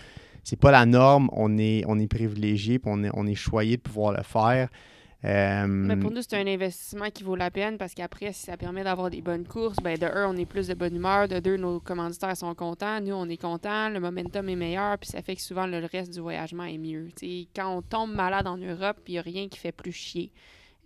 c'est 0.49 0.57
pas 0.57 0.71
la 0.71 0.87
norme. 0.87 1.29
On 1.33 1.59
est, 1.59 1.85
on 1.87 1.99
est 1.99 2.07
privilégié, 2.07 2.81
on 2.85 3.05
est, 3.05 3.11
on 3.13 3.27
est 3.27 3.35
choyé 3.35 3.77
de 3.77 3.83
pouvoir 3.83 4.13
le 4.13 4.23
faire. 4.23 4.71
Euh, 5.25 5.67
Mais 5.67 5.97
pour 5.97 6.11
nous, 6.11 6.23
c'est 6.23 6.37
un 6.37 6.47
investissement 6.47 7.11
qui 7.11 7.23
vaut 7.23 7.37
la 7.37 7.51
peine 7.51 7.77
parce 7.77 7.93
qu'après, 7.93 8.33
si 8.33 8.45
ça 8.45 8.57
permet 8.57 8.83
d'avoir 8.83 9.11
des 9.11 9.21
bonnes 9.21 9.47
courses, 9.47 9.77
ben 9.83 9.99
de 9.99 10.07
un, 10.07 10.31
on 10.31 10.37
est 10.37 10.47
plus 10.47 10.69
de 10.69 10.75
bonne 10.75 10.95
humeur, 10.95 11.29
de 11.29 11.39
deux, 11.41 11.57
nos 11.57 11.81
commanditaires 11.81 12.37
sont 12.37 12.55
contents, 12.55 13.01
nous, 13.01 13.13
on 13.13 13.29
est 13.29 13.37
contents, 13.37 13.91
le 13.91 14.01
momentum 14.01 14.49
est 14.49 14.57
meilleur, 14.57 14.97
puis 14.97 15.11
ça 15.11 15.21
fait 15.21 15.37
que 15.37 15.43
souvent 15.43 15.67
le 15.67 15.85
reste 15.85 16.15
du 16.15 16.21
voyagement 16.21 16.65
est 16.65 16.79
mieux. 16.79 17.09
quand 17.55 17.77
on 17.77 17.83
tombe 17.83 18.15
malade 18.15 18.47
en 18.47 18.57
Europe, 18.57 19.01
il 19.07 19.13
n'y 19.13 19.19
a 19.19 19.23
rien 19.23 19.49
qui 19.49 19.59
fait 19.59 19.73
plus 19.73 19.93
chier. 19.93 20.31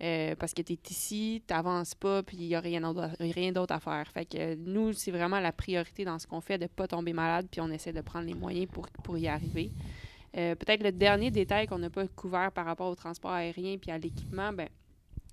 Euh, 0.03 0.35
parce 0.37 0.53
que 0.53 0.63
tu 0.63 0.73
es 0.73 0.79
ici, 0.91 1.43
tu 1.47 1.55
n'avances 1.55 1.95
pas, 1.95 2.25
puis 2.25 2.37
il 2.37 2.49
n'y 2.49 2.55
a 2.57 2.61
rien 2.61 2.81
d'autre 3.53 3.73
à 3.73 3.79
faire. 3.79 4.05
Fait 4.13 4.25
que 4.25 4.57
nous, 4.57 4.93
c'est 4.93 5.13
vraiment 5.13 5.39
la 5.39 5.53
priorité 5.53 6.05
dans 6.05 6.19
ce 6.19 6.27
qu'on 6.27 6.41
fait 6.41 6.59
de 6.59 6.65
ne 6.65 6.69
pas 6.69 6.89
tomber 6.89 7.13
malade, 7.13 7.47
puis 7.51 7.61
on 7.61 7.71
essaie 7.71 7.93
de 7.93 8.01
prendre 8.01 8.27
les 8.27 8.35
moyens 8.35 8.67
pour, 8.67 8.89
pour 9.05 9.17
y 9.17 9.29
arriver. 9.29 9.71
Euh, 10.37 10.57
peut-être 10.57 10.83
le 10.83 10.91
dernier 10.91 11.31
détail 11.31 11.67
qu'on 11.67 11.79
n'a 11.79 11.91
pas 11.91 12.09
couvert 12.09 12.51
par 12.51 12.65
rapport 12.65 12.91
au 12.91 12.95
transport 12.95 13.33
aérien 13.33 13.77
puis 13.77 13.91
à 13.91 13.99
l'équipement, 13.99 14.53
ben, 14.53 14.69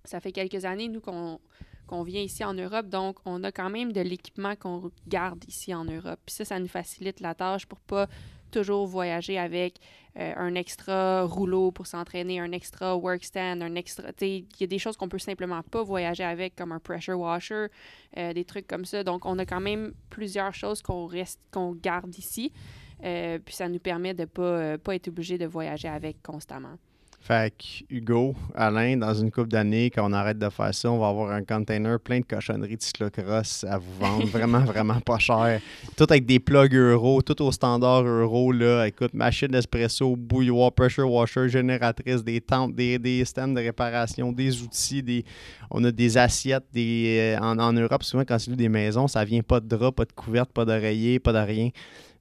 ça 0.03 0.19
fait 0.19 0.31
quelques 0.31 0.65
années, 0.65 0.87
nous, 0.87 1.01
qu'on 1.01 1.39
qu'on 1.87 2.03
vient 2.03 2.21
ici 2.21 2.43
en 2.45 2.53
Europe. 2.53 2.87
Donc, 2.87 3.17
on 3.25 3.43
a 3.43 3.51
quand 3.51 3.71
même 3.71 3.91
de 3.91 4.01
l'équipement 4.01 4.55
qu'on 4.55 4.91
garde 5.07 5.43
ici 5.47 5.73
en 5.73 5.85
Europe. 5.85 6.19
Puis 6.23 6.35
ça, 6.35 6.45
ça 6.45 6.59
nous 6.59 6.67
facilite 6.67 7.19
la 7.19 7.33
tâche 7.33 7.65
pour 7.65 7.79
pas 7.79 8.07
toujours 8.49 8.87
voyager 8.87 9.37
avec 9.37 9.79
euh, 10.17 10.33
un 10.35 10.55
extra 10.55 11.23
rouleau 11.23 11.71
pour 11.71 11.87
s'entraîner, 11.87 12.39
un 12.39 12.51
extra 12.51 12.95
workstand, 12.97 13.61
un 13.61 13.75
extra. 13.75 14.11
Il 14.21 14.45
y 14.59 14.63
a 14.63 14.67
des 14.67 14.79
choses 14.79 14.97
qu'on 14.97 15.07
peut 15.07 15.19
simplement 15.19 15.61
pas 15.63 15.83
voyager 15.83 16.23
avec, 16.23 16.55
comme 16.55 16.71
un 16.71 16.79
pressure 16.79 17.19
washer, 17.19 17.67
euh, 18.17 18.33
des 18.33 18.43
trucs 18.43 18.67
comme 18.67 18.85
ça. 18.85 19.03
Donc, 19.03 19.25
on 19.25 19.37
a 19.39 19.45
quand 19.45 19.61
même 19.61 19.93
plusieurs 20.09 20.53
choses 20.53 20.81
qu'on 20.81 21.05
reste, 21.05 21.39
qu'on 21.51 21.73
garde 21.73 22.17
ici. 22.17 22.51
Euh, 23.03 23.39
puis 23.39 23.55
ça 23.55 23.69
nous 23.69 23.79
permet 23.79 24.13
de 24.13 24.21
ne 24.21 24.25
pas, 24.25 24.77
pas 24.77 24.95
être 24.95 25.07
obligé 25.07 25.37
de 25.37 25.45
voyager 25.45 25.87
avec 25.87 26.21
constamment. 26.21 26.77
Fait 27.21 27.53
que 27.55 27.93
Hugo, 27.93 28.33
Alain, 28.55 28.95
dans 28.97 29.13
une 29.13 29.29
couple 29.29 29.49
d'années, 29.49 29.89
quand 29.89 30.09
on 30.09 30.13
arrête 30.13 30.39
de 30.39 30.49
faire 30.49 30.73
ça, 30.73 30.89
on 30.89 30.99
va 30.99 31.09
avoir 31.09 31.31
un 31.31 31.43
container 31.43 31.99
plein 31.99 32.21
de 32.21 32.25
cochonneries 32.25 32.77
de 32.77 32.81
cyclocross 32.81 33.65
à 33.65 33.77
vous 33.77 33.93
vendre. 33.99 34.25
Vraiment, 34.29 34.61
vraiment 34.61 34.99
pas 35.01 35.19
cher. 35.19 35.59
Tout 35.97 36.05
avec 36.09 36.25
des 36.25 36.39
plugs 36.39 36.73
euro, 36.73 37.21
tout 37.21 37.41
au 37.41 37.51
standard 37.51 38.03
euro. 38.03 38.51
Là. 38.51 38.87
Écoute, 38.87 39.13
machine 39.13 39.49
d'espresso, 39.49 40.15
bouilloire, 40.15 40.71
pressure 40.71 41.11
washer, 41.11 41.49
génératrice, 41.49 42.23
des 42.23 42.39
tentes, 42.41 42.73
des, 42.73 42.97
des 42.97 43.25
stands 43.25 43.47
de 43.49 43.59
réparation, 43.59 44.31
des 44.31 44.61
outils. 44.61 45.03
Des... 45.03 45.25
On 45.69 45.83
a 45.83 45.91
des 45.91 46.17
assiettes 46.17 46.65
des... 46.73 47.35
Euh, 47.37 47.43
en, 47.43 47.59
en 47.59 47.73
Europe. 47.73 48.03
Souvent, 48.03 48.23
quand 48.23 48.39
c'est 48.39 48.55
des 48.55 48.69
maisons, 48.69 49.07
ça 49.07 49.25
vient 49.25 49.41
pas 49.41 49.59
de 49.59 49.67
drap, 49.67 49.91
pas 49.91 50.05
de 50.05 50.13
couverte, 50.13 50.51
pas 50.51 50.65
d'oreiller, 50.65 51.19
pas 51.19 51.33
de 51.33 51.39
rien. 51.39 51.69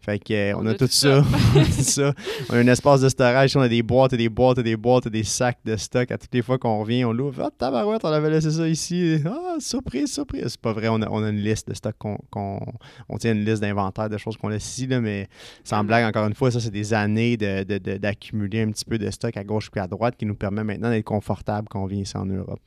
Fait 0.00 0.18
que, 0.18 0.32
euh, 0.32 0.56
on, 0.56 0.64
a, 0.66 0.74
tout, 0.74 0.86
ça. 0.86 1.22
ça. 1.70 2.14
On 2.50 2.54
a 2.54 2.58
un 2.58 2.66
espace 2.68 3.00
de 3.00 3.08
storage, 3.08 3.56
on 3.56 3.60
a 3.60 3.68
des 3.68 3.82
boîtes 3.82 4.12
et 4.12 4.16
des 4.16 4.28
boîtes 4.28 4.58
et 4.58 4.62
des 4.62 4.76
boîtes 4.76 5.06
et 5.06 5.10
des 5.10 5.24
sacs 5.24 5.58
de 5.64 5.76
stock. 5.76 6.10
À 6.10 6.18
toutes 6.18 6.32
les 6.32 6.42
fois 6.42 6.56
qu'on 6.58 6.80
revient, 6.80 7.04
on 7.04 7.12
l'ouvre. 7.12 7.42
Ah, 7.44 7.50
tabarouette, 7.56 8.04
on 8.04 8.08
avait 8.08 8.30
laissé 8.30 8.50
ça 8.50 8.68
ici. 8.68 9.20
Ah, 9.26 9.56
surprise, 9.58 10.12
surprise. 10.12 10.44
C'est 10.48 10.60
pas 10.60 10.72
vrai, 10.72 10.88
on 10.88 11.02
a, 11.02 11.08
on 11.10 11.22
a, 11.22 11.28
une 11.28 11.40
liste 11.40 11.68
de 11.68 11.74
stock 11.74 11.96
qu'on. 11.98 12.60
on 13.08 13.18
tient 13.18 13.32
une 13.32 13.44
liste 13.44 13.60
d'inventaire 13.60 14.08
de 14.08 14.16
choses 14.18 14.36
qu'on 14.36 14.48
laisse 14.48 14.66
ici, 14.66 14.86
là, 14.86 15.00
mais 15.00 15.28
sans 15.64 15.84
blague, 15.84 16.04
encore 16.04 16.26
une 16.26 16.34
fois, 16.34 16.50
ça, 16.50 16.60
c'est 16.60 16.70
des 16.70 16.94
années 16.94 17.36
d'accumuler 17.36 18.60
de, 18.60 18.64
de, 18.64 18.68
un 18.68 18.72
petit 18.72 18.84
peu 18.84 18.98
de 18.98 19.10
stock 19.10 19.36
à 19.36 19.44
gauche 19.44 19.70
puis 19.70 19.80
à 19.80 19.86
droite 19.86 20.14
qui 20.16 20.26
nous 20.26 20.36
permet 20.36 20.64
maintenant 20.64 20.90
d'être 20.90 21.04
confortable 21.04 21.68
quand 21.68 21.82
on 21.82 21.86
vient 21.86 22.00
ici 22.00 22.16
en 22.16 22.26
Europe. 22.26 22.60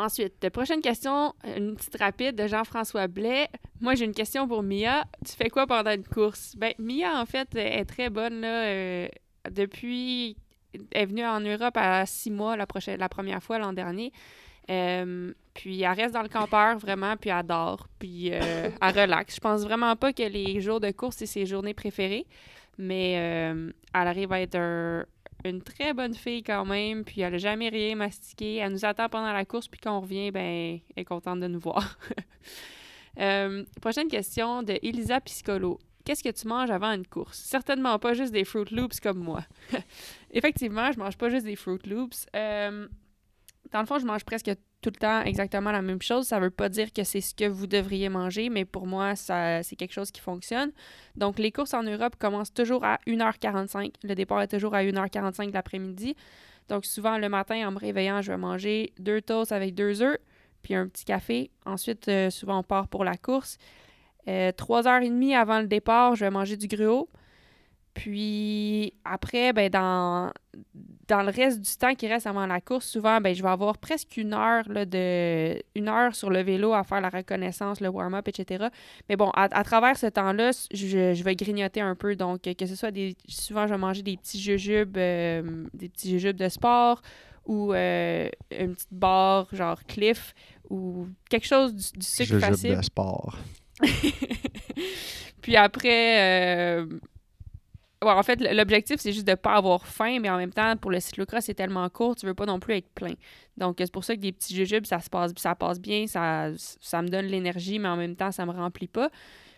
Ensuite, 0.00 0.48
prochaine 0.48 0.80
question, 0.80 1.34
une 1.44 1.76
petite 1.76 1.98
rapide 1.98 2.34
de 2.34 2.46
Jean-François 2.46 3.06
Blais. 3.06 3.50
Moi, 3.82 3.94
j'ai 3.94 4.06
une 4.06 4.14
question 4.14 4.48
pour 4.48 4.62
Mia. 4.62 5.04
Tu 5.26 5.32
fais 5.32 5.50
quoi 5.50 5.66
pendant 5.66 5.90
une 5.90 6.06
course? 6.06 6.54
Ben, 6.56 6.72
Mia, 6.78 7.20
en 7.20 7.26
fait, 7.26 7.54
est 7.54 7.84
très 7.84 8.08
bonne. 8.08 8.40
Là, 8.40 8.64
euh, 8.64 9.08
depuis, 9.50 10.38
elle 10.72 11.02
est 11.02 11.04
venue 11.04 11.26
en 11.26 11.40
Europe 11.40 11.76
à 11.76 12.06
six 12.06 12.30
mois 12.30 12.56
la, 12.56 12.66
prochaine, 12.66 12.98
la 12.98 13.10
première 13.10 13.42
fois 13.42 13.58
l'an 13.58 13.74
dernier. 13.74 14.10
Euh, 14.70 15.34
puis 15.52 15.82
elle 15.82 15.92
reste 15.92 16.14
dans 16.14 16.22
le 16.22 16.30
campeur 16.30 16.78
vraiment, 16.78 17.18
puis 17.18 17.28
elle 17.28 17.44
dort, 17.44 17.86
puis 17.98 18.30
euh, 18.32 18.70
elle 18.80 19.00
relaxe. 19.00 19.34
Je 19.34 19.40
pense 19.40 19.64
vraiment 19.64 19.96
pas 19.96 20.14
que 20.14 20.22
les 20.22 20.62
jours 20.62 20.80
de 20.80 20.92
course, 20.92 21.16
c'est 21.18 21.26
ses 21.26 21.44
journées 21.44 21.74
préférées, 21.74 22.24
mais 22.78 23.12
elle 23.12 23.74
arrive 23.92 24.32
à 24.32 24.40
être 24.40 24.56
un, 24.56 25.04
une 25.44 25.62
très 25.62 25.94
bonne 25.94 26.14
fille 26.14 26.42
quand 26.42 26.64
même, 26.64 27.04
puis 27.04 27.20
elle 27.20 27.32
n'a 27.32 27.38
jamais 27.38 27.68
rien 27.68 27.94
mastiqué. 27.96 28.56
Elle 28.56 28.72
nous 28.72 28.84
attend 28.84 29.08
pendant 29.08 29.32
la 29.32 29.44
course, 29.44 29.68
puis 29.68 29.80
quand 29.80 29.96
on 29.96 30.00
revient, 30.00 30.30
ben, 30.30 30.80
elle 30.96 31.02
est 31.02 31.04
contente 31.04 31.40
de 31.40 31.46
nous 31.46 31.60
voir. 31.60 31.98
Euh, 33.18 33.64
prochaine 33.82 34.06
question 34.06 34.62
de 34.62 34.78
Elisa 34.82 35.20
Piscolo. 35.20 35.80
Qu'est-ce 36.04 36.22
que 36.22 36.30
tu 36.30 36.46
manges 36.46 36.70
avant 36.70 36.92
une 36.92 37.06
course? 37.06 37.38
Certainement 37.38 37.98
pas 37.98 38.14
juste 38.14 38.32
des 38.32 38.44
Fruit 38.44 38.70
Loops 38.70 39.00
comme 39.00 39.18
moi. 39.18 39.44
Effectivement, 40.30 40.92
je 40.92 40.98
mange 40.98 41.18
pas 41.18 41.28
juste 41.28 41.44
des 41.44 41.56
Fruit 41.56 41.80
Loops. 41.86 42.26
Euh, 42.36 42.86
dans 43.72 43.80
le 43.80 43.86
fond, 43.86 43.98
je 43.98 44.06
mange 44.06 44.24
presque 44.24 44.50
tout 44.80 44.90
le 44.90 44.98
temps 44.98 45.22
exactement 45.22 45.70
la 45.72 45.82
même 45.82 46.02
chose. 46.02 46.26
Ça 46.26 46.38
ne 46.38 46.44
veut 46.44 46.50
pas 46.50 46.68
dire 46.68 46.92
que 46.92 47.04
c'est 47.04 47.20
ce 47.20 47.34
que 47.34 47.44
vous 47.44 47.66
devriez 47.66 48.08
manger, 48.08 48.48
mais 48.48 48.64
pour 48.64 48.86
moi, 48.86 49.14
ça, 49.14 49.62
c'est 49.62 49.76
quelque 49.76 49.92
chose 49.92 50.10
qui 50.10 50.20
fonctionne. 50.20 50.72
Donc, 51.16 51.38
les 51.38 51.52
courses 51.52 51.74
en 51.74 51.82
Europe 51.82 52.16
commencent 52.18 52.52
toujours 52.52 52.84
à 52.84 52.98
1h45. 53.06 53.92
Le 54.02 54.14
départ 54.14 54.40
est 54.42 54.48
toujours 54.48 54.74
à 54.74 54.82
1h45 54.82 55.48
de 55.48 55.52
l'après-midi. 55.52 56.16
Donc, 56.68 56.84
souvent, 56.84 57.18
le 57.18 57.28
matin, 57.28 57.68
en 57.68 57.72
me 57.72 57.78
réveillant, 57.78 58.22
je 58.22 58.32
vais 58.32 58.38
manger 58.38 58.92
deux 58.98 59.20
toasts 59.20 59.52
avec 59.52 59.74
deux 59.74 60.02
œufs, 60.02 60.18
puis 60.62 60.74
un 60.74 60.88
petit 60.88 61.04
café. 61.04 61.50
Ensuite, 61.66 62.08
euh, 62.08 62.30
souvent, 62.30 62.60
on 62.60 62.62
part 62.62 62.88
pour 62.88 63.04
la 63.04 63.16
course. 63.16 63.58
Euh, 64.28 64.52
trois 64.52 64.86
heures 64.86 65.02
et 65.02 65.08
demie 65.08 65.34
avant 65.34 65.60
le 65.60 65.66
départ, 65.66 66.14
je 66.14 66.24
vais 66.24 66.30
manger 66.30 66.56
du 66.56 66.68
gruau. 66.68 67.08
Puis 67.94 68.92
après, 69.04 69.52
ben 69.52 69.68
dans, 69.68 70.32
dans 71.08 71.22
le 71.22 71.30
reste 71.30 71.60
du 71.60 71.76
temps 71.76 71.94
qui 71.94 72.06
reste 72.06 72.26
avant 72.26 72.46
la 72.46 72.60
course, 72.60 72.86
souvent, 72.86 73.20
ben, 73.20 73.34
je 73.34 73.42
vais 73.42 73.48
avoir 73.48 73.78
presque 73.78 74.16
une 74.16 74.32
heure, 74.32 74.64
là, 74.68 74.84
de, 74.84 75.60
une 75.74 75.88
heure 75.88 76.14
sur 76.14 76.30
le 76.30 76.40
vélo 76.42 76.72
à 76.72 76.84
faire 76.84 77.00
la 77.00 77.08
reconnaissance, 77.08 77.80
le 77.80 77.88
warm-up, 77.88 78.28
etc. 78.28 78.68
Mais 79.08 79.16
bon, 79.16 79.30
à, 79.30 79.64
travers 79.64 79.96
ce 79.96 80.06
temps-là, 80.06 80.52
je, 80.72 81.14
je, 81.14 81.24
vais 81.24 81.34
grignoter 81.34 81.80
un 81.80 81.96
peu. 81.96 82.14
Donc, 82.14 82.42
que 82.42 82.66
ce 82.66 82.76
soit 82.76 82.92
des. 82.92 83.16
Souvent, 83.28 83.66
je 83.66 83.74
vais 83.74 83.78
manger 83.78 84.02
des 84.02 84.16
petits 84.16 84.40
jujubes, 84.40 84.96
euh, 84.96 85.66
des 85.74 85.88
petits 85.88 86.10
jujubes 86.10 86.36
de 86.36 86.48
sport 86.48 87.02
ou 87.46 87.72
euh, 87.72 88.28
une 88.56 88.74
petite 88.74 88.92
barre, 88.92 89.48
genre 89.52 89.80
Cliff, 89.88 90.34
ou 90.68 91.08
quelque 91.28 91.46
chose 91.46 91.74
du, 91.74 91.98
du 91.98 92.06
sucre 92.06 92.34
jujube 92.34 92.40
facile. 92.40 92.76
de 92.76 92.82
sport. 92.82 93.38
Puis 95.42 95.56
après, 95.56 96.78
euh, 96.78 96.86
Ouais, 98.02 98.12
en 98.12 98.22
fait, 98.22 98.40
l'objectif, 98.40 98.96
c'est 98.98 99.12
juste 99.12 99.26
de 99.26 99.32
ne 99.32 99.36
pas 99.36 99.54
avoir 99.56 99.86
faim, 99.86 100.20
mais 100.20 100.30
en 100.30 100.38
même 100.38 100.52
temps, 100.52 100.74
pour 100.78 100.90
le 100.90 101.00
cyclocross, 101.00 101.44
c'est 101.44 101.54
tellement 101.54 101.86
court, 101.90 102.16
tu 102.16 102.24
veux 102.24 102.32
pas 102.32 102.46
non 102.46 102.58
plus 102.58 102.76
être 102.76 102.88
plein. 102.94 103.12
Donc, 103.58 103.76
c'est 103.78 103.92
pour 103.92 104.04
ça 104.04 104.16
que 104.16 104.20
des 104.20 104.32
petits 104.32 104.54
jujubes, 104.54 104.86
ça 104.86 105.00
se 105.00 105.10
passe, 105.10 105.32
ça 105.36 105.54
passe 105.54 105.78
bien, 105.78 106.06
ça, 106.06 106.48
ça 106.56 107.02
me 107.02 107.08
donne 107.08 107.26
l'énergie, 107.26 107.78
mais 107.78 107.88
en 107.88 107.96
même 107.96 108.16
temps, 108.16 108.32
ça 108.32 108.46
me 108.46 108.52
remplit 108.52 108.88
pas. 108.88 109.10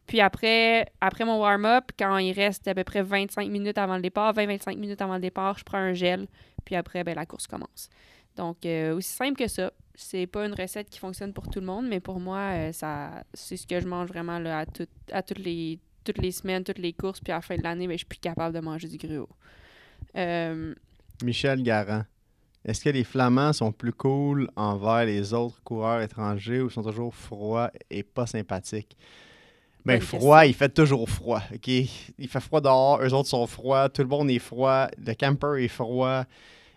Puis 0.07 0.21
après, 0.21 0.87
après 1.01 1.25
mon 1.25 1.39
warm-up, 1.39 1.93
quand 1.97 2.19
il 2.19 2.33
reste 2.33 2.67
à 2.67 2.75
peu 2.75 2.83
près 2.83 3.03
25 3.03 3.49
minutes 3.49 3.79
avant 3.79 3.95
le 3.95 4.03
départ, 4.03 4.35
20-25 4.35 4.77
minutes 4.77 5.01
avant 5.01 5.15
le 5.15 5.21
départ, 5.21 5.57
je 5.59 5.65
prends 5.65 5.79
un 5.79 5.93
gel, 5.93 6.27
puis 6.65 6.75
après, 6.75 7.05
ben, 7.05 7.15
la 7.15 7.27
course 7.27 7.47
commence. 7.47 7.89
Donc, 8.37 8.67
euh, 8.67 8.97
aussi 8.97 9.13
simple 9.13 9.37
que 9.37 9.47
ça. 9.47 9.73
C'est 9.95 10.27
pas 10.27 10.47
une 10.47 10.55
recette 10.55 10.89
qui 10.91 10.99
fonctionne 10.99 11.33
pour 11.33 11.49
tout 11.49 11.61
le 11.61 11.67
monde, 11.67 11.87
mais 11.87 12.01
pour 12.01 12.19
moi, 12.19 12.39
euh, 12.39 12.73
ça 12.73 13.25
c'est 13.35 13.57
ce 13.57 13.67
que 13.67 13.79
je 13.79 13.87
mange 13.87 14.09
vraiment 14.09 14.39
là, 14.39 14.61
à, 14.61 14.67
tout, 14.67 14.89
à 15.13 15.23
toutes 15.23 15.39
les 15.39 15.79
toutes 16.05 16.19
les 16.19 16.33
semaines, 16.33 16.65
toutes 16.65 16.79
les 16.79 16.93
courses, 16.93 17.21
puis 17.21 17.33
à 17.33 17.37
la 17.37 17.43
fin 17.43 17.57
de 17.57 17.63
l'année, 17.63 17.87
ben, 17.87 17.95
je 17.95 17.99
suis 17.99 18.07
plus 18.07 18.19
capable 18.19 18.55
de 18.55 18.61
manger 18.61 18.89
du 18.89 18.97
gruau. 18.97 19.29
Euh, 20.17 20.75
Michel 21.23 21.63
Garand. 21.63 22.05
Est-ce 22.65 22.85
que 22.85 22.91
les 22.91 23.03
Flamands 23.03 23.53
sont 23.53 23.73
plus 23.73 23.93
cool 23.93 24.49
envers 24.55 25.05
les 25.05 25.35
autres 25.35 25.61
coureurs 25.65 26.01
étrangers 26.01 26.61
ou 26.61 26.71
sont 26.71 26.83
toujours 26.83 27.15
froids 27.15 27.73
et 27.91 28.05
pas 28.05 28.27
sympathiques? 28.27 28.97
Ben, 29.85 30.01
froid, 30.01 30.47
il 30.47 30.55
fait 30.55 30.73
toujours 30.73 31.09
froid, 31.11 31.43
OK? 31.53 31.67
Il 31.67 32.29
fait 32.29 32.41
froid 32.41 32.61
dehors, 32.61 33.03
eux 33.03 33.13
autres 33.13 33.29
sont 33.29 33.47
froids, 33.49 33.89
tout 33.89 34.03
le 34.03 34.09
monde 34.09 34.31
est 34.31 34.39
froid, 34.39 34.87
le 34.97 35.15
camper 35.15 35.65
est 35.65 35.69
froid, 35.69 36.25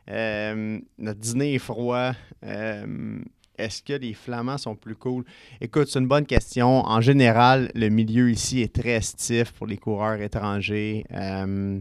euh, 0.10 0.80
notre 0.98 1.20
dîner 1.20 1.56
est 1.56 1.60
froid. 1.60 2.14
Euh, 2.44 3.20
est-ce 3.58 3.84
que 3.84 3.94
les 3.94 4.14
Flamands 4.14 4.58
sont 4.58 4.76
plus 4.76 4.96
cool? 4.96 5.24
Écoute, 5.62 5.88
c'est 5.90 6.00
une 6.00 6.08
bonne 6.08 6.26
question. 6.26 6.86
En 6.86 7.02
général, 7.02 7.72
le 7.76 7.90
milieu 7.90 8.30
ici 8.30 8.62
est 8.62 8.74
très 8.74 9.02
stiff 9.02 9.52
pour 9.52 9.68
les 9.68 9.78
coureurs 9.78 10.22
étrangers. 10.22 11.06
Euh, 11.12 11.80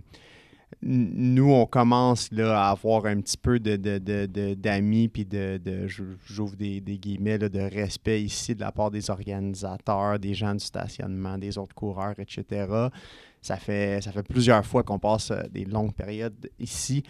nous, 0.83 1.51
on 1.51 1.67
commence 1.67 2.31
là, 2.33 2.67
à 2.67 2.71
avoir 2.71 3.07
un 3.07 3.21
petit 3.21 3.37
peu 3.37 3.59
d'amis, 3.59 3.79
de, 3.79 4.27
de, 4.27 5.09
puis 5.09 5.25
de, 5.25 5.87
j'ouvre 6.27 6.57
des, 6.57 6.81
guillemets, 6.81 7.39
de 7.39 7.61
respect 7.61 8.23
ici 8.23 8.55
de 8.55 8.61
la 8.61 8.73
part 8.73 8.91
des 8.91 9.09
organisateurs, 9.09 10.19
des 10.19 10.35
gens 10.35 10.55
du 10.55 10.65
stationnement, 10.65 11.39
des 11.39 11.57
autres 11.59 11.75
coureurs, 11.75 12.15
etc. 12.19 12.67
Ça 13.41 13.57
fait, 13.57 14.03
ça 14.03 14.11
fait 14.13 14.23
plusieurs 14.23 14.65
fois 14.65 14.83
qu'on 14.83 14.99
passe 14.99 15.31
euh, 15.31 15.43
des 15.51 15.67
longues 15.67 15.93
périodes 15.93 16.51
ici. 16.59 17.03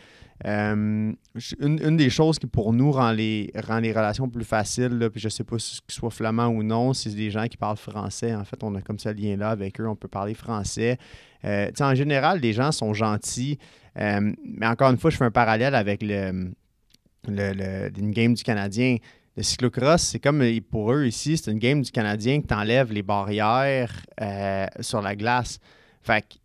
Euh, 0.47 1.13
une, 1.61 1.97
des 1.97 2.11
choses 2.11 2.39
qui 2.39 2.47
pour 2.47 2.73
nous 2.73 2.91
rend 2.91 3.13
les, 3.13 3.53
rend 3.67 3.79
les 3.79 3.93
relations 3.93 4.29
plus 4.29 4.45
faciles, 4.45 5.09
puis 5.13 5.21
je 5.21 5.29
ne 5.29 5.31
sais 5.31 5.45
pas 5.45 5.59
si 5.59 5.77
ce 5.77 5.81
soit 5.89 6.11
flamand 6.11 6.49
ou 6.49 6.63
non, 6.63 6.93
c'est 6.93 7.11
des 7.11 7.31
gens 7.31 7.47
qui 7.47 7.57
parlent 7.57 7.77
français. 7.77 8.35
En 8.35 8.45
fait, 8.45 8.63
on 8.63 8.75
a 8.75 8.83
comme 8.83 8.99
ce 8.99 9.09
lien-là 9.11 9.51
avec 9.51 9.81
eux, 9.81 9.89
on 9.89 9.97
peut 9.97 10.09
parler 10.09 10.35
français. 10.35 10.99
Euh, 11.45 11.71
en 11.81 11.95
général, 11.95 12.41
les 12.41 12.53
gens 12.53 12.73
sont 12.73 12.93
gentils, 12.95 13.59
euh, 13.99 14.33
mais 14.45 14.67
encore 14.67 14.91
une 14.91 14.99
fois, 14.99 15.11
je 15.11 15.17
fais 15.17 15.25
un 15.25 15.31
parallèle 15.31 15.75
avec 15.75 16.03
le, 16.03 16.51
le, 17.29 17.91
une 17.99 18.11
game 18.11 18.35
du 18.35 18.43
Canadien. 18.43 18.97
Le 19.37 19.43
cyclocross, 19.43 20.03
c'est 20.03 20.21
comme 20.21 20.45
pour 20.71 20.93
eux 20.93 21.07
ici, 21.07 21.37
c'est 21.37 21.51
une 21.51 21.59
game 21.59 21.83
du 21.83 21.91
Canadien 21.91 22.41
qui 22.41 22.47
t'enlève 22.47 22.93
les 22.93 23.03
barrières 23.03 24.05
sur 24.81 25.03
la 25.03 25.17
glace. 25.17 25.59
Fait 26.03 26.23
que 26.23 26.37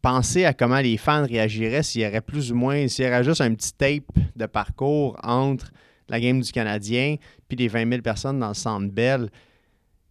penser 0.00 0.44
à 0.44 0.54
comment 0.54 0.80
les 0.80 0.96
fans 0.96 1.26
réagiraient 1.26 1.82
s'il 1.82 2.02
y 2.02 2.06
aurait 2.06 2.20
plus 2.20 2.52
ou 2.52 2.54
moins, 2.54 2.86
s'il 2.88 3.04
y 3.04 3.08
aurait 3.08 3.24
juste 3.24 3.40
un 3.40 3.52
petit 3.54 3.72
tape 3.72 4.04
de 4.36 4.46
parcours 4.46 5.16
entre 5.22 5.72
la 6.08 6.20
game 6.20 6.40
du 6.40 6.52
Canadien 6.52 7.16
puis 7.48 7.56
les 7.56 7.68
20 7.68 7.88
000 7.88 8.02
personnes 8.02 8.38
dans 8.38 8.48
le 8.48 8.54
centre 8.54 8.92
Bell. 8.92 9.30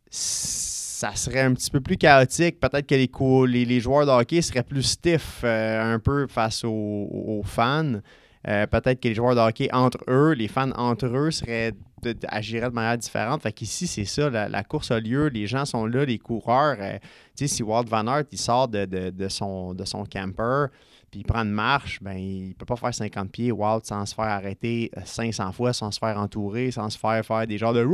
Ça 0.10 1.16
serait 1.16 1.42
un 1.42 1.54
petit 1.54 1.70
peu 1.70 1.82
plus 1.82 1.98
chaotique. 1.98 2.60
Peut-être 2.60 2.88
que 2.88 2.96
les, 2.96 3.66
les, 3.66 3.80
joueurs 3.80 4.06
de 4.06 4.12
hockey 4.12 4.42
seraient 4.42 4.64
plus 4.64 4.84
stiff 4.84 5.42
euh, 5.44 5.96
un 5.96 6.00
peu 6.00 6.28
face 6.28 6.64
aux, 6.64 7.42
fans. 7.44 8.00
Euh, 8.48 8.68
peut-être 8.68 9.00
que 9.00 9.08
les 9.08 9.16
joueurs 9.16 9.36
de 9.36 9.40
hockey 9.40 9.70
entre 9.74 10.00
eux, 10.08 10.34
les 10.34 10.48
fans 10.48 10.72
entre 10.76 11.08
eux 11.08 11.32
seraient 11.32 11.74
de, 12.04 12.16
agiraient 12.28 12.70
de 12.70 12.76
manière 12.76 12.98
différente. 12.98 13.42
Fait 13.42 13.52
qu'ici, 13.52 13.88
c'est 13.88 14.06
ça, 14.06 14.30
la, 14.30 14.64
course 14.64 14.92
a 14.92 15.00
lieu, 15.00 15.28
les 15.28 15.48
gens 15.48 15.66
sont 15.66 15.88
là, 15.88 16.06
les 16.06 16.20
coureurs. 16.20 16.78
Euh, 16.80 16.98
tu 17.36 17.48
sais, 17.48 17.56
si 17.56 17.64
Walt 17.64 17.86
Van 17.86 18.06
Aert, 18.08 18.26
il 18.32 18.38
sort 18.38 18.68
de, 18.68 19.28
son, 19.30 19.74
de 19.74 19.84
son 19.84 20.06
camper, 20.06 20.68
puis 21.10 21.22
il 21.22 21.24
prend 21.24 21.40
une 21.40 21.52
marche, 21.52 22.00
ben 22.02 22.18
il 22.18 22.54
peut 22.56 22.66
pas 22.66 22.76
faire 22.76 22.94
50 22.94 23.32
pieds, 23.32 23.52
Walt, 23.52 23.82
sans 23.84 24.06
se 24.06 24.14
faire 24.14 24.26
arrêter 24.26 24.92
500 25.04 25.52
fois, 25.52 25.74
sans 25.74 25.90
se 25.90 25.98
faire 25.98 26.18
entourer, 26.20 26.70
sans 26.70 26.90
se 26.90 27.00
faire 27.00 27.26
faire 27.26 27.48
des 27.48 27.58
genres 27.58 27.74
de 27.74 27.86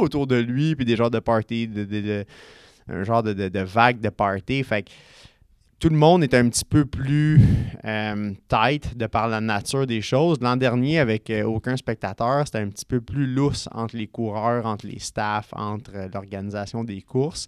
autour 0.00 0.26
de 0.28 0.36
lui, 0.36 0.76
puis 0.76 0.84
des 0.84 0.96
genres 0.96 1.10
de 1.10 1.18
party, 1.18 1.66
de, 1.66 2.24
un 2.88 3.02
genre 3.02 3.22
de, 3.22 3.32
de, 3.32 3.60
vague 3.60 4.00
de 4.00 4.10
party. 4.10 4.62
Fait 4.62 4.82
que 4.82 4.90
tout 5.80 5.88
le 5.88 5.96
monde 5.96 6.22
est 6.22 6.34
un 6.34 6.46
petit 6.50 6.64
peu 6.64 6.84
plus 6.84 7.40
euh, 7.86 8.32
tight 8.48 8.96
de 8.96 9.06
par 9.06 9.28
la 9.28 9.40
nature 9.40 9.86
des 9.86 10.02
choses. 10.02 10.38
L'an 10.42 10.56
dernier, 10.56 10.98
avec 10.98 11.30
euh, 11.30 11.44
aucun 11.44 11.74
spectateur, 11.74 12.42
c'était 12.44 12.58
un 12.58 12.68
petit 12.68 12.84
peu 12.84 13.00
plus 13.00 13.26
lousse 13.26 13.66
entre 13.72 13.96
les 13.96 14.06
coureurs, 14.06 14.66
entre 14.66 14.86
les 14.86 14.98
staffs, 14.98 15.48
entre 15.54 15.92
euh, 15.94 16.08
l'organisation 16.12 16.84
des 16.84 17.00
courses. 17.00 17.46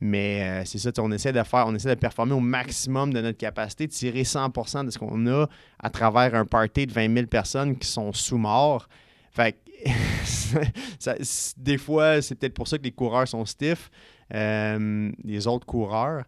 Mais 0.00 0.64
c'est 0.66 0.78
ça, 0.78 0.90
on 0.98 1.10
essaie 1.12 1.32
de 1.32 1.42
faire, 1.44 1.64
on 1.66 1.74
essaie 1.74 1.94
de 1.94 2.00
performer 2.00 2.34
au 2.34 2.40
maximum 2.40 3.12
de 3.12 3.22
notre 3.22 3.38
capacité, 3.38 3.86
de 3.86 3.92
tirer 3.92 4.22
100% 4.22 4.84
de 4.84 4.90
ce 4.90 4.98
qu'on 4.98 5.26
a 5.28 5.46
à 5.78 5.88
travers 5.88 6.34
un 6.34 6.44
party 6.44 6.86
de 6.86 6.92
20 6.92 7.14
000 7.14 7.26
personnes 7.26 7.78
qui 7.78 7.88
sont 7.88 8.12
sous 8.12 8.36
mort. 8.36 8.86
Fait 9.30 9.56
des 11.56 11.78
fois, 11.78 12.20
c'est 12.20 12.34
peut-être 12.34 12.54
pour 12.54 12.68
ça 12.68 12.76
que 12.76 12.82
les 12.82 12.92
coureurs 12.92 13.28
sont 13.28 13.46
stiffs, 13.46 13.90
les 14.30 15.46
autres 15.46 15.64
coureurs. 15.64 16.24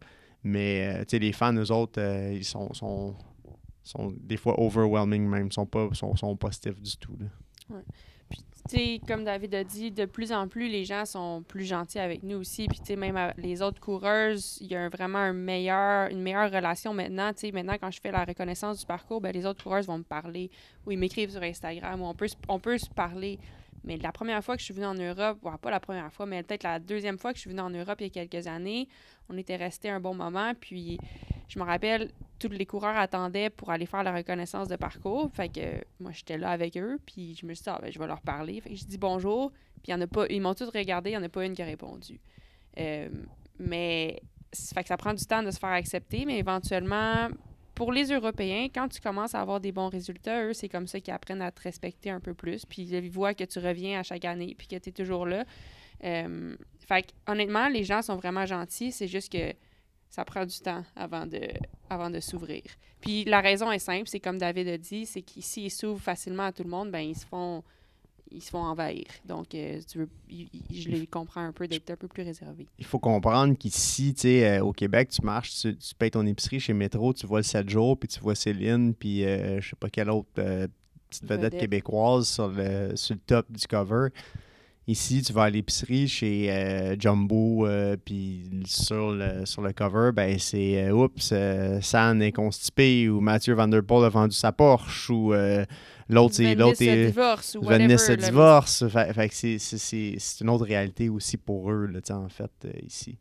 Mais 0.46 1.04
euh, 1.12 1.18
les 1.18 1.32
fans, 1.32 1.52
eux 1.54 1.72
autres, 1.72 2.00
euh, 2.00 2.32
ils 2.32 2.44
sont, 2.44 2.72
sont, 2.72 3.16
sont, 3.82 4.14
des 4.16 4.36
fois 4.36 4.54
overwhelming 4.60 5.26
même. 5.26 5.48
Ils 5.48 5.52
sont 5.52 5.66
pas, 5.66 5.88
sont, 5.92 6.14
sont 6.14 6.36
pas 6.36 6.52
stiff 6.52 6.80
du 6.80 6.96
tout. 6.96 7.16
Là. 7.18 7.80
Puis, 8.28 8.38
tu 8.68 8.76
sais, 8.76 9.00
comme 9.08 9.24
David 9.24 9.56
a 9.56 9.64
dit, 9.64 9.90
de 9.90 10.04
plus 10.04 10.30
en 10.30 10.46
plus, 10.46 10.68
les 10.68 10.84
gens 10.84 11.04
sont 11.04 11.42
plus 11.48 11.64
gentils 11.64 11.98
avec 11.98 12.22
nous 12.22 12.36
aussi. 12.36 12.68
Puis, 12.68 12.94
même 12.94 13.32
les 13.38 13.60
autres 13.60 13.80
coureuses, 13.80 14.58
il 14.60 14.68
y 14.68 14.76
a 14.76 14.88
vraiment 14.88 15.18
un 15.18 15.32
meilleur, 15.32 16.10
une 16.12 16.22
meilleure 16.22 16.52
relation 16.52 16.94
maintenant. 16.94 17.32
Maintenant, 17.52 17.76
quand 17.80 17.90
je 17.90 18.00
fais 18.00 18.12
la 18.12 18.24
reconnaissance 18.24 18.78
du 18.78 18.86
parcours, 18.86 19.20
ben, 19.20 19.32
les 19.32 19.46
autres 19.46 19.64
coureuses 19.64 19.88
vont 19.88 19.98
me 19.98 20.04
parler 20.04 20.48
ou 20.86 20.92
ils 20.92 20.98
m'écrivent 20.98 21.30
sur 21.30 21.42
Instagram 21.42 22.00
ou 22.02 22.04
on 22.04 22.14
peut, 22.14 22.28
on 22.48 22.60
peut 22.60 22.78
se 22.78 22.88
parler. 22.88 23.40
Mais 23.86 23.96
la 23.96 24.12
première 24.12 24.42
fois 24.44 24.56
que 24.56 24.60
je 24.60 24.64
suis 24.64 24.74
venue 24.74 24.86
en 24.86 24.94
Europe, 24.94 25.38
pas 25.62 25.70
la 25.70 25.80
première 25.80 26.12
fois, 26.12 26.26
mais 26.26 26.42
peut-être 26.42 26.64
la 26.64 26.80
deuxième 26.80 27.18
fois 27.18 27.32
que 27.32 27.38
je 27.38 27.42
suis 27.42 27.50
venue 27.50 27.62
en 27.62 27.70
Europe 27.70 28.00
il 28.00 28.08
y 28.08 28.18
a 28.18 28.26
quelques 28.26 28.46
années, 28.48 28.88
on 29.28 29.38
était 29.38 29.56
resté 29.56 29.88
un 29.88 30.00
bon 30.00 30.14
moment. 30.14 30.52
Puis 30.60 30.98
je 31.48 31.58
me 31.58 31.64
rappelle, 31.64 32.10
tous 32.38 32.48
les 32.48 32.66
coureurs 32.66 32.96
attendaient 32.96 33.48
pour 33.48 33.70
aller 33.70 33.86
faire 33.86 34.02
la 34.02 34.12
reconnaissance 34.12 34.66
de 34.68 34.76
parcours. 34.76 35.30
Fait 35.32 35.48
que 35.48 35.84
moi, 36.00 36.10
j'étais 36.12 36.36
là 36.36 36.50
avec 36.50 36.76
eux. 36.76 36.98
Puis 37.06 37.36
je 37.40 37.46
me 37.46 37.54
suis 37.54 37.62
dit, 37.62 37.70
ah, 37.70 37.78
ben, 37.80 37.92
je 37.92 37.98
vais 37.98 38.06
leur 38.06 38.20
parler. 38.20 38.60
Fait 38.60 38.70
que 38.70 38.76
je 38.76 38.84
dis 38.84 38.98
bonjour. 38.98 39.52
Puis 39.82 39.92
y 39.92 39.94
en 39.94 40.00
a 40.00 40.06
pas, 40.08 40.26
ils 40.28 40.40
m'ont 40.40 40.54
tous 40.54 40.68
regardé, 40.68 41.10
il 41.10 41.12
n'y 41.12 41.18
en 41.18 41.22
a 41.22 41.28
pas 41.28 41.44
une 41.44 41.54
qui 41.54 41.62
a 41.62 41.66
répondu. 41.66 42.20
Euh, 42.78 43.08
mais 43.58 44.20
fait 44.52 44.82
que 44.82 44.88
ça 44.88 44.96
prend 44.96 45.14
du 45.14 45.24
temps 45.24 45.42
de 45.42 45.50
se 45.50 45.58
faire 45.58 45.70
accepter, 45.70 46.24
mais 46.24 46.38
éventuellement, 46.38 47.28
pour 47.76 47.92
les 47.92 48.10
Européens, 48.10 48.68
quand 48.74 48.88
tu 48.88 49.00
commences 49.00 49.34
à 49.34 49.40
avoir 49.42 49.60
des 49.60 49.70
bons 49.70 49.90
résultats, 49.90 50.46
eux, 50.46 50.54
c'est 50.54 50.68
comme 50.68 50.86
ça 50.86 50.98
qu'ils 50.98 51.12
apprennent 51.12 51.42
à 51.42 51.52
te 51.52 51.62
respecter 51.62 52.08
un 52.08 52.20
peu 52.20 52.32
plus. 52.32 52.64
Puis 52.64 52.82
ils 52.82 53.10
voient 53.10 53.34
que 53.34 53.44
tu 53.44 53.58
reviens 53.58 54.00
à 54.00 54.02
chaque 54.02 54.24
année, 54.24 54.54
puis 54.56 54.66
que 54.66 54.76
tu 54.76 54.88
es 54.88 54.92
toujours 54.92 55.26
là. 55.26 55.44
Euh, 56.02 56.56
fait 56.88 57.12
honnêtement, 57.28 57.68
les 57.68 57.84
gens 57.84 58.00
sont 58.00 58.16
vraiment 58.16 58.46
gentils. 58.46 58.92
C'est 58.92 59.06
juste 59.06 59.30
que 59.30 59.52
ça 60.08 60.24
prend 60.24 60.46
du 60.46 60.58
temps 60.58 60.84
avant 60.96 61.26
de, 61.26 61.42
avant 61.90 62.08
de 62.08 62.18
s'ouvrir. 62.18 62.62
Puis 63.02 63.24
la 63.24 63.42
raison 63.42 63.70
est 63.70 63.78
simple, 63.78 64.08
c'est 64.08 64.20
comme 64.20 64.38
David 64.38 64.68
a 64.68 64.78
dit, 64.78 65.04
c'est 65.04 65.20
qu'ici, 65.20 65.66
ils 65.66 65.70
s'ouvrent 65.70 66.00
facilement 66.00 66.44
à 66.44 66.52
tout 66.52 66.64
le 66.64 66.70
monde, 66.70 66.90
ben 66.90 67.00
ils 67.00 67.16
se 67.16 67.26
font 67.26 67.62
ils 68.30 68.42
se 68.42 68.50
font 68.50 68.62
envahir. 68.62 69.06
Donc, 69.24 69.54
euh, 69.54 69.80
tu 69.90 69.98
veux, 69.98 70.08
je 70.28 70.88
les 70.88 71.06
comprends 71.06 71.42
un 71.42 71.52
peu 71.52 71.68
d'être 71.68 71.90
un 71.90 71.96
peu 71.96 72.08
plus 72.08 72.22
réservé. 72.22 72.66
Il 72.78 72.84
faut 72.84 72.98
comprendre 72.98 73.56
qu'ici, 73.56 74.14
tu 74.14 74.22
sais, 74.22 74.58
euh, 74.58 74.64
au 74.64 74.72
Québec, 74.72 75.10
tu 75.10 75.22
marches, 75.22 75.54
tu, 75.54 75.76
payes 75.98 76.10
ton 76.10 76.26
épicerie 76.26 76.60
chez 76.60 76.72
Métro, 76.72 77.12
tu 77.12 77.26
vois 77.26 77.40
le 77.40 77.44
7 77.44 77.68
jours, 77.68 77.98
puis 77.98 78.08
tu 78.08 78.20
vois 78.20 78.34
Céline, 78.34 78.94
puis 78.94 79.24
euh, 79.24 79.60
je 79.60 79.70
sais 79.70 79.76
pas 79.76 79.88
quelle 79.88 80.10
autre 80.10 80.28
petite 80.34 81.24
vedette, 81.24 81.58
québécoise 81.58 82.28
sur 82.28 82.48
le, 82.48 82.96
sur 82.96 83.14
le 83.14 83.20
top 83.26 83.50
du 83.50 83.66
cover. 83.66 84.08
Ici, 84.88 85.20
tu 85.22 85.32
vas 85.32 85.44
à 85.44 85.50
l'épicerie 85.50 86.06
chez 86.06 86.96
Jumbo, 86.96 87.66
puis 88.04 88.48
sur 88.66 89.10
le, 89.10 89.44
sur 89.44 89.60
le 89.60 89.72
cover, 89.72 90.12
ben 90.14 90.38
c'est 90.38 90.92
Oups, 90.92 91.34
San 91.80 92.22
est 92.22 92.30
constipé, 92.30 93.08
ou 93.08 93.20
Mathieu 93.20 93.54
Van 93.54 93.66
Der 93.66 93.82
Poel 93.82 94.04
a 94.04 94.08
vendu 94.10 94.36
sa 94.36 94.52
Porsche, 94.52 95.10
ou 95.10 95.32
L'autre, 96.08 96.34
c'est. 96.36 96.54
L'autre 96.54 96.82
est. 96.82 97.06
divorce 97.06 97.56
ou 97.60 97.64
se 97.64 98.12
divorce. 98.12 98.88
Fait, 98.88 99.12
fait 99.12 99.58
c'est 99.58 100.40
une 100.40 100.50
autre 100.50 100.64
réalité 100.64 101.08
aussi 101.08 101.36
pour 101.36 101.70
eux, 101.70 101.86
là, 101.86 102.00
en 102.16 102.28
fait, 102.28 102.50
euh, 102.64 102.70
ici. 102.86 103.16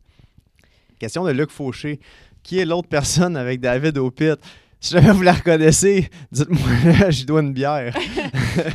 Question 0.98 1.24
de 1.24 1.32
Luc 1.32 1.50
Fauché. 1.50 2.00
Qui 2.42 2.60
est 2.60 2.64
l'autre 2.64 2.88
personne 2.88 3.36
avec 3.36 3.60
David 3.60 3.98
au 3.98 4.10
pit? 4.10 4.38
Si 4.78 4.92
jamais 4.92 5.10
vous 5.10 5.22
la 5.22 5.32
reconnaissez, 5.32 6.08
dites-moi, 6.30 7.10
je 7.10 7.24
dois 7.24 7.40
une 7.40 7.52
bière. 7.52 7.92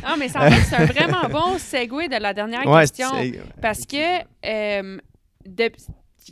non, 0.06 0.16
mais 0.18 0.28
ça, 0.28 0.50
c'est 0.68 0.76
un 0.76 0.84
vraiment 0.84 1.28
bon 1.30 1.58
segue 1.58 2.10
de 2.10 2.20
la 2.20 2.34
dernière 2.34 2.64
question. 2.64 3.08
Parce 3.62 3.86
que 3.86 4.18
euh, 4.44 4.98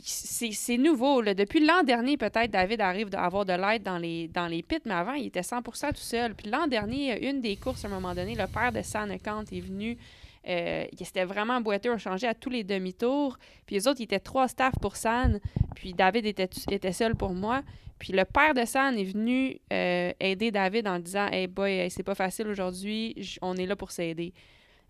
c'est 0.03 0.77
nouveau. 0.77 1.21
Depuis 1.21 1.65
l'an 1.65 1.83
dernier, 1.83 2.17
peut-être, 2.17 2.51
David 2.51 2.81
arrive 2.81 3.09
à 3.13 3.25
avoir 3.25 3.45
de 3.45 3.53
l'aide 3.53 3.83
dans 3.83 3.97
les, 3.97 4.27
dans 4.27 4.47
les 4.47 4.63
pits, 4.63 4.79
mais 4.85 4.93
avant, 4.93 5.13
il 5.13 5.27
était 5.27 5.43
100 5.43 5.61
tout 5.61 5.73
seul. 5.95 6.35
Puis 6.35 6.49
l'an 6.49 6.67
dernier, 6.67 7.27
une 7.27 7.41
des 7.41 7.55
courses, 7.55 7.85
à 7.85 7.87
un 7.87 7.91
moment 7.91 8.15
donné, 8.15 8.35
le 8.35 8.47
père 8.47 8.71
de 8.71 8.81
Sanekant 8.81 9.43
est 9.51 9.61
venu. 9.61 9.97
Euh, 10.47 10.85
c'était 11.01 11.25
vraiment 11.25 11.61
boiteux, 11.61 11.91
on 11.91 11.97
changeait 11.97 12.27
à 12.27 12.33
tous 12.33 12.49
les 12.49 12.63
demi-tours. 12.63 13.37
Puis 13.65 13.75
les 13.75 13.87
autres, 13.87 13.99
ils 13.99 14.05
étaient 14.05 14.19
trois 14.19 14.47
staffs 14.47 14.79
pour 14.81 14.95
San. 14.95 15.39
Puis 15.75 15.93
David 15.93 16.25
était, 16.25 16.91
seul 16.91 17.15
pour 17.15 17.33
moi. 17.33 17.61
Puis 17.99 18.13
le 18.13 18.25
père 18.25 18.53
de 18.53 18.65
San 18.65 18.97
est 18.97 19.03
venu 19.03 19.59
euh, 19.71 20.11
aider 20.19 20.49
David 20.49 20.87
en 20.87 20.97
disant 20.97 21.27
Hey 21.27 21.45
boy, 21.45 21.87
c'est 21.91 22.03
pas 22.03 22.15
facile 22.15 22.47
aujourd'hui, 22.47 23.37
on 23.43 23.55
est 23.55 23.67
là 23.67 23.75
pour 23.75 23.91
s'aider. 23.91 24.33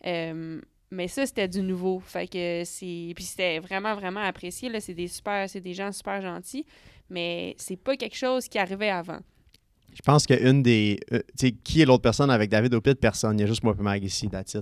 Euh, 0.05 0.61
mais 0.91 1.07
ça, 1.07 1.25
c'était 1.25 1.47
du 1.47 1.61
nouveau. 1.61 1.99
Fait 1.99 2.27
que 2.27 2.63
c'est. 2.65 3.13
Puis 3.15 3.23
c'était 3.23 3.59
vraiment, 3.59 3.95
vraiment 3.95 4.19
apprécié. 4.19 4.69
Là. 4.69 4.81
C'est 4.81 4.93
des 4.93 5.07
super. 5.07 5.49
C'est 5.49 5.61
des 5.61 5.73
gens 5.73 5.91
super 5.91 6.21
gentils. 6.21 6.65
Mais 7.09 7.55
c'est 7.57 7.77
pas 7.77 7.95
quelque 7.95 8.17
chose 8.17 8.47
qui 8.47 8.59
arrivait 8.59 8.89
avant. 8.89 9.19
Je 9.93 10.01
pense 10.01 10.25
qu'une 10.25 10.61
des. 10.61 10.99
Euh, 11.13 11.19
tu 11.37 11.47
sais, 11.47 11.51
qui 11.51 11.81
est 11.81 11.85
l'autre 11.85 12.01
personne 12.01 12.29
avec 12.29 12.49
David 12.49 12.73
Opit? 12.73 12.95
Personne. 12.95 13.39
Il 13.39 13.41
y 13.41 13.43
a 13.45 13.47
juste 13.47 13.63
moi 13.63 13.75
et 13.77 13.81
Mag 13.81 14.03
ici, 14.03 14.29
that's 14.29 14.57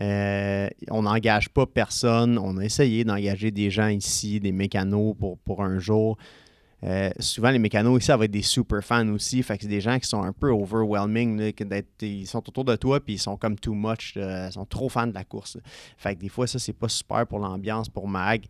euh, 0.00 0.68
on 0.90 1.02
n'engage 1.02 1.48
pas 1.48 1.66
personne. 1.66 2.38
On 2.38 2.56
a 2.58 2.64
essayé 2.64 3.04
d'engager 3.04 3.50
des 3.50 3.70
gens 3.70 3.88
ici, 3.88 4.40
des 4.40 4.52
mécanos 4.52 5.16
pour, 5.18 5.38
pour 5.38 5.62
un 5.62 5.78
jour. 5.78 6.16
Euh, 6.84 7.10
souvent, 7.20 7.50
les 7.50 7.58
mécanos 7.58 7.98
ici, 7.98 8.06
ça 8.06 8.16
va 8.16 8.24
être 8.24 8.30
des 8.30 8.42
super 8.42 8.82
fans 8.82 9.08
aussi. 9.08 9.42
Fait 9.42 9.56
que 9.56 9.62
c'est 9.62 9.68
des 9.68 9.80
gens 9.80 9.98
qui 9.98 10.08
sont 10.08 10.22
un 10.22 10.32
peu 10.32 10.50
overwhelming. 10.50 11.52
ils 12.00 12.26
sont 12.26 12.38
autour 12.48 12.64
de 12.64 12.76
toi 12.76 13.00
puis 13.00 13.14
ils 13.14 13.18
sont 13.18 13.36
comme 13.36 13.56
too 13.56 13.74
much. 13.74 14.14
ils 14.16 14.52
sont 14.52 14.66
trop 14.66 14.88
fans 14.88 15.06
de 15.06 15.14
la 15.14 15.24
course. 15.24 15.58
Fait 15.96 16.14
que 16.14 16.20
des 16.20 16.28
fois, 16.28 16.46
ça, 16.46 16.58
c'est 16.58 16.72
pas 16.72 16.88
super 16.88 17.26
pour 17.26 17.38
l'ambiance, 17.38 17.88
pour 17.88 18.08
Mag. 18.08 18.44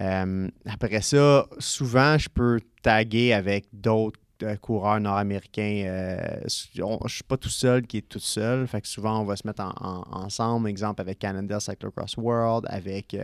Euh, 0.00 0.48
après 0.66 1.00
ça, 1.00 1.46
souvent, 1.58 2.18
je 2.18 2.28
peux 2.28 2.60
taguer 2.82 3.32
avec 3.32 3.66
d'autres 3.72 4.20
euh, 4.42 4.56
coureurs 4.56 5.00
nord-américains. 5.00 6.40
je 6.44 7.08
suis 7.08 7.24
pas 7.24 7.36
tout 7.36 7.48
seul 7.48 7.86
qui 7.86 7.98
est 7.98 8.08
tout 8.08 8.18
seul. 8.18 8.66
Fait 8.66 8.80
que 8.80 8.88
souvent, 8.88 9.20
on 9.20 9.24
va 9.24 9.36
se 9.36 9.46
mettre 9.46 9.62
ensemble. 10.10 10.68
Exemple 10.68 11.00
avec 11.00 11.20
Canada 11.20 11.60
Cyclocross 11.60 12.16
World, 12.16 12.66
avec 12.68 13.16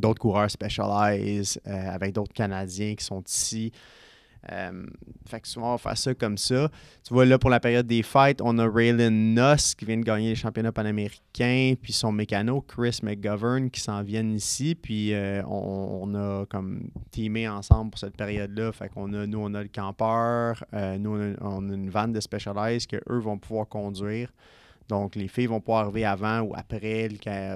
d'autres 0.00 0.20
coureurs 0.20 0.50
Specialized, 0.50 1.60
euh, 1.66 1.90
avec 1.90 2.12
d'autres 2.12 2.32
Canadiens 2.32 2.94
qui 2.94 3.04
sont 3.04 3.22
ici. 3.26 3.72
Euh, 4.52 4.86
fait 5.26 5.40
que 5.40 5.48
souvent, 5.48 5.70
on 5.70 5.72
va 5.72 5.78
faire 5.78 5.98
ça 5.98 6.14
comme 6.14 6.38
ça. 6.38 6.70
Tu 7.02 7.12
vois, 7.12 7.24
là, 7.24 7.36
pour 7.36 7.50
la 7.50 7.58
période 7.58 7.86
des 7.86 8.04
fêtes, 8.04 8.40
on 8.40 8.58
a 8.58 8.68
Raylan 8.68 9.10
Nuss 9.10 9.74
qui 9.74 9.84
vient 9.84 9.96
de 9.96 10.04
gagner 10.04 10.28
les 10.28 10.34
championnats 10.36 10.70
panaméricains, 10.70 11.74
puis 11.80 11.92
son 11.92 12.12
mécano, 12.12 12.60
Chris 12.60 13.00
McGovern, 13.02 13.70
qui 13.70 13.80
s'en 13.80 14.02
viennent 14.02 14.34
ici. 14.34 14.76
Puis 14.76 15.12
euh, 15.14 15.42
on, 15.46 16.14
a 16.14 16.46
comme 16.46 16.90
teamé 17.10 17.48
ensemble 17.48 17.90
pour 17.90 17.98
cette 17.98 18.16
période-là. 18.16 18.70
Fait 18.70 18.88
qu'on 18.88 19.12
a, 19.14 19.26
nous, 19.26 19.40
on 19.40 19.52
a 19.54 19.62
le 19.62 19.68
campeur, 19.68 20.64
nous, 20.72 21.34
on 21.40 21.68
a, 21.68 21.74
une 21.74 21.90
vanne 21.90 22.12
de 22.12 22.20
Specialized 22.20 22.88
qu'eux 22.88 23.18
vont 23.18 23.38
pouvoir 23.38 23.68
conduire. 23.68 24.32
Donc, 24.88 25.16
les 25.16 25.28
filles 25.28 25.46
vont 25.46 25.60
pouvoir 25.60 25.84
arriver 25.84 26.04
avant 26.04 26.40
ou 26.40 26.52
après. 26.54 27.08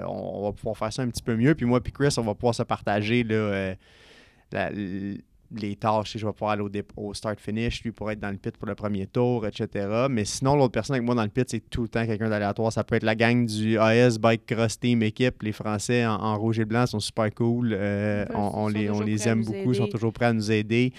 On, 0.07 0.43
va 0.43 0.53
pouvoir 0.53 0.77
faire 0.77 0.93
ça 0.93 1.03
un 1.03 1.09
petit 1.09 1.23
peu 1.23 1.37
mieux. 1.37 1.55
Puis 1.55 1.67
moi 1.67 1.81
puis 1.81 1.93
Chris, 1.93 2.15
on 2.19 2.23
va 2.23 2.35
pouvoir 2.35 2.55
se 2.55 2.63
partager 2.63 3.23
là, 3.23 3.35
euh, 3.35 3.75
les 5.53 5.77
tâches. 5.77 6.17
Je 6.17 6.27
vais 6.27 6.33
pouvoir 6.33 6.53
aller 6.53 6.85
au, 6.97 7.15
start-finish, 7.15 7.83
lui 7.85 7.93
pour 7.93 8.11
être 8.11 8.21
dans 8.21 8.31
le 8.31 8.37
pit 8.37 8.57
pour 8.57 8.67
le 8.67 8.75
premier 8.75 9.07
tour, 9.07 9.47
etc. 9.47 10.07
Mais 10.11 10.25
sinon, 10.25 10.57
l'autre 10.57 10.73
personne 10.73 10.95
avec 10.95 11.07
moi 11.07 11.15
dans 11.15 11.23
le 11.23 11.29
pit, 11.29 11.49
c'est 11.49 11.71
tout 11.71 11.83
le 11.83 11.89
temps 11.89 12.05
quelqu'un 12.05 12.29
d'aléatoire. 12.29 12.73
Ça 12.73 12.83
peut 12.83 12.97
être 12.97 13.05
la 13.05 13.15
gang 13.15 13.47
du 13.47 13.79
AS 13.79 14.19
Bike 14.19 14.47
Cross 14.47 14.81
Team 14.81 15.03
équipe. 15.03 15.43
Les 15.43 15.53
Français 15.53 16.05
en, 16.07 16.37
rouge 16.37 16.59
et 16.59 16.65
blanc 16.65 16.87
sont 16.87 17.01
super 17.01 17.33
cool. 17.35 17.73
Euh, 17.73 18.25
on, 18.35 18.69
les, 18.69 18.91
on 18.91 19.01
les 19.01 19.29
aime 19.29 19.45
beaucoup, 19.45 19.73
ils 19.73 19.77
sont 19.77 19.89
toujours 19.89 20.13
prêts 20.13 20.27
à 20.27 20.33
nous 20.33 20.51
aider. 20.51 20.93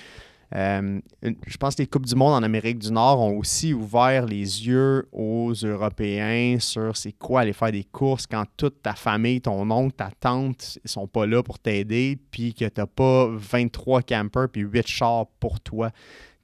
Euh, 0.54 1.00
je 1.48 1.58
pense 1.58 1.76
que 1.76 1.82
les 1.82 1.88
Coupes 1.88 2.06
du 2.06 2.16
Monde 2.16 2.34
en 2.34 2.44
Amérique 2.44 2.80
du 2.80 2.92
Nord 2.92 3.22
ont 3.22 3.38
aussi 3.38 3.74
ouvert 3.74 4.26
les 4.26 4.68
yeux 4.68 5.08
aux 5.14 5.54
Européens 5.54 6.58
sur 6.60 6.98
c'est 6.98 7.14
quoi 7.14 7.42
aller 7.42 7.54
faire 7.54 7.72
des 7.72 7.86
courses 7.86 8.28
quand 8.28 8.44
toute 8.58 8.82
ta 8.82 8.94
famille, 8.94 9.40
ton 9.40 9.70
oncle, 9.72 9.96
ta 9.96 10.10
tante 10.20 10.78
ne 10.84 10.90
sont 10.90 11.08
pas 11.08 11.26
là 11.26 11.42
pour 11.42 11.58
t'aider, 11.58 12.20
puis 12.32 12.54
que 12.54 12.66
tu 12.66 12.82
n'as 12.82 12.86
pas 12.86 13.28
23 13.32 14.02
campers 14.02 14.50
puis 14.50 14.62
8 14.62 14.88
chars 14.88 15.28
pour 15.40 15.60
toi. 15.62 15.92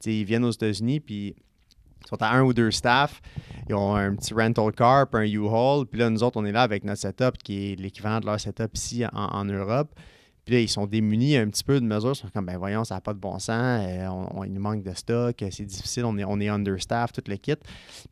ils 0.06 0.24
viennent 0.24 0.44
aux 0.44 0.52
États-Unis, 0.52 1.00
puis 1.00 1.34
ils 1.36 2.08
sont 2.08 2.22
à 2.22 2.30
un 2.30 2.42
ou 2.42 2.54
deux 2.54 2.70
staff. 2.70 3.20
Ils 3.68 3.74
ont 3.74 3.94
un 3.94 4.14
petit 4.14 4.32
rental 4.32 4.72
car, 4.72 5.08
puis 5.08 5.20
un 5.20 5.34
U-Haul. 5.34 5.84
Puis 5.84 6.00
là, 6.00 6.08
nous 6.08 6.22
autres, 6.22 6.40
on 6.40 6.46
est 6.46 6.52
là 6.52 6.62
avec 6.62 6.82
notre 6.84 7.02
setup 7.02 7.36
qui 7.44 7.72
est 7.72 7.76
l'équivalent 7.76 8.20
de 8.20 8.26
leur 8.26 8.40
setup 8.40 8.74
ici 8.74 9.04
en 9.12 9.44
Europe. 9.44 9.90
Puis 10.48 10.54
là, 10.54 10.62
ils 10.62 10.68
sont 10.68 10.86
démunis 10.86 11.36
un 11.36 11.46
petit 11.50 11.62
peu 11.62 11.78
de 11.78 11.84
mesures. 11.84 12.12
Ils 12.12 12.20
sont 12.20 12.28
comme, 12.32 12.46
ben 12.46 12.56
voyons, 12.56 12.82
ça 12.82 12.94
n'a 12.94 13.02
pas 13.02 13.12
de 13.12 13.18
bon 13.18 13.38
sens. 13.38 13.82
Euh, 13.86 14.06
on, 14.06 14.44
il 14.44 14.52
nous 14.54 14.62
manque 14.62 14.82
de 14.82 14.94
stock. 14.94 15.44
C'est 15.50 15.66
difficile. 15.66 16.06
On 16.06 16.16
est, 16.16 16.24
on 16.24 16.40
est 16.40 16.48
understaff, 16.48 17.12
tout 17.12 17.20
le 17.28 17.36
kit. 17.36 17.52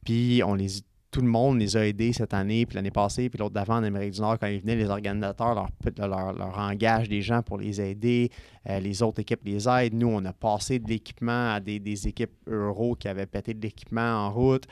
Puis 0.04 0.42
on 0.44 0.52
les 0.52 0.68
tout 1.10 1.22
le 1.22 1.28
monde 1.28 1.58
les 1.58 1.78
a 1.78 1.86
aidés 1.86 2.12
cette 2.12 2.34
année, 2.34 2.66
puis 2.66 2.74
l'année 2.74 2.90
passée, 2.90 3.30
puis 3.30 3.38
l'autre 3.38 3.54
d'avant 3.54 3.76
en 3.76 3.84
Amérique 3.84 4.12
du 4.12 4.20
Nord, 4.20 4.38
quand 4.38 4.48
ils 4.48 4.60
venaient, 4.60 4.76
les 4.76 4.90
organisateurs 4.90 5.54
leur, 5.54 5.70
leur, 5.96 6.32
leur 6.34 6.58
engagent 6.58 7.08
des 7.08 7.22
gens 7.22 7.40
pour 7.40 7.56
les 7.56 7.80
aider. 7.80 8.28
Euh, 8.68 8.80
les 8.80 9.02
autres 9.02 9.20
équipes 9.20 9.40
les 9.46 9.66
aident. 9.66 9.94
Nous, 9.94 10.08
on 10.08 10.22
a 10.26 10.34
passé 10.34 10.78
de 10.78 10.86
l'équipement 10.90 11.54
à 11.54 11.60
des, 11.60 11.80
des, 11.80 12.06
équipes 12.06 12.34
euro 12.46 12.96
qui 12.96 13.08
avaient 13.08 13.24
pété 13.24 13.54
de 13.54 13.62
l'équipement 13.62 14.26
en 14.26 14.30
route. 14.30 14.64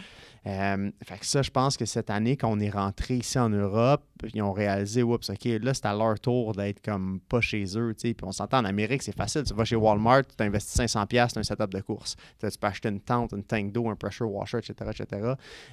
Euh, 0.47 0.91
fait 1.03 1.19
que 1.19 1.27
ça, 1.27 1.43
je 1.43 1.51
pense 1.51 1.77
que 1.77 1.87
cette 1.87 2.11
année, 2.11 2.37
quand 2.37 2.51
on 2.51 2.61
est 2.61 2.71
rentré 2.71 3.17
ici 3.17 3.39
en 3.39 3.49
Europe, 3.49 4.05
ils 4.35 4.43
ont 4.43 4.53
réalisé, 4.53 5.03
oups, 5.03 5.31
OK, 5.31 5.45
là, 5.45 5.73
c'est 5.75 5.87
à 5.87 5.95
leur 5.95 6.19
tour 6.21 6.53
d'être 6.53 6.83
comme 6.83 7.21
pas 7.29 7.41
chez 7.41 7.65
eux. 7.77 7.95
Puis 7.99 8.15
on 8.23 8.33
s'entend 8.33 8.59
en 8.59 8.65
Amérique, 8.65 9.03
c'est 9.03 9.17
facile. 9.17 9.43
Tu 9.45 9.55
vas 9.55 9.65
chez 9.65 9.77
Walmart, 9.77 10.23
tu 10.37 10.45
investis 10.45 10.77
500$ 10.79 11.35
dans 11.35 11.41
un 11.41 11.43
setup 11.43 11.71
de 11.71 11.81
course. 11.81 12.17
Tu 12.39 12.47
peux 12.59 12.67
acheter 12.67 12.89
une 12.89 13.01
tente, 13.01 13.33
une 13.33 13.45
tank 13.45 13.73
d'eau, 13.73 13.89
un 13.89 13.97
pressure 13.97 14.31
washer, 14.31 14.59
etc. 14.59 14.91
etc. 14.91 15.33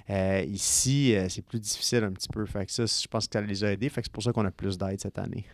Euh, 0.10 0.44
ici, 0.48 1.16
euh, 1.16 1.28
c'est 1.30 1.42
plus 1.42 1.60
difficile 1.60 2.04
un 2.04 2.12
petit 2.12 2.30
peu. 2.30 2.46
Fait 2.46 2.66
que 2.66 2.72
ça, 2.72 2.86
je 2.86 3.08
pense 3.08 3.28
que 3.28 3.34
ça 3.34 3.42
les 3.42 3.64
a 3.64 3.72
aidés. 3.72 3.90
Fait 3.90 4.02
que 4.02 4.08
c'est 4.08 4.14
pour 4.14 4.24
ça 4.24 4.32
qu'on 4.32 4.46
a 4.46 4.52
plus 4.52 4.78
d'aide 4.78 5.02
cette 5.02 5.20
année. 5.20 5.46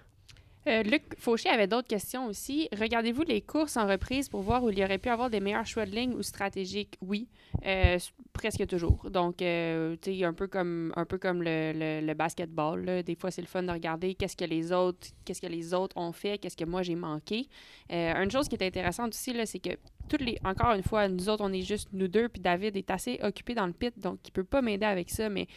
Euh, 0.67 0.83
Luc 0.83 1.03
Fauché 1.17 1.47
avait 1.49 1.67
d'autres 1.67 1.87
questions 1.87 2.25
aussi. 2.27 2.67
Regardez-vous 2.77 3.23
les 3.23 3.41
courses 3.41 3.77
en 3.77 3.87
reprise 3.87 4.27
pour 4.27 4.41
voir 4.41 4.63
où 4.63 4.69
il 4.69 4.77
y 4.77 4.83
aurait 4.83 4.97
pu 4.97 5.07
avoir 5.07 5.29
des 5.29 5.39
meilleurs 5.39 5.65
choix 5.65 5.85
de 5.85 5.91
ligne 5.91 6.13
ou 6.13 6.21
stratégiques? 6.21 6.97
Oui, 7.01 7.29
euh, 7.65 7.97
presque 8.33 8.67
toujours. 8.67 9.09
Donc, 9.09 9.41
euh, 9.41 9.95
tu 10.01 10.17
sais, 10.17 10.25
un 10.25 10.33
peu 10.33 10.47
comme, 10.47 10.91
un 10.97 11.05
peu 11.05 11.17
comme 11.17 11.41
le, 11.41 11.71
le, 11.73 12.05
le 12.05 12.13
basketball. 12.13 12.83
là. 12.83 13.01
Des 13.01 13.15
fois, 13.15 13.31
c'est 13.31 13.41
le 13.41 13.47
fun 13.47 13.63
de 13.63 13.71
regarder 13.71 14.13
qu'est-ce 14.15 14.35
que 14.35 14.43
les 14.45 14.73
autres, 14.73 15.07
qu'est-ce 15.23 15.41
que 15.41 15.47
les 15.47 15.73
autres 15.73 15.95
ont 15.95 16.11
fait, 16.11 16.37
qu'est-ce 16.37 16.57
que 16.57 16.65
moi 16.65 16.81
j'ai 16.81 16.95
manqué. 16.95 17.47
Euh, 17.91 18.21
une 18.21 18.29
chose 18.31 18.49
qui 18.49 18.55
est 18.55 18.63
intéressante 18.65 19.13
aussi, 19.13 19.33
c'est 19.45 19.59
que 19.59 19.77
toutes 20.09 20.21
les, 20.21 20.37
encore 20.43 20.73
une 20.73 20.83
fois, 20.83 21.07
nous 21.07 21.29
autres, 21.29 21.43
on 21.45 21.53
est 21.53 21.61
juste 21.61 21.87
nous 21.93 22.09
deux, 22.09 22.27
puis 22.27 22.41
David 22.41 22.75
est 22.75 22.91
assez 22.91 23.19
occupé 23.23 23.55
dans 23.55 23.67
le 23.67 23.73
pit, 23.73 23.97
donc 23.99 24.19
il 24.25 24.31
peut 24.31 24.43
pas 24.43 24.61
m'aider 24.61 24.85
avec 24.85 25.09
ça, 25.09 25.29
mais 25.29 25.47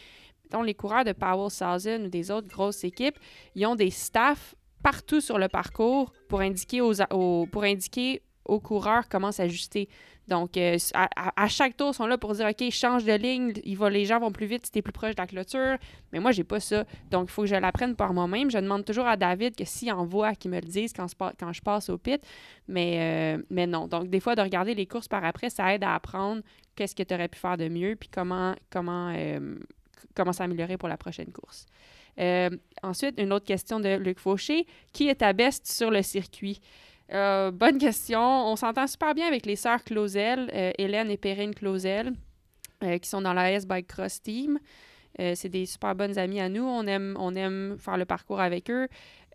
les 0.65 0.73
coureurs 0.73 1.05
de 1.05 1.13
Powell 1.13 1.49
Thousand 1.49 2.03
ou 2.05 2.09
des 2.09 2.29
autres 2.29 2.47
grosses 2.47 2.83
équipes, 2.83 3.17
ils 3.55 3.65
ont 3.65 3.75
des 3.75 3.89
staffs 3.89 4.55
partout 4.83 5.21
sur 5.21 5.37
le 5.37 5.47
parcours 5.47 6.11
pour 6.27 6.41
indiquer 6.41 6.81
aux, 6.81 7.45
pour 7.51 7.63
indiquer 7.63 8.21
aux 8.45 8.59
coureurs 8.59 9.07
comment 9.07 9.31
s'ajuster. 9.31 9.87
Donc, 10.27 10.55
euh, 10.55 10.77
à, 10.93 11.43
à- 11.43 11.47
chaque 11.47 11.75
tour, 11.75 11.89
ils 11.91 11.93
sont 11.93 12.05
là 12.07 12.17
pour 12.17 12.33
dire 12.33 12.47
OK, 12.47 12.69
change 12.71 13.03
de 13.03 13.13
ligne, 13.13 13.53
les 13.65 14.05
gens 14.05 14.19
vont 14.19 14.31
plus 14.31 14.45
vite 14.45 14.65
si 14.65 14.71
tu 14.71 14.79
es 14.79 14.81
plus 14.81 14.91
proche 14.93 15.15
de 15.15 15.21
la 15.21 15.27
clôture. 15.27 15.77
Mais 16.11 16.19
moi, 16.19 16.31
j'ai 16.31 16.43
pas 16.43 16.59
ça. 16.59 16.85
Donc, 17.09 17.25
il 17.29 17.31
faut 17.31 17.41
que 17.41 17.47
je 17.49 17.55
l'apprenne 17.55 17.95
par 17.95 18.13
moi-même. 18.13 18.49
Je 18.49 18.57
demande 18.57 18.85
toujours 18.85 19.05
à 19.07 19.17
David 19.17 19.55
que 19.55 19.65
s'il 19.65 19.91
en 19.91 20.05
voit, 20.05 20.33
qu'il 20.35 20.51
me 20.51 20.55
le 20.59 20.67
dise 20.67 20.93
quand 20.93 21.07
je 21.53 21.61
passe 21.61 21.89
au 21.89 21.97
pit. 21.97 22.21
Mais, 22.67 23.37
euh, 23.37 23.43
mais 23.49 23.67
non. 23.67 23.87
Donc, 23.87 24.09
des 24.09 24.19
fois, 24.19 24.35
de 24.35 24.41
regarder 24.41 24.73
les 24.73 24.85
courses 24.85 25.07
par 25.07 25.23
après, 25.25 25.49
ça 25.49 25.73
aide 25.73 25.83
à 25.83 25.95
apprendre 25.95 26.41
qu'est-ce 26.75 26.95
que 26.95 27.03
tu 27.03 27.13
aurais 27.13 27.27
pu 27.27 27.37
faire 27.39 27.57
de 27.57 27.67
mieux 27.67 27.95
puis 27.95 28.09
comment, 28.09 28.55
comment, 28.69 29.13
euh, 29.15 29.57
comment 30.15 30.33
s'améliorer 30.33 30.77
pour 30.77 30.87
la 30.89 30.97
prochaine 30.97 31.31
course. 31.31 31.65
Euh, 32.21 32.49
ensuite, 32.83 33.19
une 33.19 33.33
autre 33.33 33.45
question 33.45 33.79
de 33.79 33.97
Luc 33.97 34.19
Fauché. 34.19 34.65
Qui 34.93 35.09
est 35.09 35.15
ta 35.15 35.33
best 35.33 35.67
sur 35.67 35.91
le 35.91 36.01
circuit? 36.01 36.59
Euh, 37.11 37.51
bonne 37.51 37.77
question. 37.77 38.21
On 38.21 38.55
s'entend 38.55 38.87
super 38.87 39.13
bien 39.13 39.27
avec 39.27 39.45
les 39.45 39.55
sœurs 39.55 39.83
Clausel, 39.83 40.49
euh, 40.53 40.71
Hélène 40.77 41.09
et 41.09 41.17
Perrine 41.17 41.53
Clausel, 41.53 42.13
qui 43.01 43.07
sont 43.07 43.21
dans 43.21 43.33
la 43.33 43.51
S-Bike 43.51 43.87
Cross 43.87 44.21
Team. 44.23 44.59
C'est 45.19 45.49
des 45.49 45.67
super 45.67 45.93
bonnes 45.93 46.17
amies 46.17 46.39
à 46.39 46.49
nous. 46.49 46.63
On 46.63 46.87
aime, 46.87 47.15
on 47.19 47.35
aime 47.35 47.75
faire 47.77 47.97
le 47.97 48.05
parcours 48.05 48.39
avec 48.39 48.71
eux. 48.71 48.87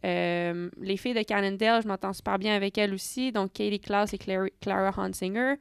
Les 0.02 0.96
filles 0.96 1.14
de 1.14 1.22
Cannondale, 1.22 1.82
je 1.82 1.86
m'entends 1.86 2.12
super 2.12 2.38
bien 2.40 2.56
avec 2.56 2.76
elles 2.76 2.92
aussi. 2.92 3.30
Donc, 3.30 3.52
Katie 3.52 3.78
Klaus 3.78 4.12
et 4.12 4.18
Clara 4.18 4.92
Hansinger. 4.96 5.54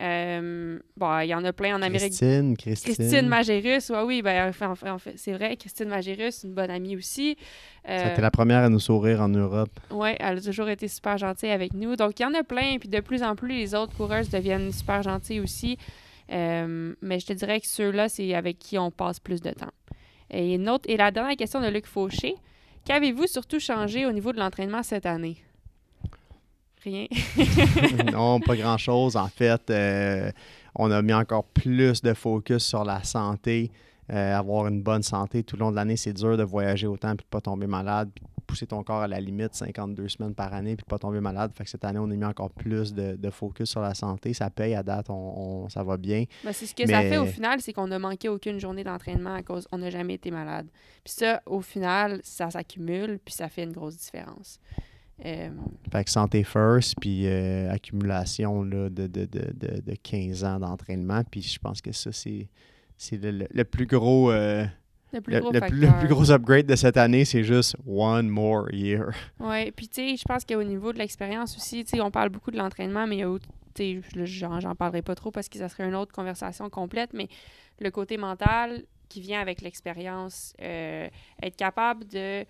Euh, 0.00 0.78
bon, 0.96 1.18
il 1.20 1.26
y 1.26 1.34
en 1.34 1.44
a 1.44 1.52
plein 1.52 1.76
en 1.76 1.82
Amérique 1.82 2.08
Christine, 2.12 2.56
Christine. 2.56 2.94
Christine 2.94 3.28
Magérus, 3.28 3.90
ouais, 3.90 4.02
oui, 4.02 4.22
ben, 4.22 4.48
enfin, 4.48 4.74
en 4.90 4.98
fait, 4.98 5.14
c'est 5.16 5.32
vrai, 5.32 5.56
Christine 5.56 5.88
Magérus, 5.88 6.44
une 6.44 6.54
bonne 6.54 6.70
amie 6.70 6.96
aussi. 6.96 7.36
A 7.84 7.92
Euh, 7.92 8.16
la 8.16 8.30
première 8.30 8.62
à 8.64 8.68
nous 8.70 8.78
sourire 8.78 9.20
en 9.20 9.28
Europe. 9.28 9.70
oui, 9.90 10.10
elle 10.18 10.38
a 10.38 10.40
toujours 10.40 10.68
été 10.68 10.88
super 10.88 11.18
gentille 11.18 11.50
avec 11.50 11.74
nous. 11.74 11.96
Donc, 11.96 12.18
il 12.18 12.22
y 12.22 12.26
en 12.26 12.34
a 12.34 12.42
plein, 12.42 12.78
puis 12.78 12.88
de 12.88 13.00
plus 13.00 13.22
en 13.22 13.34
plus, 13.36 13.48
les 13.48 13.74
autres 13.74 13.94
coureuses 13.94 14.30
deviennent 14.30 14.72
super 14.72 15.02
gentilles 15.02 15.40
aussi. 15.40 15.76
Euh, 16.32 16.94
mais 17.02 17.18
je 17.20 17.26
te 17.26 17.32
dirais 17.32 17.60
que 17.60 17.66
ceux-là, 17.66 18.08
c'est 18.08 18.34
avec 18.34 18.58
qui 18.58 18.78
on 18.78 18.90
passe 18.90 19.20
plus 19.20 19.40
de 19.42 19.50
temps. 19.50 19.72
Et, 20.30 20.54
une 20.54 20.68
autre, 20.68 20.84
et 20.88 20.96
la 20.96 21.10
dernière 21.10 21.36
question 21.36 21.60
de 21.60 21.68
Luc 21.68 21.86
Fauché. 21.86 22.36
Qu'avez-vous 22.86 23.26
surtout 23.26 23.60
changé 23.60 24.06
au 24.06 24.12
niveau 24.12 24.32
de 24.32 24.38
l'entraînement 24.38 24.82
cette 24.82 25.04
année? 25.04 25.36
Rien. 26.82 27.06
non, 28.12 28.40
pas 28.40 28.56
grand-chose. 28.56 29.16
En 29.16 29.28
fait, 29.28 29.70
euh, 29.70 30.30
on 30.74 30.90
a 30.90 31.02
mis 31.02 31.12
encore 31.12 31.44
plus 31.44 32.02
de 32.02 32.14
focus 32.14 32.64
sur 32.64 32.84
la 32.84 33.02
santé. 33.04 33.70
Euh, 34.12 34.36
avoir 34.36 34.66
une 34.66 34.82
bonne 34.82 35.02
santé 35.04 35.44
tout 35.44 35.54
le 35.56 35.60
long 35.60 35.70
de 35.70 35.76
l'année, 35.76 35.96
c'est 35.96 36.12
dur 36.12 36.36
de 36.36 36.42
voyager 36.42 36.86
autant 36.88 37.10
et 37.12 37.16
de 37.16 37.22
ne 37.22 37.28
pas 37.30 37.40
tomber 37.40 37.68
malade. 37.68 38.10
puis 38.12 38.24
de 38.24 38.42
pousser 38.44 38.66
ton 38.66 38.82
corps 38.82 39.02
à 39.02 39.06
la 39.06 39.20
limite 39.20 39.54
52 39.54 40.08
semaines 40.08 40.34
par 40.34 40.52
année 40.52 40.74
puis 40.74 40.82
de 40.82 40.88
pas 40.88 40.98
tomber 40.98 41.20
malade. 41.20 41.52
Fait 41.54 41.62
que 41.62 41.70
cette 41.70 41.84
année, 41.84 42.00
on 42.00 42.10
a 42.10 42.16
mis 42.16 42.24
encore 42.24 42.50
plus 42.50 42.92
de, 42.92 43.14
de 43.14 43.30
focus 43.30 43.70
sur 43.70 43.80
la 43.80 43.94
santé. 43.94 44.34
Ça 44.34 44.50
paye 44.50 44.74
à 44.74 44.82
date, 44.82 45.10
on, 45.10 45.14
on- 45.64 45.68
ça 45.68 45.84
va 45.84 45.96
bien. 45.96 46.24
Ben, 46.44 46.52
c'est 46.52 46.66
ce 46.66 46.74
que 46.74 46.84
ça 46.88 47.02
fait 47.02 47.18
au 47.18 47.26
final, 47.26 47.60
c'est 47.60 47.72
qu'on 47.72 47.86
n'a 47.86 48.00
manqué 48.00 48.28
aucune 48.28 48.58
journée 48.58 48.82
d'entraînement 48.82 49.34
à 49.34 49.42
cause 49.44 49.68
on 49.70 49.78
n'a 49.78 49.90
jamais 49.90 50.14
été 50.14 50.32
malade. 50.32 50.66
Puis 51.04 51.14
ça, 51.16 51.40
au 51.46 51.60
final, 51.60 52.18
ça 52.24 52.50
s'accumule, 52.50 53.20
puis 53.24 53.32
ça 53.34 53.48
fait 53.48 53.62
une 53.62 53.72
grosse 53.72 53.96
différence. 53.96 54.58
Euh, 55.24 55.50
Fait 55.92 56.04
que 56.04 56.10
santé 56.10 56.44
first, 56.44 56.94
puis 57.00 57.26
euh, 57.26 57.70
accumulation 57.70 58.62
là, 58.62 58.88
de, 58.88 59.06
de, 59.06 59.24
de, 59.26 59.52
de, 59.54 59.80
de 59.80 59.94
15 60.02 60.44
ans 60.44 60.58
d'entraînement. 60.58 61.22
Puis 61.30 61.42
je 61.42 61.58
pense 61.58 61.82
que 61.82 61.92
ça, 61.92 62.10
c'est, 62.12 62.48
c'est 62.96 63.16
le, 63.22 63.30
le- 63.30 63.48
le 63.52 63.64
plus 63.64 63.86
gros. 63.86 64.30
euh, 64.30 64.64
le 65.12 65.20
plus 65.20 65.40
gros 65.40 65.50
le 65.52 65.58
facteur. 65.60 65.78
plus, 65.78 65.86
le 65.88 65.98
plus 65.98 66.08
gros 66.08 66.30
upgrade 66.30 66.66
de 66.66 66.76
cette 66.76 66.96
année, 66.96 67.24
c'est 67.24 67.42
juste 67.44 67.76
one 67.86 68.28
more 68.28 68.72
year. 68.72 69.10
Oui, 69.40 69.70
puis 69.72 69.88
tu 69.88 69.94
sais, 70.10 70.16
je 70.16 70.22
pense 70.24 70.44
qu'au 70.44 70.62
niveau 70.62 70.92
de 70.92 70.98
l'expérience 70.98 71.56
aussi, 71.56 71.84
tu 71.84 71.90
sais, 71.90 72.00
on 72.00 72.10
parle 72.12 72.28
beaucoup 72.30 72.50
de 72.52 72.56
l'entraînement, 72.56 73.06
mais 73.06 73.16
il 73.16 73.20
y 73.20 73.24
a 73.24 73.36
j'en, 74.24 74.60
j'en 74.60 74.74
parlerai 74.74 75.02
pas 75.02 75.14
trop 75.14 75.30
parce 75.30 75.48
que 75.48 75.58
ça 75.58 75.68
serait 75.68 75.88
une 75.88 75.94
autre 75.94 76.12
conversation 76.12 76.68
complète, 76.70 77.10
mais 77.12 77.28
le 77.80 77.90
côté 77.90 78.16
mental 78.18 78.82
qui 79.08 79.20
vient 79.20 79.40
avec 79.40 79.62
l'expérience, 79.62 80.54
être 80.60 81.56
capable 81.56 82.06
de 82.06 82.44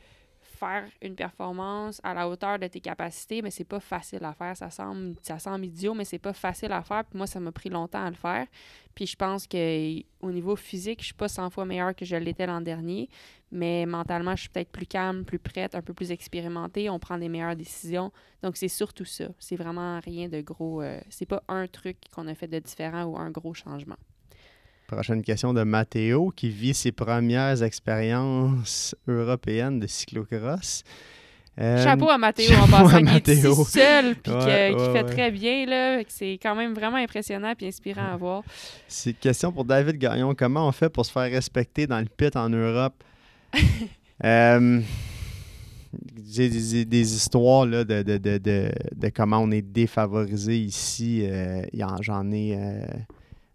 faire 0.61 0.85
une 1.01 1.15
performance 1.15 2.01
à 2.05 2.13
la 2.15 2.29
hauteur 2.29 2.59
de 2.59 2.67
tes 2.67 2.81
capacités, 2.81 3.41
mais 3.43 3.51
c'est 3.51 3.65
pas 3.65 3.81
facile 3.81 4.25
à 4.25 4.35
faire. 4.35 4.57
Ça 4.57 4.71
semble, 4.71 5.17
ça 5.23 5.39
semble 5.39 5.65
idiot, 5.65 5.95
mais 5.95 6.05
c'est 6.05 6.19
pas 6.19 6.35
facile 6.35 6.73
à 6.73 6.83
faire. 6.83 7.05
Puis 7.05 7.17
moi, 7.17 7.27
ça 7.27 7.41
m'a 7.41 7.51
pris 7.51 7.71
longtemps 7.71 8.05
à 8.05 8.11
le 8.11 8.17
faire. 8.17 8.47
Puis 8.95 9.07
je 9.07 9.17
pense 9.17 9.47
que 9.47 10.01
au 10.21 10.31
niveau 10.31 10.57
physique, 10.57 11.01
je 11.01 11.07
suis 11.07 11.15
pas 11.15 11.29
100 11.29 11.51
fois 11.51 11.65
meilleure 11.65 11.95
que 11.95 12.05
je 12.05 12.17
l'étais 12.17 12.47
l'an 12.47 12.61
dernier, 12.61 13.09
mais 13.51 13.87
mentalement, 13.87 14.37
je 14.37 14.43
suis 14.43 14.51
peut-être 14.51 14.71
plus 14.71 14.87
calme, 14.87 15.25
plus 15.25 15.39
prête, 15.39 15.75
un 15.75 15.83
peu 15.83 15.95
plus 15.95 16.11
expérimentée. 16.11 16.91
On 16.91 16.99
prend 16.99 17.17
des 17.17 17.29
meilleures 17.29 17.57
décisions. 17.57 18.13
Donc 18.43 18.57
c'est 18.57 18.69
surtout 18.69 19.07
ça. 19.07 19.29
C'est 19.39 19.57
vraiment 19.57 19.99
rien 20.01 20.29
de 20.29 20.41
gros. 20.43 20.83
euh, 20.83 21.01
c'est 21.09 21.27
pas 21.27 21.43
un 21.49 21.67
truc 21.67 21.97
qu'on 22.15 22.29
a 22.29 22.35
fait 22.35 22.49
de 22.49 22.59
différent 22.59 23.05
ou 23.05 23.17
un 23.17 23.31
gros 23.31 23.55
changement. 23.55 23.97
Prochaine 24.91 25.23
question 25.23 25.55
de 25.55 25.63
Mathéo, 25.63 26.33
qui 26.35 26.49
vit 26.51 26.75
ses 26.75 26.91
premières 26.93 27.63
expériences 27.63 28.95
européennes 29.07 29.79
de 29.81 29.87
cyclocross. 29.87 30.83
Euh, 31.61 31.83
Chapeau 31.85 32.09
à 32.09 32.17
Mathéo 32.19 32.57
en 32.63 32.67
passant, 32.67 33.05
qui 33.05 33.17
est 33.17 33.29
ici 33.29 33.65
seul, 33.67 34.17
puis 34.17 34.33
Ouais, 34.33 34.73
qui 34.77 34.85
fait 34.85 34.93
ouais. 34.93 35.05
très 35.05 35.31
bien. 35.31 35.67
là. 35.67 36.01
C'est 36.09 36.39
quand 36.43 36.55
même 36.55 36.75
vraiment 36.75 36.97
impressionnant 36.97 37.53
et 37.61 37.67
inspirant 37.69 38.13
à 38.13 38.17
voir. 38.17 38.43
C'est 38.89 39.11
une 39.11 39.17
question 39.17 39.53
pour 39.53 39.65
David 39.65 39.97
Gagnon. 39.99 40.35
Comment 40.35 40.67
on 40.67 40.73
fait 40.73 40.89
pour 40.89 41.05
se 41.07 41.13
faire 41.13 41.31
respecter 41.31 41.87
dans 41.87 41.99
le 42.01 42.07
pit 42.07 42.35
en 42.37 42.49
Europe? 42.49 42.95
Euh, 44.23 44.83
J'ai 46.31 46.51
des, 46.51 46.85
des 46.85 47.15
histoires 47.15 47.65
là, 47.65 47.85
de, 47.85 48.03
de, 48.03 48.19
de, 48.19 48.37
de, 48.39 49.09
comment 49.09 49.39
on 49.39 49.51
est 49.51 49.63
défavorisé 49.63 50.59
ici. 50.59 51.23
Euh, 51.27 51.63
J'en 52.03 52.31
ai. 52.31 52.55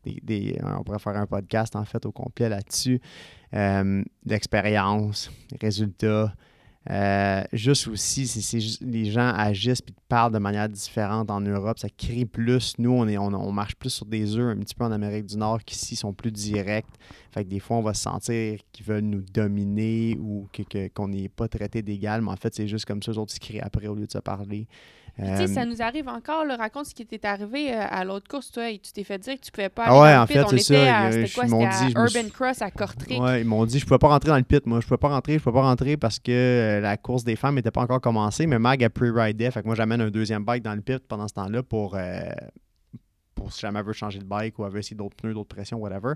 Euh, 0.07 0.75
on 0.79 0.83
pourrait 0.83 0.99
faire 0.99 1.17
un 1.17 1.25
podcast 1.27 1.75
en 1.75 1.85
fait 1.85 2.05
au 2.05 2.11
complet 2.11 2.49
là-dessus. 2.49 3.01
Euh, 3.53 4.03
L'expérience, 4.25 5.31
les 5.51 5.57
résultats. 5.59 6.33
Euh, 6.91 7.43
juste 7.51 7.87
aussi, 7.87 8.27
juste- 8.27 8.83
les 8.83 9.05
gens 9.05 9.33
agissent 9.33 9.81
et 9.87 9.93
parlent 10.07 10.31
de 10.31 10.37
manière 10.37 10.69
différente 10.69 11.31
en 11.31 11.41
Europe. 11.41 11.79
Ça 11.79 11.89
crie 11.89 12.25
plus. 12.25 12.75
Nous, 12.77 12.91
on, 12.91 13.51
marche 13.51 13.75
plus 13.75 13.89
sur 13.89 14.05
des 14.05 14.37
œufs 14.37 14.55
un 14.55 14.59
petit 14.59 14.75
peu 14.75 14.83
en 14.83 14.91
Amérique 14.91 15.25
du 15.25 15.37
Nord 15.37 15.63
qu'ici, 15.63 15.95
sont 15.95 16.13
plus 16.13 16.31
directs. 16.31 16.85
Fait 17.31 17.43
que 17.43 17.49
des 17.49 17.59
fois, 17.59 17.77
on 17.77 17.81
va 17.81 17.95
se 17.95 18.03
sentir 18.03 18.59
qu'ils 18.71 18.85
veulent 18.85 19.01
nous 19.03 19.23
dominer 19.33 20.15
ou 20.19 20.47
qu'on 20.95 21.07
n'est 21.07 21.29
pas 21.29 21.47
traité 21.47 21.81
d'égal. 21.81 22.21
Mais 22.21 22.31
en 22.31 22.35
fait, 22.35 22.53
c'est 22.53 22.67
juste 22.67 22.85
comme 22.85 23.01
ça, 23.01 23.11
eux 23.11 23.17
autres, 23.17 23.33
ils 23.35 23.39
crient 23.39 23.61
après 23.61 23.87
au 23.87 23.95
lieu 23.95 24.05
de 24.05 24.11
se 24.11 24.19
parler. 24.19 24.67
Puis, 25.17 25.25
Tu 25.25 25.35
sais, 25.37 25.43
Euh, 25.43 25.47
ça 25.47 25.65
nous 25.65 25.81
arrive 25.81 26.07
encore. 26.09 26.43
là. 26.45 26.55
raconte 26.57 26.87
ce 26.87 26.93
qui 26.95 27.05
t'est 27.05 27.23
arrivé 27.25 27.73
euh, 27.73 27.79
à 27.89 28.03
l'autre 28.03 28.27
course, 28.27 28.51
toi. 28.51 28.69
et 28.69 28.79
Tu 28.79 28.91
t'es 28.91 29.03
fait 29.03 29.17
dire 29.17 29.35
que 29.35 29.39
tu 29.45 29.51
pouvais 29.51 29.69
pas 29.69 29.83
Ah 29.85 29.91
aller 29.91 29.99
ouais, 30.01 30.09
dans 30.11 30.15
le 30.17 30.21
en 30.23 30.27
pit. 30.27 30.35
fait, 30.35 30.43
On 30.43 30.47
c'est 30.49 30.55
était 30.55 30.85
ça. 30.85 30.97
à, 30.97 31.05
Euh, 31.07 31.11
c'était 31.11 31.33
quoi? 31.33 31.43
ils 31.45 31.47
C'était 31.47 31.47
m'ont 31.49 31.65
à 31.65 31.71
suis- 32.09 32.17
Urban 32.17 32.29
Cross 32.33 32.61
à. 32.61 32.69
Ouais, 33.21 33.41
ils 33.41 33.45
m'ont 33.47 33.65
dit 33.65 33.79
je 33.79 33.85
pouvais 33.85 33.97
pas 33.97 34.07
rentrer 34.09 34.29
dans 34.29 34.37
le 34.37 34.43
pit, 34.43 34.65
moi. 34.65 34.79
Je 34.81 34.85
pouvais 34.87 34.97
pas 34.97 35.07
rentrer, 35.09 35.33
je 35.33 35.39
pouvais 35.39 35.53
pas 35.53 35.61
rentrer 35.63 35.95
parce 35.97 36.19
que 36.19 36.31
euh, 36.31 36.79
la 36.81 36.97
course 36.97 37.23
des 37.23 37.35
femmes 37.35 37.55
n'était 37.55 37.71
pas 37.71 37.81
encore 37.81 38.01
commencée, 38.01 38.45
mais 38.47 38.59
Mag 38.59 38.83
a 38.83 38.89
pre-ridé. 38.89 39.49
Fait 39.51 39.61
que 39.61 39.65
moi, 39.67 39.75
j'amène 39.75 40.01
un 40.01 40.09
deuxième 40.09 40.43
bike 40.43 40.63
dans 40.63 40.75
le 40.75 40.81
pit 40.81 40.99
pendant 41.07 41.27
ce 41.27 41.33
temps-là 41.35 41.63
pour, 41.63 41.95
euh, 41.95 42.21
si 43.51 43.61
jamais 43.61 43.79
elle 43.79 43.85
veut 43.85 43.93
changer 43.93 44.19
de 44.19 44.25
bike 44.25 44.57
ou 44.59 44.65
elle 44.65 44.71
veut 44.71 44.79
essayer 44.79 44.95
d'autres 44.95 45.15
pneus, 45.15 45.33
d'autres 45.33 45.53
pressions, 45.55 45.77
whatever. 45.77 46.13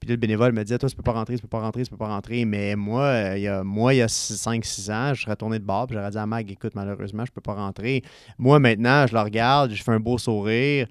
Puis 0.00 0.08
le 0.08 0.16
bénévole 0.16 0.52
me 0.52 0.62
disait 0.62 0.78
Toi, 0.78 0.88
tu 0.88 0.96
peux 0.96 1.02
pas 1.02 1.12
rentrer, 1.12 1.36
tu 1.36 1.42
peux 1.42 1.48
pas 1.48 1.60
rentrer, 1.60 1.84
tu 1.84 1.90
peux 1.90 1.96
pas 1.96 2.08
rentrer. 2.08 2.44
Mais 2.44 2.76
moi, 2.76 3.02
euh, 3.02 3.36
il 3.36 3.42
y 3.42 3.48
a, 3.48 3.62
moi, 3.64 3.94
il 3.94 3.98
y 3.98 4.02
a 4.02 4.06
5-6 4.06 4.92
ans, 4.92 5.14
je 5.14 5.22
serais 5.22 5.36
tourné 5.36 5.58
de 5.58 5.64
bord, 5.64 5.86
puis 5.86 5.96
j'aurais 5.96 6.10
dit 6.10 6.18
à 6.18 6.26
Mag 6.26 6.50
Écoute, 6.50 6.74
malheureusement, 6.74 7.24
je 7.24 7.32
peux 7.32 7.40
pas 7.40 7.54
rentrer. 7.54 8.02
Moi, 8.38 8.58
maintenant, 8.58 9.06
je 9.06 9.14
la 9.14 9.24
regarde, 9.24 9.72
je 9.72 9.82
fais 9.82 9.92
un 9.92 10.00
beau 10.00 10.18
sourire. 10.18 10.86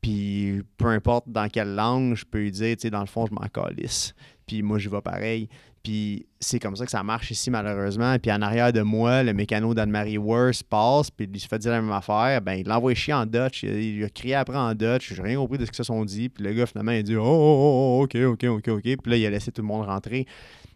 Puis 0.00 0.62
peu 0.76 0.86
importe 0.86 1.28
dans 1.28 1.48
quelle 1.48 1.74
langue, 1.74 2.14
je 2.14 2.24
peux 2.24 2.38
lui 2.38 2.52
dire, 2.52 2.76
tu 2.76 2.82
sais, 2.82 2.90
dans 2.90 3.00
le 3.00 3.06
fond, 3.06 3.26
je 3.26 3.34
m'en 3.34 3.48
calisse. 3.48 4.14
Puis 4.46 4.62
moi, 4.62 4.78
j'y 4.78 4.88
vais 4.88 5.00
pareil. 5.00 5.48
Puis 5.86 6.26
c'est 6.40 6.58
comme 6.58 6.74
ça 6.74 6.84
que 6.84 6.90
ça 6.90 7.04
marche 7.04 7.30
ici, 7.30 7.48
malheureusement. 7.48 8.18
Puis 8.18 8.32
en 8.32 8.42
arrière 8.42 8.72
de 8.72 8.80
moi, 8.80 9.22
le 9.22 9.32
mécano 9.32 9.72
d'Anne-Marie 9.72 10.18
Worth 10.18 10.64
passe, 10.64 11.12
puis 11.12 11.28
il 11.32 11.38
se 11.38 11.46
fait 11.46 11.60
dire 11.60 11.70
la 11.70 11.80
même 11.80 11.92
affaire. 11.92 12.40
Ben, 12.42 12.54
il 12.54 12.66
l'envoie 12.66 12.92
chier 12.94 13.14
en 13.14 13.24
Dutch. 13.24 13.62
Il, 13.62 14.02
a 14.02 14.08
crié 14.08 14.34
après 14.34 14.56
en 14.56 14.74
Dutch. 14.74 15.14
J'ai 15.14 15.22
rien 15.22 15.36
compris 15.36 15.58
de 15.58 15.64
ce 15.64 15.70
qu'ils 15.70 15.76
se 15.76 15.84
sont 15.84 16.04
dit. 16.04 16.28
Puis 16.28 16.42
le 16.42 16.54
gars, 16.54 16.66
finalement, 16.66 16.90
il 16.90 17.04
dit 17.04 17.14
oh, 17.14 17.22
oh, 17.24 18.00
oh, 18.00 18.02
OK, 18.02 18.16
OK, 18.16 18.44
OK, 18.48 18.68
OK. 18.68 18.82
Puis 18.82 18.98
là, 19.06 19.16
il 19.16 19.26
a 19.26 19.30
laissé 19.30 19.52
tout 19.52 19.62
le 19.62 19.68
monde 19.68 19.86
rentrer. 19.86 20.26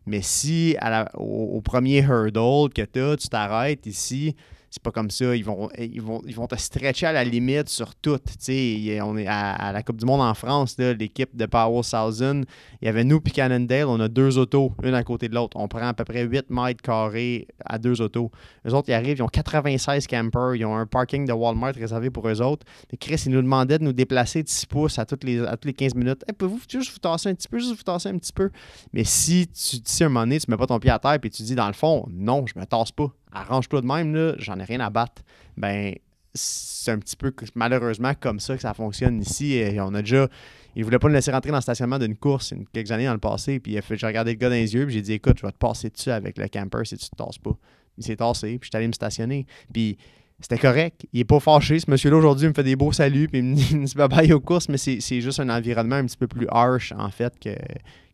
Mais 0.07 0.23
si 0.23 0.77
au, 1.15 1.61
premier 1.61 2.05
hurdle 2.05 2.73
que 2.73 2.83
tu 2.83 3.01
as, 3.01 3.17
tu 3.17 3.27
t'arrêtes 3.27 3.87
ici, 3.87 4.37
c'est 4.71 4.83
pas 4.83 4.93
comme 4.93 5.11
ça. 5.11 5.35
Ils 5.35 5.45
vont, 5.45 5.69
ils 5.77 6.01
vont, 6.01 6.23
ils 6.27 6.35
vont 6.35 6.47
te 6.47 6.55
stretcher 6.55 7.07
à 7.07 7.13
la 7.13 7.25
limite 7.25 7.69
sur 7.69 7.95
tout. 7.97 8.19
on 8.21 9.17
est 9.17 9.27
à, 9.27 9.73
la 9.73 9.83
Coupe 9.83 9.97
du 9.97 10.07
Monde 10.07 10.21
en 10.21 10.35
France, 10.35 10.77
l'équipe 10.79 11.37
de 11.37 11.47
Power 11.47 11.83
Thousand. 11.83 12.43
Il 12.81 12.87
y 12.87 12.89
avait 12.89 13.03
nous 13.03 13.21
puis 13.21 13.33
Cannondale. 13.33 13.87
On 13.87 13.99
a 13.99 14.09
deux 14.09 14.39
autos, 14.39 14.73
une 14.85 14.95
à 14.95 15.03
côté 15.03 15.29
de 15.29 15.35
l'autre. 15.35 15.57
On 15.59 15.67
prend 15.67 15.89
à 15.89 15.95
peu 15.95 16.05
près 16.05 16.23
8 16.23 16.51
mètres 16.51 16.83
carrés 16.83 17.49
à 17.65 17.79
deux 17.79 18.01
autos. 18.01 18.31
Les 18.65 18.73
autres, 18.73 18.89
ils 18.89 18.95
arrivent, 18.95 19.19
ils 19.19 19.23
ont 19.23 19.29
96 19.29 20.07
campers. 20.07 20.55
Ils 20.55 20.65
ont 20.65 20.77
un 20.77 20.87
parking 20.87 21.27
de 21.27 21.33
Walmart 21.33 21.75
réservé 21.75 22.11
pour 22.11 22.29
eux 22.29 22.41
autres. 22.41 22.65
Chris, 23.01 23.23
ils 23.27 23.33
nous 23.33 23.43
demandaient 23.43 23.79
de 23.79 23.85
nous 23.85 23.93
déplacer 23.93 24.45
de 24.45 24.49
6 24.49 24.67
pouces 24.67 24.99
à 25.01 25.05
toutes 25.05 25.25
les, 25.25 25.41
à 25.45 25.57
les 25.65 25.75
15 25.75 25.97
minutes. 25.97 26.23
Hey, 26.29 26.35
pouvez-vous 26.35 26.61
juste 26.69 26.93
vous 26.93 26.99
tasser 26.99 27.29
un 27.29 27.35
petit 27.35 27.49
peu, 27.49 27.59
juste 27.59 27.77
vous 27.77 27.83
tasser 27.83 28.09
un 28.09 28.19
petit 28.19 28.33
peu? 28.33 28.51
Mais 28.93 29.03
si 29.03 29.49
tu 29.49 29.79
dis 29.79 30.03
à 30.03 30.07
un 30.07 30.09
moment 30.09 30.21
donné, 30.21 30.39
tu 30.39 30.49
mets 30.49 30.57
pas 30.57 30.67
ton 30.67 30.79
pied 30.79 30.91
à 30.91 30.99
terre 31.01 31.19
et 31.21 31.31
tu 31.31 31.43
dis 31.43 31.57
dans 31.57 31.67
le 31.67 31.73
fond, 31.73 32.07
non, 32.09 32.45
je 32.47 32.59
me 32.59 32.65
tasse 32.65 32.93
pas 32.93 33.13
arrange-toi 33.33 33.81
de 33.81 33.87
même, 33.87 34.15
là, 34.15 34.35
j'en 34.39 34.59
ai 34.59 34.65
rien 34.65 34.81
à 34.81 34.91
battre. 34.91 35.23
Ben, 35.57 35.95
c'est 36.35 36.93
un 36.93 36.99
petit 36.99 37.17
peu 37.17 37.33
malheureusement 37.55 38.13
comme 38.19 38.41
ça 38.41 38.55
que 38.55 38.63
ça 38.63 38.75
fonctionne 38.75 39.21
ici. 39.21 39.55
Et 39.55 39.81
on 39.81 39.95
a 39.95 40.03
déjà. 40.03 40.29
Il 40.77 40.85
voulait 40.85 41.01
pas 41.01 41.09
nous 41.09 41.15
laisser 41.15 41.33
rentrer 41.33 41.51
dans 41.51 41.57
le 41.57 41.63
stationnement 41.63 41.99
d'une 41.99 42.17
course 42.17 42.55
quelques 42.73 42.93
années 42.93 43.07
dans 43.07 43.13
le 43.13 43.19
passé. 43.19 43.59
Puis 43.59 43.77
j'ai 43.91 44.07
regardé 44.07 44.33
le 44.33 44.39
gars 44.39 44.49
dans 44.49 44.55
les 44.55 44.73
yeux, 44.75 44.87
puis 44.87 44.95
j'ai 44.95 45.03
dit 45.03 45.15
écoute, 45.15 45.39
je 45.39 45.47
vais 45.47 45.53
te 45.53 45.59
passer 45.59 45.91
dessus 45.91 46.11
avec 46.11 46.39
le 46.39 46.47
camper 46.49 46.85
si 46.85 46.97
tu 46.97 47.11
te 47.11 47.17
tasses 47.17 47.39
pas. 47.39 47.57
Il 47.99 48.05
s'est 48.05 48.17
tassé, 48.17 48.59
puis 48.59 48.69
je 48.69 48.71
suis 48.71 48.77
allé 48.77 48.87
me 48.87 48.93
stationner. 48.93 49.47
Puis 49.73 49.99
c'était 50.41 50.59
correct. 50.59 51.07
Il 51.13 51.21
est 51.21 51.25
pas 51.25 51.41
fâché. 51.41 51.79
Ce 51.79 51.91
monsieur-là, 51.91 52.17
aujourd'hui, 52.17 52.49
me 52.49 52.55
fait 52.55 52.63
des 52.63 52.77
beaux 52.77 52.93
saluts, 52.93 53.29
puis 53.29 53.39
il 53.41 53.45
me 53.45 53.55
dit 53.85 53.95
bye 53.95 54.09
bye 54.09 54.33
aux 54.33 54.41
courses, 54.41 54.69
mais 54.69 54.79
c'est 54.79 55.21
juste 55.21 55.41
un 55.41 55.49
environnement 55.51 55.97
un 55.97 56.07
petit 56.07 56.17
peu 56.17 56.27
plus 56.27 56.47
harsh, 56.51 56.93
en 56.97 57.11
fait, 57.11 57.39
que, 57.39 57.51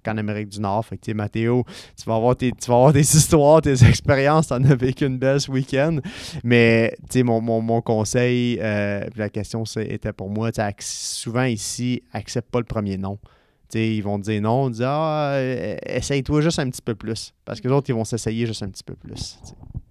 en 0.08 0.16
Amérique 0.18 0.48
du 0.48 0.60
Nord. 0.60 0.84
Fait 0.86 0.98
que, 0.98 1.12
Mathéo, 1.12 1.64
tu 1.96 2.08
vas, 2.08 2.16
avoir 2.16 2.36
tes, 2.36 2.52
tu 2.52 2.68
vas 2.68 2.76
avoir 2.76 2.92
des 2.92 3.00
histoires, 3.16 3.62
tes 3.62 3.84
expériences, 3.84 4.48
tu 4.48 4.54
en 4.54 4.64
as 4.64 4.74
vécu 4.74 5.06
une 5.06 5.18
belle 5.18 5.40
ce 5.40 5.50
week-end. 5.50 5.98
Mais, 6.44 6.96
tu 7.10 7.18
sais, 7.18 7.22
mon, 7.22 7.40
mon, 7.40 7.80
conseil, 7.80 8.58
euh, 8.60 9.04
la 9.16 9.28
question 9.28 9.64
était 9.76 10.12
pour 10.12 10.30
moi, 10.30 10.50
souvent 10.80 11.44
ici, 11.44 12.02
accepte 12.12 12.50
pas 12.50 12.58
le 12.58 12.64
premier 12.64 12.96
nom. 12.96 13.18
ils 13.74 14.02
vont 14.02 14.18
te 14.18 14.24
dire 14.24 14.42
non, 14.42 14.64
on 14.64 14.70
dit 14.70 14.82
Ah, 14.84 15.32
euh, 15.34 15.76
essaye-toi 15.86 16.40
juste 16.40 16.58
un 16.58 16.70
petit 16.70 16.82
peu 16.82 16.94
plus. 16.94 17.32
Parce 17.44 17.60
que 17.60 17.68
les 17.68 17.74
autres, 17.74 17.90
ils 17.90 17.94
vont 17.94 18.04
s'essayer 18.04 18.46
juste 18.46 18.62
un 18.62 18.68
petit 18.68 18.84
peu 18.84 18.94
plus. 18.94 19.38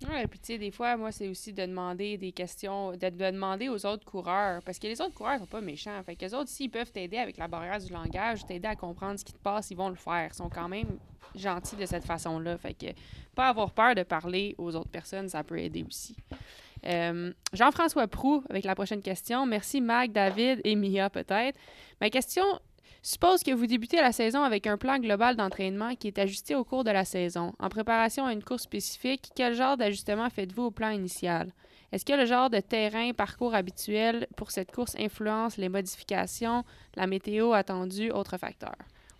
Ouais, 0.09 0.27
puis 0.27 0.39
tu 0.39 0.45
sais, 0.47 0.57
des 0.57 0.71
fois, 0.71 0.97
moi, 0.97 1.11
c'est 1.11 1.27
aussi 1.27 1.51
de 1.53 1.65
demander 1.65 2.17
des 2.17 2.31
questions, 2.31 2.91
de, 2.91 3.09
demander 3.09 3.69
aux 3.69 3.85
autres 3.85 4.05
coureurs. 4.05 4.61
Parce 4.63 4.77
que 4.77 4.87
les 4.87 5.01
autres 5.01 5.13
coureurs 5.13 5.39
sont 5.39 5.45
pas 5.45 5.61
méchants. 5.61 6.01
Fait 6.03 6.15
que 6.15 6.25
les 6.25 6.33
autres, 6.33 6.49
s'ils 6.49 6.69
peuvent 6.69 6.91
t'aider 6.91 7.17
avec 7.17 7.37
la 7.37 7.47
barrière 7.47 7.79
du 7.79 7.91
langage, 7.91 8.45
t'aider 8.45 8.67
à 8.67 8.75
comprendre 8.75 9.19
ce 9.19 9.25
qui 9.25 9.33
te 9.33 9.39
passe, 9.39 9.71
ils 9.71 9.77
vont 9.77 9.89
le 9.89 9.95
faire. 9.95 10.29
Ils 10.31 10.35
sont 10.35 10.49
quand 10.49 10.69
même 10.69 10.99
gentils 11.35 11.75
de 11.75 11.85
cette 11.85 12.05
façon-là. 12.05 12.57
Fait 12.57 12.73
que 12.73 12.87
pas 13.33 13.47
avoir 13.47 13.71
peur 13.71 13.95
de 13.95 14.03
parler 14.03 14.55
aux 14.57 14.75
autres 14.75 14.89
personnes, 14.89 15.29
ça 15.29 15.43
peut 15.43 15.57
aider 15.57 15.83
aussi. 15.83 16.15
Euh, 16.85 17.33
Jean-François 17.53 18.07
Prou, 18.07 18.43
avec 18.49 18.63
la 18.65 18.75
prochaine 18.75 19.01
question. 19.01 19.45
Merci 19.45 19.81
Mag, 19.81 20.11
David 20.11 20.61
et 20.63 20.75
Mia, 20.75 21.09
peut-être. 21.09 21.57
Ma 21.99 22.09
question 22.09 22.45
Suppose 23.07 23.43
que 23.43 23.51
vous 23.51 23.67
débutez 23.67 23.97
la 23.97 24.11
saison 24.11 24.41
avec 24.41 24.65
un 24.65 24.77
plan 24.77 24.97
global 24.97 25.35
d'entraînement 25.35 25.93
qui 25.93 26.07
est 26.07 26.17
ajusté 26.17 26.55
au 26.55 26.63
cours 26.63 26.83
de 26.83 26.89
la 26.89 27.05
saison. 27.05 27.53
En 27.59 27.69
préparation 27.69 28.25
à 28.25 28.33
une 28.33 28.43
course 28.43 28.63
spécifique, 28.63 29.29
quel 29.35 29.53
genre 29.53 29.77
d'ajustement 29.77 30.27
faites-vous 30.31 30.63
au 30.63 30.71
plan 30.71 30.89
initial? 30.89 31.53
Est-ce 31.91 32.03
que 32.03 32.13
le 32.13 32.25
genre 32.25 32.49
de 32.49 32.59
terrain, 32.59 33.13
parcours 33.13 33.53
habituel 33.53 34.25
pour 34.35 34.49
cette 34.49 34.71
course 34.71 34.95
influence 34.97 35.57
les 35.57 35.69
modifications, 35.69 36.63
la 36.95 37.05
météo 37.05 37.53
attendue, 37.53 38.09
autres 38.09 38.39
facteurs? 38.39 38.73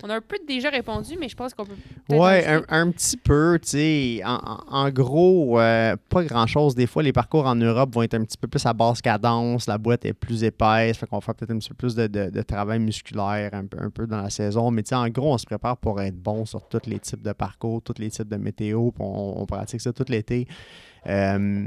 On 0.04 0.10
a 0.10 0.16
un 0.16 0.22
peu 0.22 0.38
déjà 0.46 0.70
répondu, 0.70 1.18
mais 1.20 1.30
je 1.30 1.36
pense 1.36 1.54
qu'on 1.54 1.66
peut. 1.66 1.74
Ouais, 2.10 2.46
un, 2.70 2.92
petit 2.92 3.18
peu, 3.18 3.58
tu 3.62 3.70
sais. 3.70 4.22
En, 4.26 4.90
gros, 4.90 5.60
euh, 5.60 5.96
pas 6.10 6.24
grand-chose. 6.24 6.76
Des 6.76 6.86
fois, 6.86 7.02
les 7.02 7.14
parcours 7.14 7.46
en 7.46 7.56
Europe 7.56 7.94
vont 7.94 8.04
être 8.04 8.14
un 8.14 8.24
petit 8.24 8.38
peu 8.38 8.48
plus 8.48 8.66
à 8.66 8.74
basse 8.74 9.02
cadence, 9.02 9.68
la 9.68 9.78
boîte 9.78 10.06
est 10.06 10.14
plus 10.14 10.44
épaisse, 10.44 10.98
fait 10.98 11.08
qu'on 11.08 11.18
va 11.18 11.22
faire 11.22 11.36
peut-être 11.36 11.52
un 11.52 11.60
petit 11.60 11.70
peu 11.70 11.76
plus 11.76 11.96
de, 11.96 12.42
travail 12.42 12.80
musculaire 12.80 13.52
un 13.54 13.66
peu, 13.66 13.78
un 13.80 13.90
peu 13.90 14.06
dans 14.06 14.22
la 14.22 14.30
saison. 14.30 14.70
Mais 14.70 14.84
tu 14.84 14.90
sais, 14.90 14.96
en 14.96 15.08
gros, 15.08 15.34
on 15.34 15.38
se 15.38 15.46
prépare 15.46 15.78
pour 15.78 16.02
être 16.02 16.22
bon 16.22 16.46
sur 16.46 16.68
tous 16.68 16.88
les 16.88 17.00
types 17.00 17.24
de 17.24 17.34
parcours, 17.34 17.82
tous 17.82 17.96
les 17.98 18.10
types 18.10 18.28
de 18.28 18.38
météo, 18.38 18.92
on, 19.00 19.34
on 19.38 19.46
pratique 19.46 19.82
ça 19.82 19.94
tout 19.94 20.06
l'été. 20.10 20.48
Euh, 21.08 21.66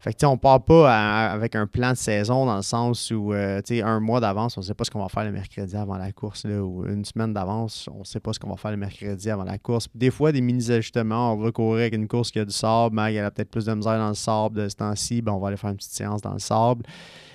fait 0.00 0.14
que, 0.14 0.24
on 0.24 0.38
part 0.38 0.64
pas 0.64 1.30
avec 1.30 1.54
un 1.54 1.66
plan 1.66 1.90
de 1.90 1.96
saison 1.96 2.46
dans 2.46 2.56
le 2.56 2.62
sens 2.62 3.10
où, 3.10 3.34
euh, 3.34 3.60
un 3.70 4.00
mois 4.00 4.18
d'avance, 4.18 4.56
on 4.56 4.62
sait 4.62 4.72
pas 4.72 4.84
ce 4.84 4.90
qu'on 4.90 5.02
va 5.02 5.10
faire 5.10 5.24
le 5.24 5.32
mercredi 5.32 5.76
avant 5.76 5.98
la 5.98 6.10
course, 6.10 6.44
ou 6.44 6.86
une 6.86 7.04
semaine 7.04 7.34
d'avance, 7.34 7.86
on 7.94 8.02
sait 8.02 8.18
pas 8.18 8.32
ce 8.32 8.38
qu'on 8.38 8.48
va 8.48 8.56
faire 8.56 8.70
le 8.70 8.78
mercredi 8.78 9.28
avant 9.28 9.44
la 9.44 9.58
course. 9.58 9.88
Des 9.94 10.10
fois, 10.10 10.32
des 10.32 10.40
mini-ajustements, 10.40 11.34
on 11.34 11.36
va 11.36 11.52
courir 11.52 11.82
avec 11.82 11.94
une 11.94 12.08
course 12.08 12.30
qui 12.30 12.38
a 12.38 12.46
du 12.46 12.52
sable, 12.52 12.96
mais 12.96 13.14
elle 13.14 13.26
a 13.26 13.30
peut-être 13.30 13.50
plus 13.50 13.66
de 13.66 13.74
misère 13.74 13.98
dans 13.98 14.08
le 14.08 14.14
sable 14.14 14.56
de 14.56 14.68
ce 14.70 14.76
temps-ci, 14.76 15.20
ben, 15.20 15.32
on 15.32 15.38
va 15.38 15.48
aller 15.48 15.58
faire 15.58 15.70
une 15.70 15.76
petite 15.76 15.92
séance 15.92 16.22
dans 16.22 16.32
le 16.32 16.38
sable. 16.38 16.82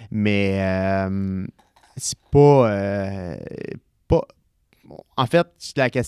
Mais 0.09 0.57
euh, 0.59 1.45
c'est 1.97 2.17
pas, 2.31 2.69
euh, 2.71 3.37
pas, 4.07 4.21
en 5.17 5.25
fait, 5.25 5.47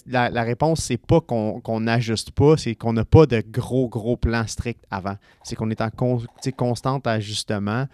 la, 0.07 0.29
la, 0.29 0.43
réponse, 0.43 0.81
c'est 0.81 0.97
pas 0.97 1.21
qu'on 1.21 1.79
n'ajuste 1.79 2.31
pas, 2.31 2.57
c'est 2.57 2.75
qu'on 2.75 2.93
n'a 2.93 3.05
pas 3.05 3.25
de 3.25 3.43
gros, 3.47 3.89
gros 3.89 4.17
plans 4.17 4.45
stricts 4.47 4.83
avant. 4.91 5.15
C'est 5.43 5.55
qu'on 5.55 5.69
est 5.69 5.81
en 5.81 5.89
constant 5.89 6.99
ajustement. 6.99 7.85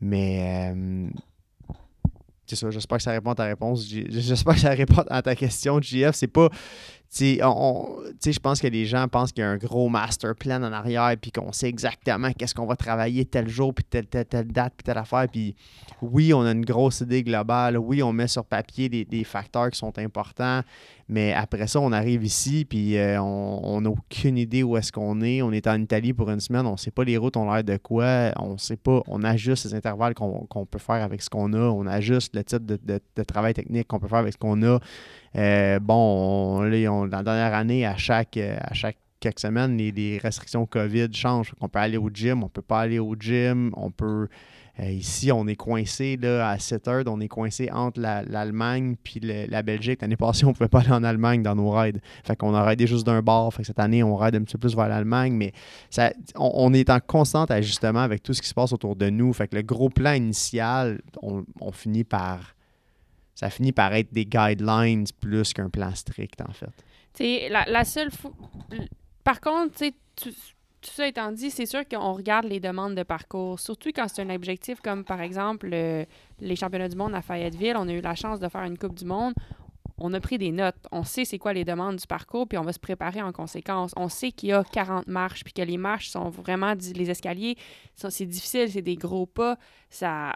Mais 0.00 0.72
euh, 0.74 1.08
c'est 2.46 2.56
ça, 2.56 2.70
j'espère 2.70 2.98
que 2.98 3.04
ça 3.04 3.12
répond 3.12 3.30
à 3.30 3.34
ta 3.34 3.44
réponse. 3.44 3.86
J'espère 3.86 4.54
que 4.54 4.60
ça 4.60 4.70
répond 4.70 5.04
à 5.08 5.22
ta 5.22 5.34
question, 5.34 5.80
JF. 5.80 6.14
C'est 6.14 6.26
pas 6.26 6.48
je 7.20 8.38
pense 8.38 8.60
que 8.60 8.66
les 8.66 8.86
gens 8.86 9.06
pensent 9.06 9.32
qu'il 9.32 9.42
y 9.42 9.46
a 9.46 9.50
un 9.50 9.58
gros 9.58 9.88
master 9.88 10.34
plan 10.34 10.62
en 10.62 10.72
arrière, 10.72 11.14
puis 11.20 11.30
qu'on 11.30 11.52
sait 11.52 11.68
exactement 11.68 12.32
qu'est-ce 12.32 12.54
qu'on 12.54 12.66
va 12.66 12.76
travailler 12.76 13.24
tel 13.26 13.48
jour, 13.48 13.74
puis 13.74 13.84
telle, 13.84 14.06
telle, 14.06 14.46
date, 14.46 14.72
puis 14.76 14.84
telle 14.84 14.98
affaire. 14.98 15.26
Puis 15.30 15.54
oui, 16.00 16.32
on 16.32 16.42
a 16.42 16.52
une 16.52 16.64
grosse 16.64 17.00
idée 17.00 17.22
globale. 17.22 17.76
Oui, 17.76 18.02
on 18.02 18.12
met 18.12 18.28
sur 18.28 18.44
papier 18.44 18.88
des, 18.88 19.24
facteurs 19.24 19.70
qui 19.70 19.78
sont 19.78 19.96
importants. 19.98 20.62
Mais 21.08 21.34
après 21.34 21.66
ça, 21.66 21.80
on 21.80 21.92
arrive 21.92 22.24
ici, 22.24 22.64
puis 22.64 22.96
euh, 22.96 23.20
on 23.20 23.82
n'a 23.82 23.90
aucune 23.90 24.38
idée 24.38 24.62
où 24.62 24.76
est-ce 24.78 24.90
qu'on 24.90 25.20
est. 25.20 25.42
On 25.42 25.52
est 25.52 25.66
en 25.66 25.80
Italie 25.80 26.14
pour 26.14 26.30
une 26.30 26.40
semaine, 26.40 26.66
on 26.66 26.72
ne 26.72 26.76
sait 26.76 26.90
pas 26.90 27.04
les 27.04 27.18
routes 27.18 27.36
ont 27.36 27.52
l'air 27.52 27.62
de 27.62 27.76
quoi. 27.76 28.32
On 28.38 28.56
sait 28.56 28.76
pas. 28.76 29.02
On 29.06 29.22
ajuste 29.22 29.66
les 29.66 29.74
intervalles 29.74 30.14
qu'on 30.14 30.66
peut 30.66 30.78
faire 30.78 31.02
avec 31.02 31.20
ce 31.20 31.28
qu'on 31.28 31.52
a. 31.52 31.58
On 31.58 31.86
ajuste 31.86 32.34
le 32.34 32.42
type 32.42 32.64
de 32.64 33.22
travail 33.24 33.52
technique 33.52 33.86
qu'on 33.86 33.98
peut 33.98 34.08
faire 34.08 34.18
avec 34.18 34.32
ce 34.32 34.38
qu'on 34.38 34.62
a. 34.62 34.78
Euh, 35.36 35.78
bon, 35.78 36.62
on, 36.62 37.06
dans 37.06 37.18
la 37.18 37.22
dernière 37.22 37.54
année, 37.54 37.86
à 37.86 37.96
chaque, 37.96 38.36
euh, 38.36 38.56
à 38.60 38.74
chaque 38.74 38.98
quelques 39.20 39.40
semaines, 39.40 39.76
les, 39.76 40.18
restrictions 40.18 40.66
COVID 40.66 41.08
changent. 41.12 41.54
On 41.60 41.68
peut 41.68 41.78
aller 41.78 41.96
au 41.96 42.10
gym, 42.12 42.42
on 42.42 42.48
peut 42.48 42.62
pas 42.62 42.80
aller 42.80 42.98
au 42.98 43.14
gym, 43.18 43.70
on 43.76 43.90
peut. 43.90 44.28
Euh, 44.80 44.90
ici, 44.90 45.30
on 45.30 45.46
est 45.46 45.54
coincé 45.54 46.16
là, 46.20 46.48
à 46.48 46.58
7 46.58 46.88
heures, 46.88 47.04
on 47.06 47.20
est 47.20 47.28
coincé 47.28 47.70
entre 47.70 48.00
l'Allemagne 48.00 48.96
puis 49.02 49.20
la 49.20 49.62
Belgique. 49.62 50.00
L'année 50.00 50.16
passée, 50.16 50.46
on 50.46 50.48
ne 50.48 50.54
pouvait 50.54 50.68
pas 50.68 50.80
aller 50.80 50.92
en 50.92 51.04
Allemagne 51.04 51.42
dans 51.42 51.54
nos 51.54 51.70
raids. 51.70 52.00
Fait 52.24 52.36
qu'on 52.36 52.54
a 52.54 52.62
raidé 52.62 52.86
juste 52.86 53.04
d'un 53.04 53.20
bord. 53.20 53.52
Fait 53.52 53.62
que 53.62 53.66
cette 53.66 53.78
année, 53.78 54.02
on 54.02 54.16
raide 54.16 54.34
un 54.34 54.42
petit 54.42 54.54
peu 54.54 54.60
plus 54.60 54.74
vers 54.74 54.88
l'Allemagne, 54.88 55.34
mais 55.34 55.52
ça, 55.90 56.12
on, 56.36 56.72
est 56.72 56.88
en 56.88 57.00
constant 57.06 57.44
ajustement 57.44 58.00
avec 58.00 58.22
tout 58.22 58.32
ce 58.32 58.40
qui 58.40 58.48
se 58.48 58.54
passe 58.54 58.72
autour 58.72 58.96
de 58.96 59.10
nous. 59.10 59.34
Fait 59.34 59.46
que 59.46 59.56
le 59.56 59.62
gros 59.62 59.90
plan 59.90 60.14
initial, 60.14 61.02
on 61.20 61.72
finit 61.72 62.04
par 62.04 62.54
ça 63.34 63.50
finit 63.50 63.72
par 63.72 63.92
être 63.94 64.12
des 64.12 64.26
guidelines 64.26 65.06
plus 65.20 65.52
qu'un 65.52 65.70
plan 65.70 65.94
strict, 65.94 66.40
en 66.40 66.52
fait. 66.52 66.70
Tu 67.14 67.52
la, 67.52 67.64
la 67.66 67.84
seule. 67.84 68.10
Par 69.24 69.40
contre, 69.40 69.76
tu 69.76 69.92
tout, 70.16 70.32
ça 70.82 71.06
étant 71.06 71.32
dit, 71.32 71.50
c'est 71.50 71.66
sûr 71.66 71.86
qu'on 71.88 72.12
regarde 72.12 72.46
les 72.46 72.60
demandes 72.60 72.94
de 72.94 73.02
parcours, 73.02 73.58
surtout 73.60 73.90
quand 73.94 74.08
c'est 74.08 74.22
un 74.22 74.30
objectif 74.34 74.80
comme, 74.80 75.04
par 75.04 75.20
exemple, 75.20 75.68
les 75.68 76.56
championnats 76.56 76.88
du 76.88 76.96
monde 76.96 77.14
à 77.14 77.22
Fayetteville. 77.22 77.76
On 77.76 77.88
a 77.88 77.92
eu 77.92 78.00
la 78.00 78.14
chance 78.14 78.40
de 78.40 78.48
faire 78.48 78.62
une 78.64 78.78
Coupe 78.78 78.94
du 78.94 79.04
monde. 79.04 79.34
On 79.98 80.12
a 80.14 80.20
pris 80.20 80.38
des 80.38 80.50
notes. 80.50 80.74
On 80.90 81.04
sait 81.04 81.24
c'est 81.24 81.38
quoi 81.38 81.52
les 81.52 81.64
demandes 81.64 81.96
du 81.96 82.06
parcours, 82.06 82.48
puis 82.48 82.58
on 82.58 82.62
va 82.62 82.72
se 82.72 82.80
préparer 82.80 83.22
en 83.22 83.30
conséquence. 83.30 83.92
On 83.96 84.08
sait 84.08 84.32
qu'il 84.32 84.48
y 84.48 84.52
a 84.52 84.64
40 84.64 85.06
marches, 85.06 85.44
puis 85.44 85.52
que 85.52 85.62
les 85.62 85.76
marches 85.76 86.08
sont 86.08 86.30
vraiment... 86.30 86.74
Les 86.94 87.10
escaliers, 87.10 87.56
c'est 87.94 88.26
difficile, 88.26 88.70
c'est 88.70 88.82
des 88.82 88.96
gros 88.96 89.26
pas. 89.26 89.56
Ça 89.90 90.32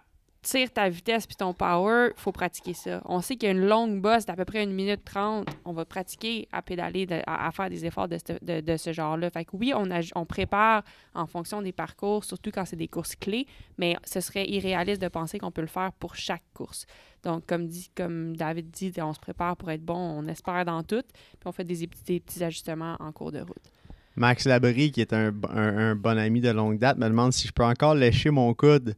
tires 0.47 0.73
ta 0.73 0.89
vitesse 0.89 1.27
puis 1.27 1.35
ton 1.35 1.53
power, 1.53 2.11
il 2.17 2.21
faut 2.21 2.31
pratiquer 2.31 2.73
ça. 2.73 3.03
On 3.05 3.21
sait 3.21 3.37
qu'il 3.37 3.49
y 3.49 3.53
a 3.53 3.55
une 3.55 3.67
longue 3.67 4.01
bosse 4.01 4.27
d'à 4.27 4.37
peu 4.37 4.45
près 4.45 4.63
une 4.63 4.73
minute 4.73 5.05
trente. 5.05 5.49
On 5.65 5.73
va 5.73 5.85
pratiquer 5.85 6.49
à 6.53 6.63
pédaler, 6.63 7.07
à, 7.27 7.51
faire 7.51 7.69
des 7.69 7.85
efforts 7.85 8.09
de, 8.09 8.17
ce, 8.77 8.93
genre-là. 8.93 9.31
Fait 9.31 9.45
que 9.45 9.57
oui, 9.57 9.73
on, 9.75 10.25
prépare 10.25 10.85
en 11.15 11.27
fonction 11.27 11.63
des 11.63 11.73
parcours, 11.73 12.25
surtout 12.25 12.51
quand 12.53 12.65
c'est 12.65 12.77
des 12.77 12.87
courses 12.87 13.17
clés, 13.17 13.47
mais 13.77 13.97
ce 14.05 14.21
serait 14.21 14.49
irréaliste 14.49 15.03
de 15.03 15.09
penser 15.09 15.39
qu'on 15.39 15.51
peut 15.51 15.63
le 15.63 15.67
faire 15.67 15.91
pour 15.99 16.15
chaque 16.15 16.45
course. 16.55 16.87
Donc, 17.25 17.45
comme, 17.47 17.67
dit, 17.67 17.91
comme 17.97 18.37
David 18.37 18.71
dit, 18.71 18.93
on 18.99 19.13
se 19.13 19.21
prépare 19.21 19.57
pour 19.57 19.71
être 19.73 19.85
bon, 19.85 19.97
on 19.97 20.27
espère 20.29 20.65
dans 20.65 20.85
tout, 20.85 21.03
puis 21.03 21.47
on 21.47 21.53
fait 21.53 21.65
des, 21.65 21.89
petits 21.89 22.45
ajustements 22.45 22.97
en 23.01 23.11
cours 23.11 23.33
de 23.33 23.41
route. 23.41 23.73
Max 24.15 24.47
Labrie, 24.47 24.93
qui 24.93 25.01
est 25.01 25.13
un, 25.13 25.35
un, 25.51 25.95
bon 25.97 26.17
ami 26.17 26.41
de 26.41 26.51
longue 26.51 26.79
date, 26.79 26.99
me 26.99 27.09
demande 27.09 27.33
si 27.33 27.49
je 27.49 27.53
peux 27.53 27.65
encore 27.65 27.95
lécher 27.95 28.31
mon 28.31 28.55
coude. 28.55 28.95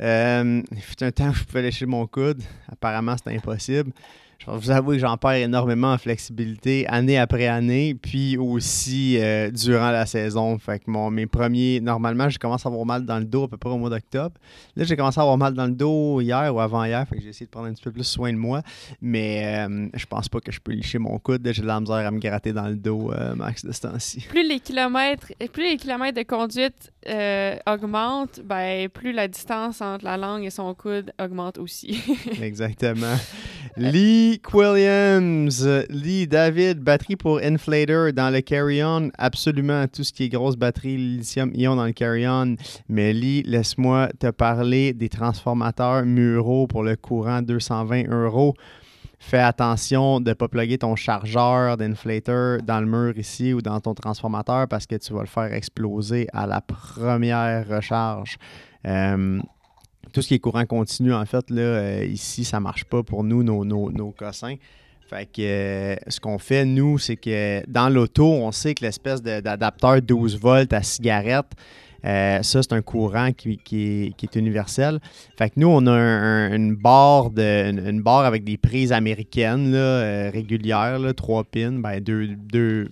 Euh, 0.00 0.62
il 0.70 0.80
fut 0.80 1.02
un 1.02 1.10
temps 1.10 1.30
où 1.30 1.34
je 1.34 1.44
pouvais 1.44 1.62
lécher 1.62 1.86
mon 1.86 2.06
coude. 2.06 2.42
Apparemment, 2.70 3.16
c'était 3.16 3.36
impossible 3.36 3.92
je 4.38 4.46
vais 4.48 4.56
vous 4.56 4.70
avouer 4.70 4.96
que 4.96 5.00
j'en 5.00 5.16
perds 5.16 5.32
énormément 5.32 5.92
en 5.92 5.98
flexibilité 5.98 6.86
année 6.86 7.18
après 7.18 7.48
année, 7.48 7.96
puis 8.00 8.36
aussi 8.36 9.18
euh, 9.18 9.50
durant 9.50 9.90
la 9.90 10.06
saison. 10.06 10.56
Fait 10.58 10.78
que 10.78 10.88
mon, 10.88 11.10
mes 11.10 11.26
premiers, 11.26 11.80
normalement, 11.80 12.28
je 12.28 12.38
commence 12.38 12.64
à 12.64 12.68
avoir 12.68 12.86
mal 12.86 13.04
dans 13.04 13.18
le 13.18 13.24
dos 13.24 13.44
à 13.44 13.48
peu 13.48 13.56
près 13.56 13.70
au 13.70 13.78
mois 13.78 13.90
d'octobre. 13.90 14.36
Là, 14.76 14.84
j'ai 14.84 14.96
commencé 14.96 15.18
à 15.18 15.22
avoir 15.22 15.38
mal 15.38 15.54
dans 15.54 15.66
le 15.66 15.72
dos 15.72 16.20
hier 16.20 16.54
ou 16.54 16.60
avant-hier, 16.60 17.04
fait 17.08 17.16
que 17.16 17.22
j'ai 17.22 17.30
essayé 17.30 17.46
de 17.46 17.50
prendre 17.50 17.66
un 17.66 17.72
petit 17.72 17.82
peu 17.82 17.90
plus 17.90 18.04
soin 18.04 18.32
de 18.32 18.38
moi. 18.38 18.62
Mais 19.02 19.66
euh, 19.66 19.88
je 19.92 20.06
pense 20.06 20.28
pas 20.28 20.38
que 20.38 20.52
je 20.52 20.60
peux 20.60 20.72
licher 20.72 20.98
mon 20.98 21.18
coude. 21.18 21.46
J'ai 21.50 21.62
de 21.62 21.66
la 21.66 21.80
misère 21.80 21.96
à 21.96 22.10
me 22.12 22.20
gratter 22.20 22.52
dans 22.52 22.68
le 22.68 22.76
dos, 22.76 23.12
euh, 23.12 23.34
Max, 23.34 23.64
de 23.64 23.72
ce 23.72 23.80
temps-ci. 23.80 24.24
Plus 24.28 24.48
les 24.48 24.60
kilomètres, 24.60 25.32
plus 25.52 25.64
les 25.64 25.76
kilomètres 25.76 26.16
de 26.16 26.22
conduite 26.22 26.92
augmentent, 27.66 28.40
ben, 28.44 28.88
plus 28.88 29.12
la 29.12 29.26
distance 29.26 29.80
entre 29.80 30.04
la 30.04 30.16
langue 30.16 30.44
et 30.44 30.50
son 30.50 30.74
coude 30.74 31.12
augmente 31.18 31.58
aussi. 31.58 32.00
Exactement. 32.42 33.16
Lee 34.28 34.42
Williams, 34.52 35.66
Lee 35.88 36.26
David, 36.26 36.80
batterie 36.80 37.16
pour 37.16 37.38
Inflator 37.38 38.12
dans 38.12 38.28
le 38.28 38.42
Carry-On. 38.42 39.10
Absolument 39.16 39.86
tout 39.88 40.04
ce 40.04 40.12
qui 40.12 40.24
est 40.24 40.28
grosse 40.28 40.56
batterie 40.56 40.98
lithium-ion 40.98 41.76
dans 41.76 41.86
le 41.86 41.92
Carry-On. 41.92 42.56
Mais 42.90 43.14
Lee, 43.14 43.42
laisse-moi 43.46 44.10
te 44.20 44.30
parler 44.30 44.92
des 44.92 45.08
transformateurs 45.08 46.04
muraux 46.04 46.66
pour 46.66 46.82
le 46.82 46.96
courant 46.96 47.40
220 47.40 48.10
euros. 48.10 48.52
Fais 49.18 49.38
attention 49.38 50.20
de 50.20 50.28
ne 50.28 50.34
pas 50.34 50.48
plugger 50.48 50.76
ton 50.76 50.94
chargeur 50.94 51.78
d'inflator 51.78 52.60
dans 52.62 52.80
le 52.80 52.86
mur 52.86 53.16
ici 53.16 53.54
ou 53.54 53.62
dans 53.62 53.80
ton 53.80 53.94
transformateur 53.94 54.68
parce 54.68 54.86
que 54.86 54.96
tu 54.96 55.14
vas 55.14 55.20
le 55.20 55.26
faire 55.26 55.54
exploser 55.54 56.26
à 56.34 56.46
la 56.46 56.60
première 56.60 57.66
recharge. 57.66 58.36
Euh, 58.86 59.40
tout 60.12 60.22
ce 60.22 60.28
qui 60.28 60.34
est 60.34 60.38
courant 60.38 60.66
continu, 60.66 61.12
en 61.12 61.24
fait, 61.24 61.50
là, 61.50 61.62
euh, 61.62 62.04
ici, 62.04 62.44
ça 62.44 62.58
ne 62.58 62.64
marche 62.64 62.84
pas 62.84 63.02
pour 63.02 63.24
nous, 63.24 63.42
nos, 63.42 63.64
nos, 63.64 64.10
cossins. 64.10 64.56
Fait 65.08 65.26
que 65.26 65.40
euh, 65.40 65.96
ce 66.08 66.20
qu'on 66.20 66.38
fait, 66.38 66.64
nous, 66.64 66.98
c'est 66.98 67.16
que 67.16 67.62
dans 67.68 67.88
l'auto, 67.88 68.26
on 68.26 68.52
sait 68.52 68.74
que 68.74 68.84
l'espèce 68.84 69.22
d'adapteur 69.22 70.02
12 70.02 70.38
volts 70.38 70.72
à 70.72 70.82
cigarette, 70.82 71.52
euh, 72.04 72.42
ça, 72.42 72.62
c'est 72.62 72.72
un 72.74 72.82
courant 72.82 73.32
qui, 73.32 73.58
est, 73.72 74.36
universel. 74.36 75.00
Fait 75.36 75.50
que 75.50 75.54
nous, 75.56 75.68
on 75.68 75.86
a 75.86 75.94
une, 76.54 76.76
barre 76.76 77.30
de, 77.30 77.70
une, 77.88 78.02
barre 78.02 78.24
avec 78.24 78.44
des 78.44 78.56
prises 78.56 78.92
américaines 78.92 79.72
là, 79.72 80.30
régulières, 80.30 80.98
là, 80.98 81.12
trois 81.14 81.42
pins, 81.42 81.72
ben, 81.72 82.00
deux, 82.00 82.28
deux, 82.28 82.90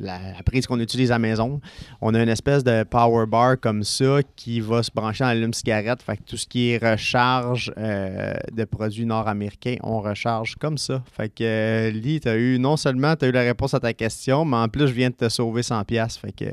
la, 0.00 0.18
prise 0.44 0.66
qu'on 0.66 0.80
utilise 0.80 1.10
à 1.10 1.14
la 1.14 1.18
maison. 1.18 1.60
On 2.00 2.14
a 2.14 2.22
une 2.22 2.28
espèce 2.28 2.64
de 2.64 2.82
power 2.84 3.26
bar 3.26 3.58
comme 3.60 3.84
ça 3.84 4.20
qui 4.36 4.60
va 4.60 4.82
se 4.82 4.90
brancher 4.92 5.24
dans 5.24 5.28
l'allume 5.28 5.52
cigarette. 5.52 6.02
Fait 6.02 6.16
que 6.16 6.22
tout 6.22 6.36
ce 6.36 6.46
qui 6.46 6.70
est 6.70 6.78
recharge 6.78 7.72
euh, 7.78 8.34
de 8.52 8.64
produits 8.64 9.06
nord-américains, 9.06 9.76
on 9.82 10.00
recharge 10.00 10.56
comme 10.56 10.78
ça. 10.78 11.02
Fait 11.12 11.28
que 11.28 11.44
euh, 11.44 11.90
Lee, 11.90 12.20
eu 12.26 12.58
non 12.58 12.76
seulement 12.76 13.14
tu 13.16 13.26
as 13.26 13.28
eu 13.28 13.32
la 13.32 13.42
réponse 13.42 13.74
à 13.74 13.80
ta 13.80 13.92
question, 13.92 14.44
mais 14.44 14.56
en 14.56 14.68
plus 14.68 14.88
je 14.88 14.92
viens 14.92 15.10
de 15.10 15.14
te 15.14 15.28
sauver 15.28 15.62
100 15.62 15.84
pièces. 15.84 16.16
Fait 16.16 16.32
que 16.32 16.46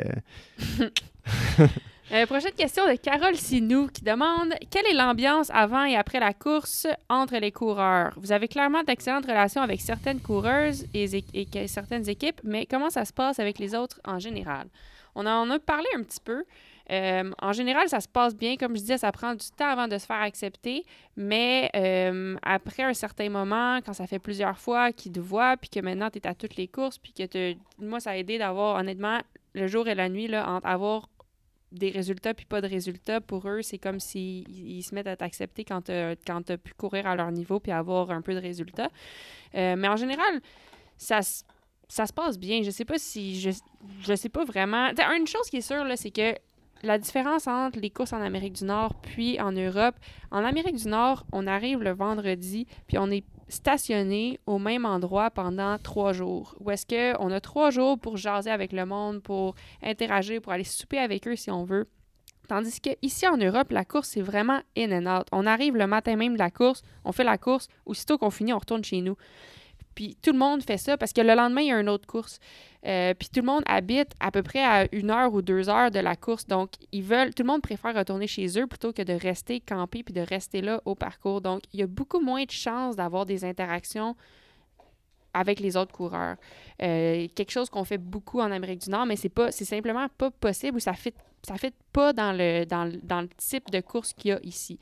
Euh, 2.14 2.26
prochaine 2.26 2.54
question 2.54 2.88
de 2.88 2.96
Carole 2.96 3.36
Sinou 3.36 3.88
qui 3.88 4.02
demande 4.02 4.54
Quelle 4.72 4.86
est 4.86 4.94
l'ambiance 4.94 5.50
avant 5.50 5.84
et 5.84 5.98
après 5.98 6.22
la 6.22 6.34
course 6.34 6.88
entre 7.10 7.36
les 7.36 7.52
coureurs? 7.52 8.14
Vous 8.16 8.32
avez 8.32 8.48
clairement 8.48 8.82
d'excellentes 8.82 9.26
relations 9.26 9.62
avec 9.62 9.82
certaines 9.82 10.22
coureuses 10.22 10.86
et, 10.94 11.06
certaines 11.68 12.08
équipes, 12.08 12.40
mais 12.46 12.66
comment 12.66 12.90
ça 12.90 13.04
se 13.04 13.12
passe 13.12 13.40
avec 13.40 13.60
les 13.60 13.76
autres 13.76 14.00
en 14.06 14.20
général? 14.20 14.68
On 15.16 15.26
en 15.26 15.50
a 15.50 15.60
parlé 15.60 15.86
un 15.98 16.04
petit 16.04 16.22
peu. 16.24 16.46
Euh, 16.92 17.30
en 17.42 17.52
général, 17.52 17.90
ça 17.90 18.00
se 18.00 18.08
passe 18.08 18.34
bien. 18.34 18.56
Comme 18.56 18.78
je 18.78 18.82
disais, 18.82 19.00
ça 19.00 19.12
prend 19.12 19.34
du 19.36 19.46
temps 19.58 19.68
avant 19.68 19.90
de 19.90 19.98
se 19.98 20.06
faire 20.06 20.22
accepter. 20.22 20.86
Mais 21.18 21.70
euh, 21.76 22.38
après 22.42 22.84
un 22.84 22.94
certain 22.94 23.30
moment, 23.30 23.80
quand 23.86 23.92
ça 23.92 24.08
fait 24.08 24.20
plusieurs 24.20 24.58
fois 24.60 24.94
qu'ils 24.94 25.12
te 25.12 25.20
voient, 25.20 25.58
puis 25.58 25.70
que 25.70 25.82
maintenant 25.82 26.10
tu 26.10 26.20
es 26.20 26.28
à 26.28 26.34
toutes 26.34 26.56
les 26.56 26.70
courses, 26.70 27.00
puis 27.00 27.12
que 27.12 27.54
moi, 27.80 28.00
ça 28.00 28.12
a 28.12 28.16
aidé 28.16 28.38
d'avoir, 28.38 28.80
honnêtement, 28.80 29.20
le 29.54 29.68
jour 29.68 29.90
et 29.90 29.96
la 29.96 30.08
nuit, 30.08 30.28
là, 30.28 30.50
entre 30.50 30.68
avoir 30.68 31.10
des 31.78 31.90
résultats 31.90 32.34
puis 32.34 32.46
pas 32.46 32.62
de 32.62 32.68
résultats, 32.68 33.22
pour 33.22 33.48
eux, 33.48 33.62
c'est 33.62 33.78
comme 33.78 34.00
s'ils 34.00 34.84
se 34.84 34.94
mettent 34.94 35.08
à 35.08 35.16
t'accepter 35.16 35.64
quand 35.64 35.84
tu 35.84 35.92
as, 35.92 36.58
pu 36.58 36.74
courir 36.74 37.08
à 37.08 37.16
leur 37.16 37.32
niveau 37.32 37.60
puis 37.60 37.72
avoir 37.72 38.12
un 38.12 38.22
peu 38.22 38.34
de 38.34 38.40
résultats. 38.40 38.90
Euh, 39.56 39.76
mais 39.78 39.88
en 39.88 39.96
général, 39.96 40.42
ça, 40.98 41.22
ça 41.88 42.06
se 42.06 42.14
passe 42.14 42.38
bien. 42.38 42.62
Je 42.64 42.72
sais 42.72 42.86
pas 42.86 42.98
si. 42.98 43.40
Je, 43.40 43.52
je 44.02 44.16
sais 44.16 44.30
pas 44.30 44.44
vraiment. 44.44 44.90
une 45.16 45.28
chose 45.28 45.50
qui 45.50 45.58
est 45.58 45.62
sûre, 45.62 45.86
c'est 45.96 46.12
que 46.12 46.36
la 46.84 46.98
différence 46.98 47.48
entre 47.48 47.80
les 47.80 47.90
courses 47.90 48.14
en 48.14 48.22
Amérique 48.22 48.54
du 48.54 48.66
Nord 48.66 48.94
puis 49.02 49.40
en 49.40 49.52
Europe, 49.52 49.96
en 50.32 50.44
Amérique 50.44 50.76
du 50.76 50.88
Nord, 50.88 51.26
on 51.32 51.48
arrive 51.48 51.82
le 51.82 51.92
vendredi 51.92 52.68
puis 52.88 52.98
on 52.98 53.10
est 53.10 53.24
stationner 53.50 54.40
au 54.46 54.60
même 54.60 54.86
endroit 54.86 55.32
pendant 55.32 55.78
trois 55.78 56.14
jours. 56.14 56.56
Ou 56.60 56.72
est-ce 56.72 56.86
qu'on 56.86 57.32
a 57.32 57.40
trois 57.40 57.70
jours 57.70 57.98
pour 58.00 58.18
jaser 58.18 58.52
avec 58.52 58.72
le 58.74 58.86
monde, 58.86 59.22
pour 59.22 59.56
interagir, 59.82 60.42
pour 60.42 60.52
aller 60.52 60.64
souper 60.64 61.00
avec 61.00 61.28
eux 61.28 61.36
si 61.36 61.52
on 61.52 61.64
veut. 61.64 61.88
Tandis 62.48 62.80
que 62.80 62.92
ici 63.02 63.28
en 63.28 63.38
Europe, 63.38 63.72
la 63.72 63.84
course, 63.84 64.10
c'est 64.10 64.22
vraiment 64.22 64.62
in 64.78 64.92
and 64.92 65.20
out. 65.20 65.28
On 65.34 65.46
arrive 65.46 65.76
le 65.76 65.86
matin 65.86 66.16
même 66.16 66.34
de 66.34 66.40
la 66.40 66.50
course, 66.50 66.82
on 67.04 67.12
fait 67.12 67.26
la 67.26 67.38
course, 67.38 67.68
aussitôt 67.86 68.18
qu'on 68.18 68.30
finit, 68.30 68.54
on 68.54 68.60
retourne 68.60 68.84
chez 68.84 69.02
nous. 69.02 69.18
Puis 69.98 70.16
tout 70.22 70.32
le 70.32 70.38
monde 70.38 70.62
fait 70.62 70.78
ça 70.78 70.96
parce 70.96 71.12
que 71.12 71.22
le 71.22 71.34
lendemain, 71.34 71.62
il 71.62 71.68
y 71.70 71.72
a 71.72 71.80
une 71.80 71.90
autre 71.90 72.06
course. 72.06 72.38
Euh, 72.86 73.16
puis 73.16 73.30
tout 73.34 73.40
le 73.40 73.48
monde 73.48 73.64
habite 73.66 74.12
à 74.20 74.30
peu 74.30 74.44
près 74.44 74.64
à 74.64 74.88
une 74.92 75.10
heure 75.10 75.34
ou 75.34 75.42
deux 75.42 75.70
heures 75.70 75.90
de 75.90 75.98
la 75.98 76.16
course. 76.16 76.46
Donc, 76.46 76.70
ils 76.92 77.02
veulent, 77.02 77.34
tout 77.34 77.42
le 77.42 77.48
monde 77.48 77.64
préfère 77.64 77.96
retourner 77.96 78.28
chez 78.28 78.60
eux 78.60 78.68
plutôt 78.68 78.94
que 78.94 79.02
de 79.02 79.14
rester 79.14 79.60
campé 79.60 80.04
puis 80.04 80.14
de 80.14 80.22
rester 80.22 80.62
là 80.62 80.84
au 80.86 80.94
parcours. 80.94 81.42
Donc, 81.42 81.64
il 81.74 81.80
y 81.80 81.84
a 81.84 81.88
beaucoup 81.88 82.20
moins 82.20 82.44
de 82.44 82.52
chances 82.52 82.96
d'avoir 82.96 83.26
des 83.26 83.44
interactions 83.44 84.16
avec 85.34 85.60
les 85.60 85.76
autres 85.76 85.92
coureurs. 85.92 86.36
Euh, 86.84 87.28
quelque 87.34 87.52
chose 87.52 87.72
qu'on 87.72 87.84
fait 87.84 87.98
beaucoup 87.98 88.40
en 88.40 88.52
Amérique 88.52 88.82
du 88.82 88.92
Nord, 88.92 89.08
mais 89.08 89.16
c'est 89.16 89.30
pas, 89.30 89.52
c'est 89.52 89.66
simplement 89.66 90.06
pas 90.16 90.30
possible 90.30 90.78
ou 90.78 90.80
ça 90.80 90.94
fait, 90.94 91.16
ça 91.42 91.58
fait 91.58 91.74
pas 91.92 92.14
dans, 92.14 92.38
dans 92.68 93.22
le 93.22 93.30
type 93.30 93.72
de 93.72 93.82
course 93.82 94.14
qu'il 94.14 94.30
y 94.30 94.34
a 94.34 94.40
ici. 94.44 94.78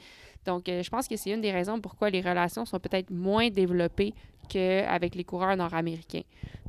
Donc, 0.46 0.70
euh, 0.70 0.84
je 0.84 0.90
pense 0.90 1.08
que 1.08 1.18
c'est 1.18 1.32
une 1.32 1.42
des 1.42 1.52
raisons 1.52 1.80
pourquoi 1.82 2.10
les 2.10 2.22
relations 2.22 2.66
sont 2.66 2.80
peut-être 2.80 3.10
moins 3.10 3.50
développées 3.50 4.14
qu'avec 4.48 5.16
les 5.16 5.24
coureurs 5.24 5.58
nord-américains. 5.58 6.24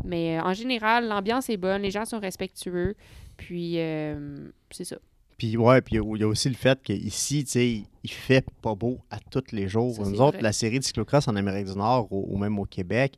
Mais 0.05 0.39
euh, 0.39 0.43
en 0.43 0.55
général, 0.55 1.09
l'ambiance 1.09 1.51
est 1.51 1.57
bonne, 1.57 1.83
les 1.83 1.91
gens 1.91 2.05
sont 2.05 2.19
respectueux, 2.19 2.97
puis 3.37 3.79
euh, 3.79 4.49
c'est 4.71 4.85
ça. 4.85 4.97
Puis 5.39 5.57
ouais, 5.57 5.83
puis 5.83 5.97
il 5.97 6.21
y 6.21 6.25
a 6.25 6.27
aussi 6.27 6.49
le 6.49 6.55
fait 6.55 6.83
qu'ici, 6.83 7.45
tu 7.45 7.51
sais, 7.51 7.83
il 8.03 8.11
fait 8.11 8.45
pas 8.63 8.75
beau 8.75 8.99
à 9.11 9.19
tous 9.19 9.53
les 9.53 9.69
jours. 9.69 9.95
Nous 10.07 10.21
autres, 10.21 10.39
la 10.41 10.53
série 10.53 10.79
de 10.79 10.85
cyclocross 10.85 11.29
en 11.29 11.37
Amérique 11.37 11.67
du 11.67 11.77
Nord 11.77 12.09
ou, 12.11 12.39
même 12.39 12.59
au 12.59 12.65
Québec, 12.65 13.15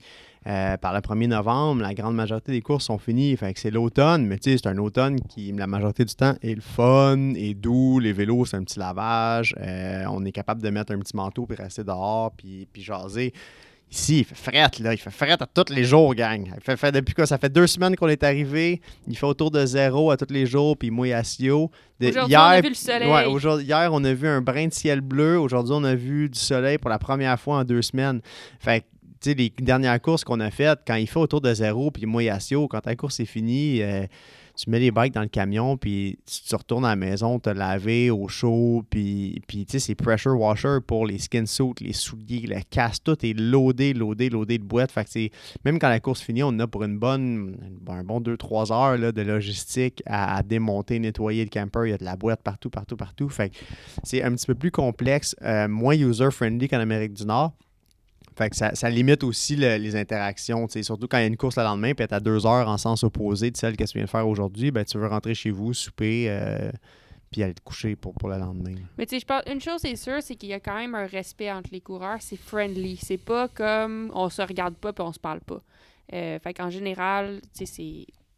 euh, 0.47 0.77
par 0.79 0.95
le 0.95 1.01
1er 1.01 1.29
novembre, 1.29 1.83
la 1.83 1.95
grande 1.95 2.17
majorité 2.17 2.51
des 2.51 2.61
courses 2.61 2.87
sont 2.87 2.99
finies. 2.99 3.37
Fait 3.37 3.55
que 3.55 3.61
c'est 3.61 3.71
l'automne, 3.71 4.27
mais 4.27 4.39
tu 4.39 4.51
sais, 4.51 4.59
c'est 4.59 4.69
un 4.69 4.79
automne 4.79 5.21
qui, 5.21 5.53
la 5.53 5.69
majorité 5.69 6.05
du 6.05 6.15
temps, 6.15 6.35
est 6.43 6.55
le 6.55 6.61
fun, 6.61 7.35
est 7.37 7.55
doux. 7.55 8.01
Les 8.01 8.13
vélos, 8.13 8.47
c'est 8.47 8.57
un 8.57 8.65
petit 8.65 8.81
lavage. 8.81 9.55
on 10.09 10.25
est 10.25 10.33
capable 10.33 10.61
de 10.61 10.71
mettre 10.71 10.93
un 10.93 10.99
petit 10.99 11.17
manteau 11.17 11.47
puis 11.47 11.57
rester 11.57 11.85
dehors 11.85 12.33
puis, 12.33 12.67
puis 12.73 12.83
jaser. 12.83 13.33
Ici, 13.91 14.19
il 14.19 14.25
fait 14.25 14.35
fret, 14.35 14.71
là. 14.81 14.93
Il 14.93 14.99
fait 14.99 15.11
fret 15.11 15.37
à 15.41 15.47
tous 15.47 15.73
les 15.73 15.85
jours, 15.85 16.15
gang. 16.15 16.47
Il 16.69 16.77
fait 16.77 16.93
depuis 16.93 17.15
quoi? 17.15 17.27
Ça 17.27 17.39
fait 17.39 17.49
deux 17.49 17.67
semaines 17.67 17.97
qu'on 17.97 18.09
est 18.09 18.23
arrivé. 18.23 18.81
Il 19.07 19.17
fait 19.17 19.27
autour 19.27 19.51
de 19.51 19.65
zéro 19.65 20.11
à 20.11 20.17
tous 20.17 20.33
les 20.33 20.45
jours, 20.45 20.77
puis 20.77 20.91
moi 20.91 21.15
à 21.15 21.25
Sio. 21.25 21.71
Aujourd'hui, 22.01 22.37
on 22.37 22.41
a 22.41 22.61
vu 22.61 22.69
le 22.69 22.75
soleil. 22.75 23.11
Ouais, 23.11 23.63
hier, 23.63 23.91
on 23.93 24.05
a 24.05 24.13
vu 24.13 24.29
un 24.29 24.43
brin 24.43 24.67
de 24.67 24.75
ciel 24.75 25.01
bleu. 25.01 25.39
Aujourd'hui, 25.41 25.75
on 25.75 25.85
a 25.85 25.95
vu 25.95 26.29
du 26.29 26.39
soleil 26.39 26.79
pour 26.79 26.91
la 26.91 26.99
première 26.99 27.41
fois 27.41 27.59
en 27.59 27.65
deux 27.65 27.83
semaines. 27.83 28.21
Fait 28.61 28.85
sais, 29.21 29.35
les 29.35 29.53
dernières 29.59 30.01
courses 30.01 30.25
qu'on 30.25 30.41
a 30.41 30.51
faites, 30.51 30.81
quand 30.87 30.95
il 30.95 31.09
fait 31.09 31.19
autour 31.19 31.41
de 31.41 31.53
zéro, 31.53 31.91
puis 31.91 32.07
moi, 32.07 32.23
Yassio, 32.23 32.69
quand 32.69 32.81
ta 32.81 32.95
course 32.97 33.21
est 33.21 33.27
finie, 33.27 33.83
euh, 33.83 34.07
tu 34.59 34.71
mets 34.71 34.81
les 34.81 34.91
bikes 34.91 35.15
dans 35.15 35.23
le 35.23 35.29
camion, 35.29 35.77
puis 35.77 36.19
tu, 36.27 36.57
retournes 36.57 36.85
à 36.85 36.89
la 36.89 36.97
maison, 36.97 37.39
te 37.39 37.49
laver 37.49 38.11
au 38.11 38.27
chaud, 38.27 38.83
puis, 38.91 39.41
puis 39.47 39.65
tu 39.65 39.73
sais, 39.73 39.79
c'est 39.79 39.95
pressure 39.95 40.37
washer 40.37 40.79
pour 40.85 41.07
les 41.07 41.19
skin 41.19 41.47
suits, 41.47 41.75
les 41.81 41.93
souliers, 41.93 42.45
le 42.49 42.61
casque, 42.69 43.05
tout 43.05 43.25
est 43.25 43.39
loadé, 43.39 43.95
loadé, 43.95 44.29
loadé 44.29 44.59
de 44.59 44.65
boîtes. 44.65 44.91
Fait 44.91 45.05
que 45.05 45.29
même 45.65 45.79
quand 45.79 45.89
la 45.89 46.01
course 46.01 46.21
finit, 46.21 46.43
on 46.43 46.59
a 46.59 46.67
pour 46.67 46.83
une 46.83 46.99
bonne, 46.99 47.57
un 47.87 48.03
bon 48.03 48.21
2-3 48.21 48.73
heures 48.73 48.99
là, 48.99 49.13
de 49.13 49.23
logistique 49.23 50.03
à, 50.07 50.43
démonter, 50.43 50.99
nettoyer 50.99 51.45
le 51.45 51.51
camper. 51.51 51.83
Il 51.87 51.91
y 51.91 51.95
a 51.95 51.99
de 51.99 52.05
la 52.05 52.17
boîte 52.17 52.43
partout, 52.43 52.69
partout, 52.69 52.97
partout. 52.97 53.29
Fait 53.29 53.53
c'est 54.03 54.25
un 54.25 54.35
petit 54.35 54.47
peu 54.47 54.57
plus 54.57 54.73
complexe, 54.73 55.37
euh, 55.43 55.69
moins 55.69 55.95
user-friendly 55.95 56.69
qu'en 56.69 56.81
Amérique 56.81 57.13
du 57.13 57.25
Nord. 57.25 57.53
Fait 58.39 58.51
que 58.51 58.57
ça, 58.57 58.91
limite 58.91 59.25
aussi 59.25 59.57
les 59.57 59.97
interactions. 59.97 60.69
Surtout 60.69 61.09
quand 61.09 61.19
il 61.19 61.23
y 61.23 61.25
a 61.25 61.27
une 61.27 61.37
course 61.37 61.57
le 61.57 61.65
lendemain, 61.65 61.93
puis 61.93 62.07
tu 62.07 62.15
à 62.15 62.21
deux 62.21 62.47
heures 62.47 62.69
en 62.69 62.79
sens 62.79 63.03
opposé 63.03 63.51
de 63.51 63.57
celle 63.57 63.77
que 63.77 63.83
tu 63.83 63.95
viens 63.95 64.05
de 64.05 64.09
faire 64.11 64.29
aujourd'hui, 64.29 64.71
ben, 64.71 64.85
tu 64.85 64.97
veux 64.97 65.09
rentrer 65.09 65.35
chez 65.35 65.51
vous, 65.51 65.75
souper, 65.75 66.27
euh, 66.29 66.71
puis 67.33 67.43
aller 67.43 67.55
te 67.55 67.61
coucher 67.61 67.97
pour, 67.97 68.15
pour 68.15 68.29
le 68.29 68.39
lendemain. 68.39 68.77
Mais 68.97 69.07
tu 69.07 69.19
je 69.19 69.25
pense, 69.25 69.43
une 69.51 69.61
chose 69.61 69.85
est 69.85 69.97
sûre, 69.97 70.23
c'est 70.23 70.37
qu'il 70.37 70.51
y 70.51 70.53
a 70.53 70.61
quand 70.61 70.77
même 70.77 70.95
un 70.95 71.07
respect 71.07 71.51
entre 71.51 71.71
les 71.73 71.81
coureurs. 71.81 72.19
C'est 72.21 72.37
friendly. 72.37 72.97
C'est 72.97 73.19
pas 73.19 73.49
comme 73.49 74.13
on 74.15 74.29
se 74.29 74.41
regarde 74.41 74.77
pas 74.77 74.93
puis 74.93 75.03
on 75.03 75.13
se 75.13 75.19
parle 75.19 75.41
pas. 75.41 75.61
Euh, 76.13 76.39
fait 76.39 76.57
général, 76.71 77.41
tu 77.57 77.67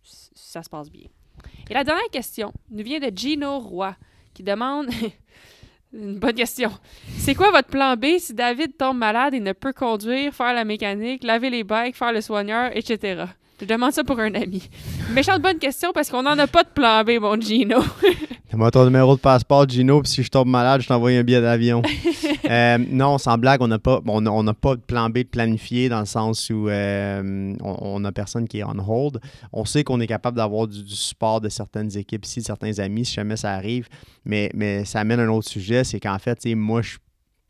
ça 0.02 0.62
se 0.62 0.70
passe 0.70 0.90
bien. 0.90 1.08
Et 1.68 1.74
la 1.74 1.84
dernière 1.84 2.08
question 2.10 2.54
nous 2.70 2.82
vient 2.82 3.00
de 3.00 3.14
Gino 3.14 3.58
Roy 3.58 3.94
qui 4.32 4.42
demande 4.42 4.88
Une 5.92 6.18
bonne 6.18 6.34
question. 6.34 6.70
C'est 7.18 7.34
quoi 7.34 7.50
votre 7.50 7.68
plan 7.68 7.96
B 7.96 8.18
si 8.18 8.32
David 8.32 8.76
tombe 8.76 8.98
malade 8.98 9.34
et 9.34 9.40
ne 9.40 9.52
peut 9.52 9.72
conduire, 9.72 10.32
faire 10.32 10.54
la 10.54 10.64
mécanique, 10.64 11.24
laver 11.24 11.50
les 11.50 11.64
bikes, 11.64 11.96
faire 11.96 12.12
le 12.12 12.20
soigneur, 12.20 12.70
etc.? 12.76 13.24
Je 13.60 13.66
demande 13.66 13.92
ça 13.92 14.04
pour 14.04 14.18
un 14.20 14.32
ami. 14.34 14.70
Méchante 15.12 15.42
bonne 15.42 15.58
question 15.58 15.90
parce 15.92 16.08
qu'on 16.08 16.22
n'en 16.22 16.38
a 16.38 16.46
pas 16.46 16.62
de 16.62 16.68
plan 16.68 17.02
B, 17.02 17.20
mon 17.20 17.38
Gino. 17.40 17.80
Moi, 18.52 18.70
ton 18.70 18.84
numéro 18.84 19.16
de 19.16 19.20
passeport, 19.20 19.68
Gino, 19.68 20.00
puis 20.00 20.10
si 20.10 20.22
je 20.22 20.30
tombe 20.30 20.48
malade, 20.48 20.80
je 20.80 20.88
t'envoie 20.88 21.10
un 21.10 21.22
billet 21.22 21.40
d'avion. 21.40 21.82
Euh, 22.50 22.78
non, 22.78 23.18
sans 23.18 23.38
blague, 23.38 23.62
on 23.62 23.68
n'a 23.68 23.78
pas, 23.78 24.00
on, 24.04 24.54
pas 24.54 24.74
de 24.74 24.80
plan 24.80 25.08
B 25.08 25.18
de 25.18 25.22
planifié 25.22 25.88
dans 25.88 26.00
le 26.00 26.06
sens 26.06 26.50
où 26.50 26.68
euh, 26.68 27.54
on 27.62 28.00
n'a 28.00 28.10
personne 28.10 28.48
qui 28.48 28.58
est 28.58 28.64
on 28.64 28.78
hold. 28.78 29.20
On 29.52 29.64
sait 29.64 29.84
qu'on 29.84 30.00
est 30.00 30.08
capable 30.08 30.36
d'avoir 30.36 30.66
du, 30.66 30.84
support 30.88 31.40
de 31.40 31.48
certaines 31.48 31.96
équipes 31.96 32.24
ici, 32.24 32.40
de 32.40 32.44
certains 32.46 32.78
amis, 32.80 33.04
si 33.04 33.14
jamais 33.14 33.36
ça 33.36 33.52
arrive. 33.52 33.88
Mais, 34.24 34.50
mais 34.54 34.84
ça 34.84 35.00
amène 35.00 35.20
un 35.20 35.28
autre 35.28 35.48
sujet, 35.48 35.84
c'est 35.84 36.00
qu'en 36.00 36.18
fait, 36.18 36.44
moi, 36.56 36.82
je, 36.82 36.98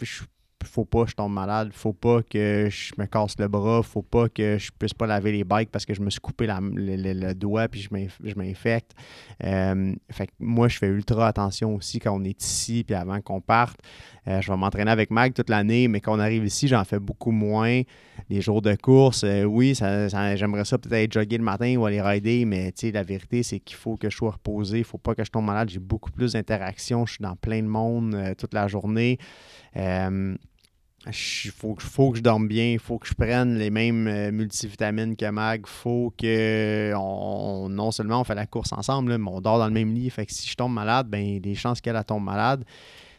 je 0.02 0.22
faut 0.66 0.84
pas 0.84 1.04
que 1.04 1.10
je 1.10 1.16
tombe 1.16 1.32
malade, 1.32 1.70
faut 1.72 1.92
pas 1.92 2.22
que 2.22 2.68
je 2.70 2.92
me 2.98 3.06
casse 3.06 3.38
le 3.38 3.48
bras, 3.48 3.82
faut 3.82 4.02
pas 4.02 4.28
que 4.28 4.58
je 4.58 4.70
puisse 4.78 4.94
pas 4.94 5.06
laver 5.06 5.32
les 5.32 5.44
bikes 5.44 5.70
parce 5.70 5.86
que 5.86 5.94
je 5.94 6.00
me 6.00 6.10
suis 6.10 6.20
coupé 6.20 6.46
le, 6.46 7.32
doigt 7.32 7.68
puis 7.68 7.80
je 7.80 8.34
m'infecte. 8.36 8.92
Euh, 9.44 9.94
fait 10.10 10.30
moi, 10.38 10.68
je 10.68 10.78
fais 10.78 10.88
ultra 10.88 11.28
attention 11.28 11.74
aussi 11.74 11.98
quand 11.98 12.12
on 12.12 12.24
est 12.24 12.42
ici 12.42 12.84
puis 12.84 12.94
avant 12.94 13.20
qu'on 13.20 13.40
parte. 13.40 13.80
Euh, 14.28 14.40
je 14.40 14.50
vais 14.50 14.56
m'entraîner 14.56 14.90
avec 14.90 15.10
Mag 15.10 15.32
toute 15.32 15.48
l'année, 15.48 15.88
mais 15.88 16.00
quand 16.00 16.16
on 16.16 16.20
arrive 16.20 16.44
ici, 16.44 16.68
j'en 16.68 16.84
fais 16.84 16.98
beaucoup 16.98 17.30
moins. 17.30 17.82
Les 18.28 18.40
jours 18.40 18.62
de 18.62 18.74
course, 18.74 19.24
euh, 19.24 19.44
oui, 19.44 19.74
j'aimerais 19.74 20.64
ça 20.64 20.78
peut-être 20.78 21.12
jogger 21.12 21.38
le 21.38 21.44
matin 21.44 21.76
ou 21.76 21.86
aller 21.86 22.02
rider, 22.02 22.44
mais 22.44 22.72
la 22.92 23.02
vérité, 23.02 23.42
c'est 23.42 23.60
qu'il 23.60 23.76
faut 23.76 23.96
que 23.96 24.10
je 24.10 24.16
sois 24.16 24.32
reposé, 24.32 24.78
il 24.78 24.84
faut 24.84 24.98
pas 24.98 25.14
que 25.14 25.24
je 25.24 25.30
tombe 25.30 25.46
malade. 25.46 25.70
J'ai 25.70 25.78
beaucoup 25.78 26.10
plus 26.10 26.34
d'interactions, 26.34 27.06
je 27.06 27.14
suis 27.14 27.22
dans 27.22 27.36
plein 27.36 27.62
de 27.62 27.68
monde 27.68 28.16
toute 28.38 28.54
la 28.54 28.68
journée. 28.68 29.18
Il 31.06 31.50
faut, 31.50 31.74
que 31.74 32.18
je 32.18 32.22
dorme 32.22 32.46
bien, 32.46 32.72
il 32.72 32.78
faut 32.78 32.98
que 32.98 33.08
je 33.08 33.14
prenne 33.14 33.56
les 33.56 33.70
mêmes 33.70 34.06
euh, 34.06 34.30
multivitamines 34.30 35.16
que 35.16 35.30
Mag, 35.30 35.62
il 35.64 35.70
faut 35.70 36.12
que 36.16 36.92
on, 36.94 37.70
non 37.70 37.90
seulement 37.90 38.20
on 38.20 38.24
fait 38.24 38.34
la 38.34 38.44
course 38.44 38.72
ensemble, 38.74 39.16
mais 39.16 39.30
on 39.30 39.40
dort 39.40 39.58
dans 39.58 39.66
le 39.66 39.72
même 39.72 39.94
lit. 39.94 40.10
Fait 40.10 40.26
que 40.26 40.32
si 40.34 40.46
je 40.46 40.54
tombe 40.54 40.74
malade, 40.74 41.08
ben 41.08 41.40
les 41.42 41.54
chances 41.54 41.80
qu'elle 41.80 41.98
tombe 42.04 42.24
malade 42.24 42.64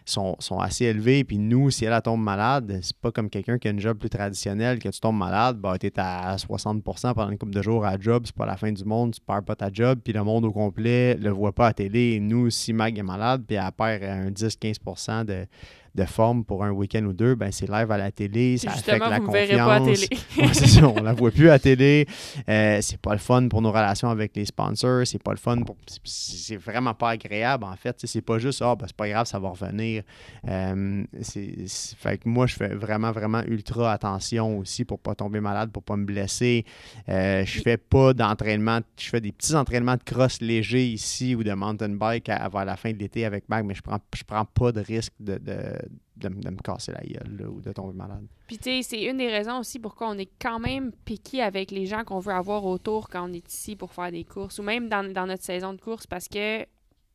sont, 0.05 0.35
assez 0.59 0.85
élevées. 0.85 1.23
Puis 1.23 1.37
nous, 1.37 1.69
si 1.69 1.85
elle 1.85 2.01
tombe 2.01 2.21
malade, 2.21 2.79
c'est 2.81 2.95
pas 2.97 3.11
comme 3.11 3.29
quelqu'un 3.29 3.57
qui 3.57 3.67
a 3.67 3.71
une 3.71 3.79
job 3.79 3.97
plus 3.97 4.09
traditionnelle, 4.09 4.79
que 4.79 4.89
tu 4.89 4.99
tombes 4.99 5.17
malade, 5.17 5.57
ben, 5.57 5.77
tu 5.77 5.87
es 5.87 5.99
à 5.99 6.35
60% 6.35 7.13
pendant 7.13 7.29
une 7.29 7.37
couple 7.37 7.53
de 7.53 7.61
jours 7.61 7.85
à 7.85 7.99
job, 7.99 8.23
c'est 8.25 8.35
pas 8.35 8.45
la 8.45 8.57
fin 8.57 8.71
du 8.71 8.83
monde, 8.83 9.13
tu 9.13 9.21
perds 9.21 9.43
pas 9.43 9.55
ta 9.55 9.69
job, 9.71 9.99
puis 10.03 10.13
le 10.13 10.23
monde 10.23 10.45
au 10.45 10.51
complet 10.51 11.15
le 11.15 11.29
voit 11.29 11.53
pas 11.53 11.67
à 11.67 11.73
télé. 11.73 12.19
Nous, 12.19 12.49
si 12.49 12.73
Mag 12.73 12.97
est 12.97 13.03
malade, 13.03 13.43
puis 13.47 13.55
elle 13.55 13.71
perd 13.71 14.03
un 14.03 14.29
10-15% 14.29 15.25
de 15.25 15.45
de 15.93 16.05
forme 16.05 16.45
pour 16.45 16.63
un 16.63 16.71
week-end 16.71 17.03
ou 17.03 17.13
deux, 17.13 17.35
ben 17.35 17.51
c'est 17.51 17.69
live 17.69 17.91
à 17.91 17.97
la 17.97 18.11
télé, 18.11 18.57
ça 18.57 18.71
affecte 18.71 18.99
la 18.99 19.19
vous 19.19 19.25
confiance. 19.25 19.57
Pas 19.57 19.75
à 19.75 19.81
télé. 19.81 20.07
c'est 20.53 20.67
ça, 20.67 20.87
on 20.87 21.01
la 21.01 21.13
voit 21.13 21.31
plus 21.31 21.49
à 21.49 21.59
télé. 21.59 22.07
Euh, 22.47 22.79
c'est 22.81 22.99
pas 22.99 23.11
le 23.11 23.19
fun 23.19 23.47
pour 23.49 23.61
nos 23.61 23.71
relations 23.71 24.09
avec 24.09 24.35
les 24.35 24.45
sponsors, 24.45 25.05
c'est 25.05 25.21
pas 25.21 25.31
le 25.31 25.37
fun 25.37 25.61
pour 25.63 25.75
c'est 26.03 26.55
vraiment 26.55 26.93
pas 26.93 27.11
agréable 27.11 27.65
en 27.65 27.75
fait, 27.75 27.97
c'est 28.03 28.21
pas 28.21 28.39
juste 28.39 28.61
ah 28.61 28.75
ben 28.75 28.85
c'est 28.87 28.95
pas 28.95 29.09
grave, 29.09 29.25
ça 29.25 29.39
va 29.39 29.49
revenir. 29.49 30.03
Euh, 30.47 31.03
c'est 31.21 31.65
fait 31.97 32.19
que 32.19 32.29
moi 32.29 32.47
je 32.47 32.55
fais 32.55 32.69
vraiment 32.69 33.11
vraiment 33.11 33.41
ultra 33.47 33.91
attention 33.91 34.59
aussi 34.59 34.85
pour 34.85 34.99
pas 34.99 35.13
tomber 35.13 35.41
malade, 35.41 35.71
pour 35.71 35.83
pas 35.83 35.97
me 35.97 36.05
blesser. 36.05 36.65
Euh, 37.09 37.43
je 37.45 37.61
fais 37.61 37.77
pas 37.77 38.13
d'entraînement, 38.13 38.79
je 38.97 39.09
fais 39.09 39.21
des 39.21 39.33
petits 39.33 39.55
entraînements 39.55 39.95
de 39.95 40.03
cross 40.03 40.39
léger 40.39 40.87
ici 40.87 41.35
ou 41.35 41.43
de 41.43 41.51
mountain 41.51 41.89
bike 41.89 42.29
à, 42.29 42.49
la 42.63 42.77
fin 42.77 42.91
de 42.91 42.97
l'été 42.97 43.25
avec 43.25 43.49
Mac, 43.49 43.65
mais 43.65 43.73
je 43.73 43.81
prends 43.81 43.99
je 44.15 44.23
prends 44.23 44.45
pas 44.45 44.71
de 44.71 44.79
risque 44.79 45.13
de 45.19 45.37
de, 45.37 45.81
me 46.29 46.61
casser 46.61 46.91
la 46.91 47.01
gueule 47.01 47.47
ou 47.47 47.61
de 47.61 47.71
tomber 47.71 47.93
malade. 47.93 48.25
Puis, 48.47 48.57
tu 48.57 48.63
sais, 48.63 48.81
c'est 48.83 49.03
une 49.03 49.17
des 49.17 49.29
raisons 49.29 49.59
aussi 49.59 49.79
pourquoi 49.79 50.09
on 50.09 50.17
est 50.17 50.29
quand 50.39 50.59
même 50.59 50.91
piqué 51.05 51.41
avec 51.41 51.71
les 51.71 51.85
gens 51.85 52.03
qu'on 52.03 52.19
veut 52.19 52.33
avoir 52.33 52.65
autour 52.65 53.09
quand 53.09 53.29
on 53.29 53.33
est 53.33 53.47
ici 53.51 53.75
pour 53.75 53.93
faire 53.93 54.11
des 54.11 54.23
courses 54.23 54.59
ou 54.59 54.63
même 54.63 54.89
dans, 54.89 55.03
notre 55.27 55.43
saison 55.43 55.73
de 55.73 55.79
course 55.79 56.07
parce 56.07 56.27
que, 56.27 56.63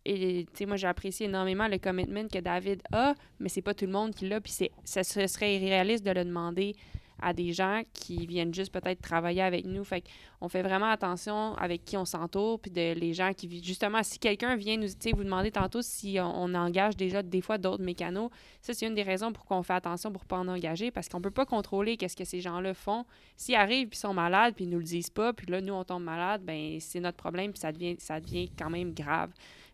tu 0.05 0.47
sais, 0.55 0.67
moi, 0.67 0.77
j'ai 0.77 0.87
apprécié 0.87 1.27
énormément 1.27 1.69
le 1.69 1.79
commitment 1.79 2.29
que 2.29 2.39
David 2.39 2.83
a, 2.93 3.15
mais 3.41 3.49
c'est 3.49 3.63
pas 3.63 3.75
tout 3.75 3.87
le 3.87 3.93
monde 3.93 4.15
qui 4.15 4.29
l'a. 4.29 4.41
Puis, 4.41 4.53
ce 4.85 5.03
serait 5.03 5.57
irréaliste 5.57 6.05
de 6.05 6.13
le 6.13 6.25
demander 6.25 6.75
à 7.21 7.33
des 7.33 7.53
gens 7.53 7.83
qui 7.93 8.27
viennent 8.27 8.55
juste 8.55 8.73
peut-être 8.73 9.01
travailler 9.01 9.43
avec 9.43 9.65
nous. 9.65 9.85
Fait 9.85 10.05
on 10.41 10.49
fait 10.49 10.63
vraiment 10.63 10.91
attention 10.91 11.55
avec 11.57 11.85
qui 11.85 11.97
on 11.97 12.05
s'entoure, 12.05 12.61
puis 12.61 12.71
de 12.71 12.93
les 12.93 13.15
gens 13.15 13.33
qui 13.33 13.63
justement, 13.63 14.03
si 14.03 14.19
quelqu'un 14.19 14.57
vient 14.57 14.77
nous, 14.77 14.89
vous 15.15 15.25
demander 15.25 15.51
tantôt 15.51 15.83
si 15.83 16.19
on, 16.21 16.55
engage 16.55 16.97
déjà 16.97 17.23
des 17.23 17.41
fois 17.41 17.59
d'autres 17.59 17.83
mécanos, 17.83 18.31
ça 18.61 18.75
c'est 18.75 18.87
une 18.87 18.95
des 18.95 19.03
raisons 19.03 19.33
pour 19.33 19.45
qu'on 19.45 19.63
fait 19.63 19.75
attention 19.75 20.13
pour 20.13 20.25
pas 20.25 20.39
en 20.39 20.49
engager, 20.49 20.91
parce 20.91 21.09
qu'on 21.09 21.21
peut 21.21 21.31
pas 21.31 21.47
contrôler 21.47 21.97
qu'est-ce 21.97 22.17
que 22.17 22.25
ces 22.25 22.41
gens-là 22.41 22.75
font. 22.75 23.05
S'ils 23.37 23.55
arrivent 23.55 23.89
puis 23.89 23.99
sont 23.99 24.15
malades 24.15 24.55
puis 24.55 24.65
ils 24.65 24.71
nous 24.71 24.79
le 24.79 24.85
disent 24.85 25.11
pas, 25.11 25.33
puis 25.33 25.47
là 25.47 25.61
nous 25.61 25.75
on 25.75 25.85
tombe 25.85 26.05
malade, 26.05 26.43
ben 26.45 26.79
c'est 26.81 27.01
notre 27.01 27.17
problème 27.17 27.53
puis 27.53 27.61
ça 27.61 28.21
devient 28.21 28.51
quand 28.59 28.71
même 28.71 28.93
grave. 28.95 29.31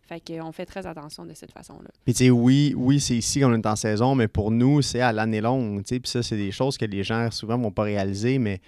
Fait 0.07 0.19
qu'on 0.19 0.51
fait 0.51 0.65
très 0.65 0.85
attention 0.85 1.25
de 1.25 1.33
cette 1.33 1.51
façon-là. 1.51 1.89
Puis, 2.03 2.13
tu 2.13 2.25
sais, 2.25 2.29
oui, 2.29 2.73
oui 2.75 2.99
c'est 2.99 3.15
ici 3.15 3.39
qu'on 3.39 3.53
est 3.53 3.65
en 3.65 3.75
saison, 3.75 4.15
mais 4.15 4.27
pour 4.27 4.51
nous, 4.51 4.81
c'est 4.81 4.99
à 4.99 5.13
l'année 5.13 5.41
longue. 5.41 5.83
Puis 5.83 6.01
ça, 6.05 6.21
c'est 6.21 6.37
des 6.37 6.51
choses 6.51 6.77
que 6.77 6.85
les 6.85 7.03
gens 7.03 7.31
souvent 7.31 7.57
ne 7.57 7.63
vont 7.63 7.71
pas 7.71 7.83
réaliser, 7.83 8.37
mais 8.37 8.59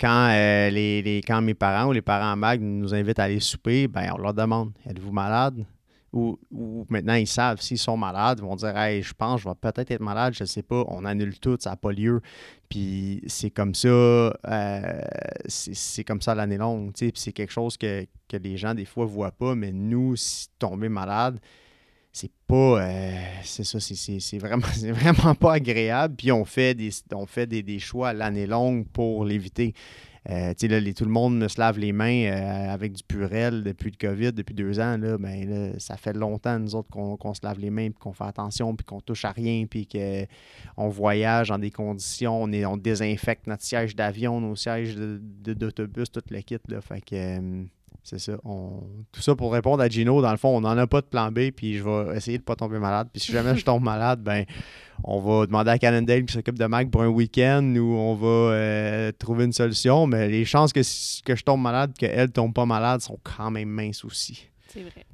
quand, 0.00 0.28
euh, 0.30 0.70
les, 0.70 1.22
quand 1.26 1.42
mes 1.42 1.54
parents 1.54 1.88
ou 1.88 1.92
les 1.92 2.02
parents 2.02 2.32
en 2.32 2.36
mag 2.36 2.60
nous 2.60 2.94
invitent 2.94 3.18
à 3.18 3.24
aller 3.24 3.40
souper, 3.40 3.88
ben 3.88 4.12
on 4.14 4.18
leur 4.18 4.34
demande 4.34 4.70
Êtes-vous 4.88 5.10
malade 5.10 5.64
ou, 6.12 6.38
maintenant 6.88 7.14
ils 7.14 7.26
savent 7.26 7.60
s'ils 7.60 7.78
sont 7.78 7.96
malades, 7.96 8.38
ils 8.40 8.44
vont 8.44 8.56
dire 8.56 8.76
Hey, 8.76 9.02
je 9.02 9.12
pense, 9.14 9.42
je 9.42 9.48
vais 9.48 9.54
peut-être 9.60 9.90
être 9.90 10.00
malade, 10.00 10.34
je 10.34 10.44
ne 10.44 10.46
sais 10.46 10.62
pas, 10.62 10.84
on 10.88 11.04
annule 11.04 11.38
tout, 11.38 11.56
ça 11.60 11.70
n'a 11.70 11.76
pas 11.76 11.92
lieu. 11.92 12.20
Puis 12.68 13.22
c'est 13.26 13.50
comme 13.50 13.74
ça, 13.74 13.88
euh, 13.88 15.00
c'est 15.46 16.04
comme 16.04 16.20
ça 16.20 16.34
l'année 16.34 16.58
longue. 16.58 16.92
Puis 16.92 17.12
c'est 17.14 17.32
quelque 17.32 17.52
chose 17.52 17.76
que, 17.76 18.06
les 18.32 18.56
gens 18.56 18.74
des 18.74 18.84
fois 18.84 19.04
ne 19.04 19.10
voient 19.10 19.32
pas, 19.32 19.54
mais 19.54 19.72
nous, 19.72 20.16
si 20.16 20.48
tomber 20.58 20.88
malade, 20.88 21.38
c'est 22.12 22.32
pas 22.46 22.82
euh, 22.82 23.22
c'est 23.44 23.64
ça 23.64 23.78
c'est 23.80 24.38
vraiment 24.38 24.66
vraiment 24.92 25.34
pas 25.34 25.52
agréable 25.52 26.16
puis 26.16 26.32
on 26.32 26.44
fait 26.44 26.74
des 26.74 26.90
on 27.12 27.26
fait 27.26 27.46
des, 27.46 27.62
des 27.62 27.78
choix 27.78 28.12
l'année 28.14 28.46
longue 28.46 28.88
pour 28.88 29.24
l'éviter 29.24 29.74
euh, 30.30 30.52
tout 30.54 31.04
le 31.04 31.10
monde 31.10 31.48
se 31.48 31.58
lave 31.58 31.78
les 31.78 31.92
mains 31.92 32.24
euh, 32.24 32.72
avec 32.72 32.92
du 32.92 33.02
purel 33.02 33.62
depuis 33.62 33.90
le 33.90 34.08
COVID, 34.08 34.32
depuis 34.32 34.54
deux 34.54 34.78
ans. 34.78 34.98
Là, 34.98 35.16
ben, 35.16 35.74
ça 35.78 35.96
fait 35.96 36.12
longtemps, 36.12 36.58
nous 36.58 36.74
autres, 36.74 36.90
qu'on 36.90 37.34
se 37.34 37.40
lave 37.42 37.58
les 37.58 37.70
mains, 37.70 37.90
puis 37.90 37.98
qu'on 37.98 38.12
fait 38.12 38.24
attention, 38.24 38.76
puis 38.76 38.84
qu'on 38.84 39.00
touche 39.00 39.24
à 39.24 39.30
rien, 39.30 39.64
puis 39.64 39.86
qu'on 39.86 40.88
voyage 40.88 41.48
dans 41.48 41.58
des 41.58 41.70
conditions, 41.70 42.42
on, 42.42 42.52
est, 42.52 42.66
on 42.66 42.76
désinfecte 42.76 43.46
notre 43.46 43.62
siège 43.62 43.96
d'avion, 43.96 44.40
nos 44.40 44.56
sièges 44.56 44.96
d'autobus, 44.96 46.10
tout 46.10 46.22
le 46.30 46.40
kit. 46.42 46.58
Là, 46.68 46.80
fait 46.80 47.00
que, 47.00 47.14
euh, 47.14 47.64
c'est 48.02 48.18
ça. 48.18 48.36
Tout 49.12 49.20
ça 49.20 49.34
pour 49.34 49.52
répondre 49.52 49.82
à 49.82 49.88
Gino, 49.88 50.22
dans 50.22 50.30
le 50.30 50.36
fond, 50.36 50.56
on 50.56 50.60
n'en 50.60 50.76
a 50.76 50.86
pas 50.86 51.00
de 51.00 51.06
plan 51.06 51.30
B, 51.30 51.50
puis 51.54 51.76
je 51.76 51.84
vais 51.84 52.16
essayer 52.16 52.38
de 52.38 52.42
ne 52.42 52.46
pas 52.46 52.56
tomber 52.56 52.78
malade. 52.78 53.08
Puis 53.12 53.20
si 53.20 53.32
jamais 53.32 53.56
je 53.56 53.64
tombe 53.64 53.82
malade, 53.82 54.22
ben 54.22 54.44
on 55.04 55.20
va 55.20 55.46
demander 55.46 55.70
à 55.70 55.78
Cannondale 55.78 56.24
qui 56.24 56.32
s'occupe 56.32 56.58
de 56.58 56.66
Mac 56.66 56.90
pour 56.90 57.02
un 57.02 57.08
week-end 57.08 57.62
ou 57.76 57.94
on 57.94 58.14
va 58.14 58.26
euh, 58.26 59.12
trouver 59.18 59.44
une 59.44 59.52
solution. 59.52 60.06
Mais 60.06 60.28
les 60.28 60.44
chances 60.44 60.72
que, 60.72 60.80
que 61.24 61.36
je 61.36 61.44
tombe 61.44 61.60
malade, 61.60 61.92
qu'elle 61.96 62.20
ne 62.20 62.26
tombe 62.26 62.54
pas 62.54 62.66
malade, 62.66 63.00
sont 63.00 63.18
quand 63.22 63.50
même 63.50 63.68
minces 63.68 64.04
aussi. 64.04 64.48
C'est 64.68 64.82
vrai. 64.82 65.06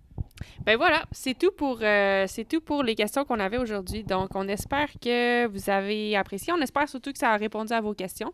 Ben 0.65 0.77
voilà, 0.77 1.05
c'est 1.13 1.37
tout 1.39 1.53
euh, 1.83 2.25
c'est 2.29 2.45
tout 2.45 2.61
pour 2.61 2.83
les 2.83 2.95
questions 2.95 3.25
qu'on 3.25 3.41
avait 3.41 3.59
aujourd'hui. 3.59 4.05
Donc, 4.05 4.31
on 4.35 4.49
espère 4.49 4.89
que 5.01 5.47
vous 5.47 5.71
avez 5.71 6.17
apprécié. 6.17 6.53
On 6.53 6.61
espère 6.61 6.89
surtout 6.89 7.13
que 7.13 7.19
ça 7.19 7.31
a 7.31 7.37
répondu 7.37 7.73
à 7.73 7.81
vos 7.81 7.95
questions. 7.95 8.33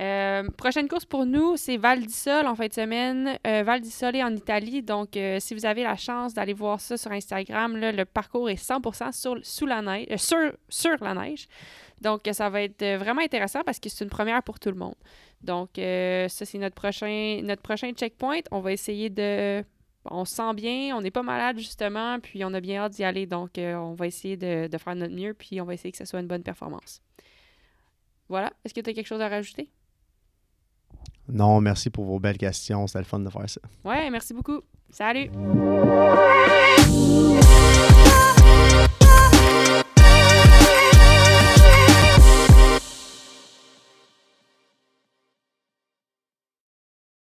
Euh, 0.00 0.48
prochaine 0.56 0.86
course 0.86 1.04
pour 1.04 1.26
nous, 1.26 1.56
c'est 1.56 1.76
Val 1.76 2.06
di 2.06 2.12
Sol 2.12 2.46
en 2.46 2.54
fin 2.54 2.68
de 2.68 2.72
semaine. 2.72 3.36
Euh, 3.46 3.64
Val 3.64 3.80
di 3.80 3.90
Sole 3.90 4.22
en 4.22 4.34
Italie. 4.34 4.82
Donc, 4.82 5.16
euh, 5.16 5.40
si 5.40 5.54
vous 5.54 5.66
avez 5.66 5.82
la 5.82 5.96
chance 5.96 6.34
d'aller 6.34 6.52
voir 6.52 6.80
ça 6.80 6.96
sur 6.96 7.10
Instagram, 7.10 7.76
le 7.76 8.04
parcours 8.04 8.48
est 8.48 8.62
100% 8.62 9.12
sur, 9.12 9.38
sous 9.42 9.66
la 9.66 9.82
neige, 9.82 10.06
euh, 10.10 10.52
sur, 10.68 10.96
la 11.00 11.14
neige. 11.14 11.48
Donc, 12.00 12.28
ça 12.30 12.48
va 12.48 12.62
être 12.62 12.84
vraiment 12.96 13.22
intéressant 13.22 13.62
parce 13.64 13.80
que 13.80 13.88
c'est 13.88 14.04
une 14.04 14.10
première 14.10 14.42
pour 14.44 14.60
tout 14.60 14.70
le 14.70 14.76
monde. 14.76 14.94
Donc, 15.42 15.70
ça, 15.74 16.44
c'est 16.44 16.58
notre 16.58 16.76
prochain, 16.76 17.40
notre 17.42 17.62
prochain 17.62 17.90
checkpoint. 17.90 18.40
On 18.52 18.60
va 18.60 18.72
essayer 18.72 19.10
de 19.10 19.64
on 20.10 20.24
se 20.24 20.36
sent 20.36 20.54
bien, 20.54 20.96
on 20.96 21.02
n'est 21.02 21.10
pas 21.10 21.22
malade 21.22 21.58
justement, 21.58 22.18
puis 22.20 22.42
on 22.44 22.54
a 22.54 22.60
bien 22.60 22.82
hâte 22.82 22.92
d'y 22.92 23.04
aller. 23.04 23.26
Donc, 23.26 23.50
on 23.58 23.94
va 23.94 24.06
essayer 24.06 24.36
de, 24.36 24.68
de, 24.68 24.78
faire 24.78 24.94
notre 24.94 25.14
mieux, 25.14 25.34
puis 25.34 25.60
on 25.60 25.64
va 25.64 25.74
essayer 25.74 25.90
que 25.90 25.98
ce 25.98 26.04
soit 26.04 26.20
une 26.20 26.28
bonne 26.28 26.44
performance. 26.44 27.02
Voilà. 28.28 28.52
Est-ce 28.64 28.74
que 28.74 28.80
tu 28.80 28.90
as 28.90 28.92
quelque 28.92 29.06
chose 29.06 29.20
à 29.20 29.28
rajouter? 29.28 29.68
Non, 31.30 31.60
merci 31.60 31.90
pour 31.90 32.04
vos 32.04 32.18
belles 32.18 32.38
questions. 32.38 32.86
C'était 32.86 33.00
le 33.00 33.04
fun 33.04 33.20
de 33.20 33.30
faire 33.30 33.48
ça. 33.48 33.60
Ouais, 33.84 34.10
merci 34.10 34.34
beaucoup. 34.34 34.60
Salut! 34.90 35.30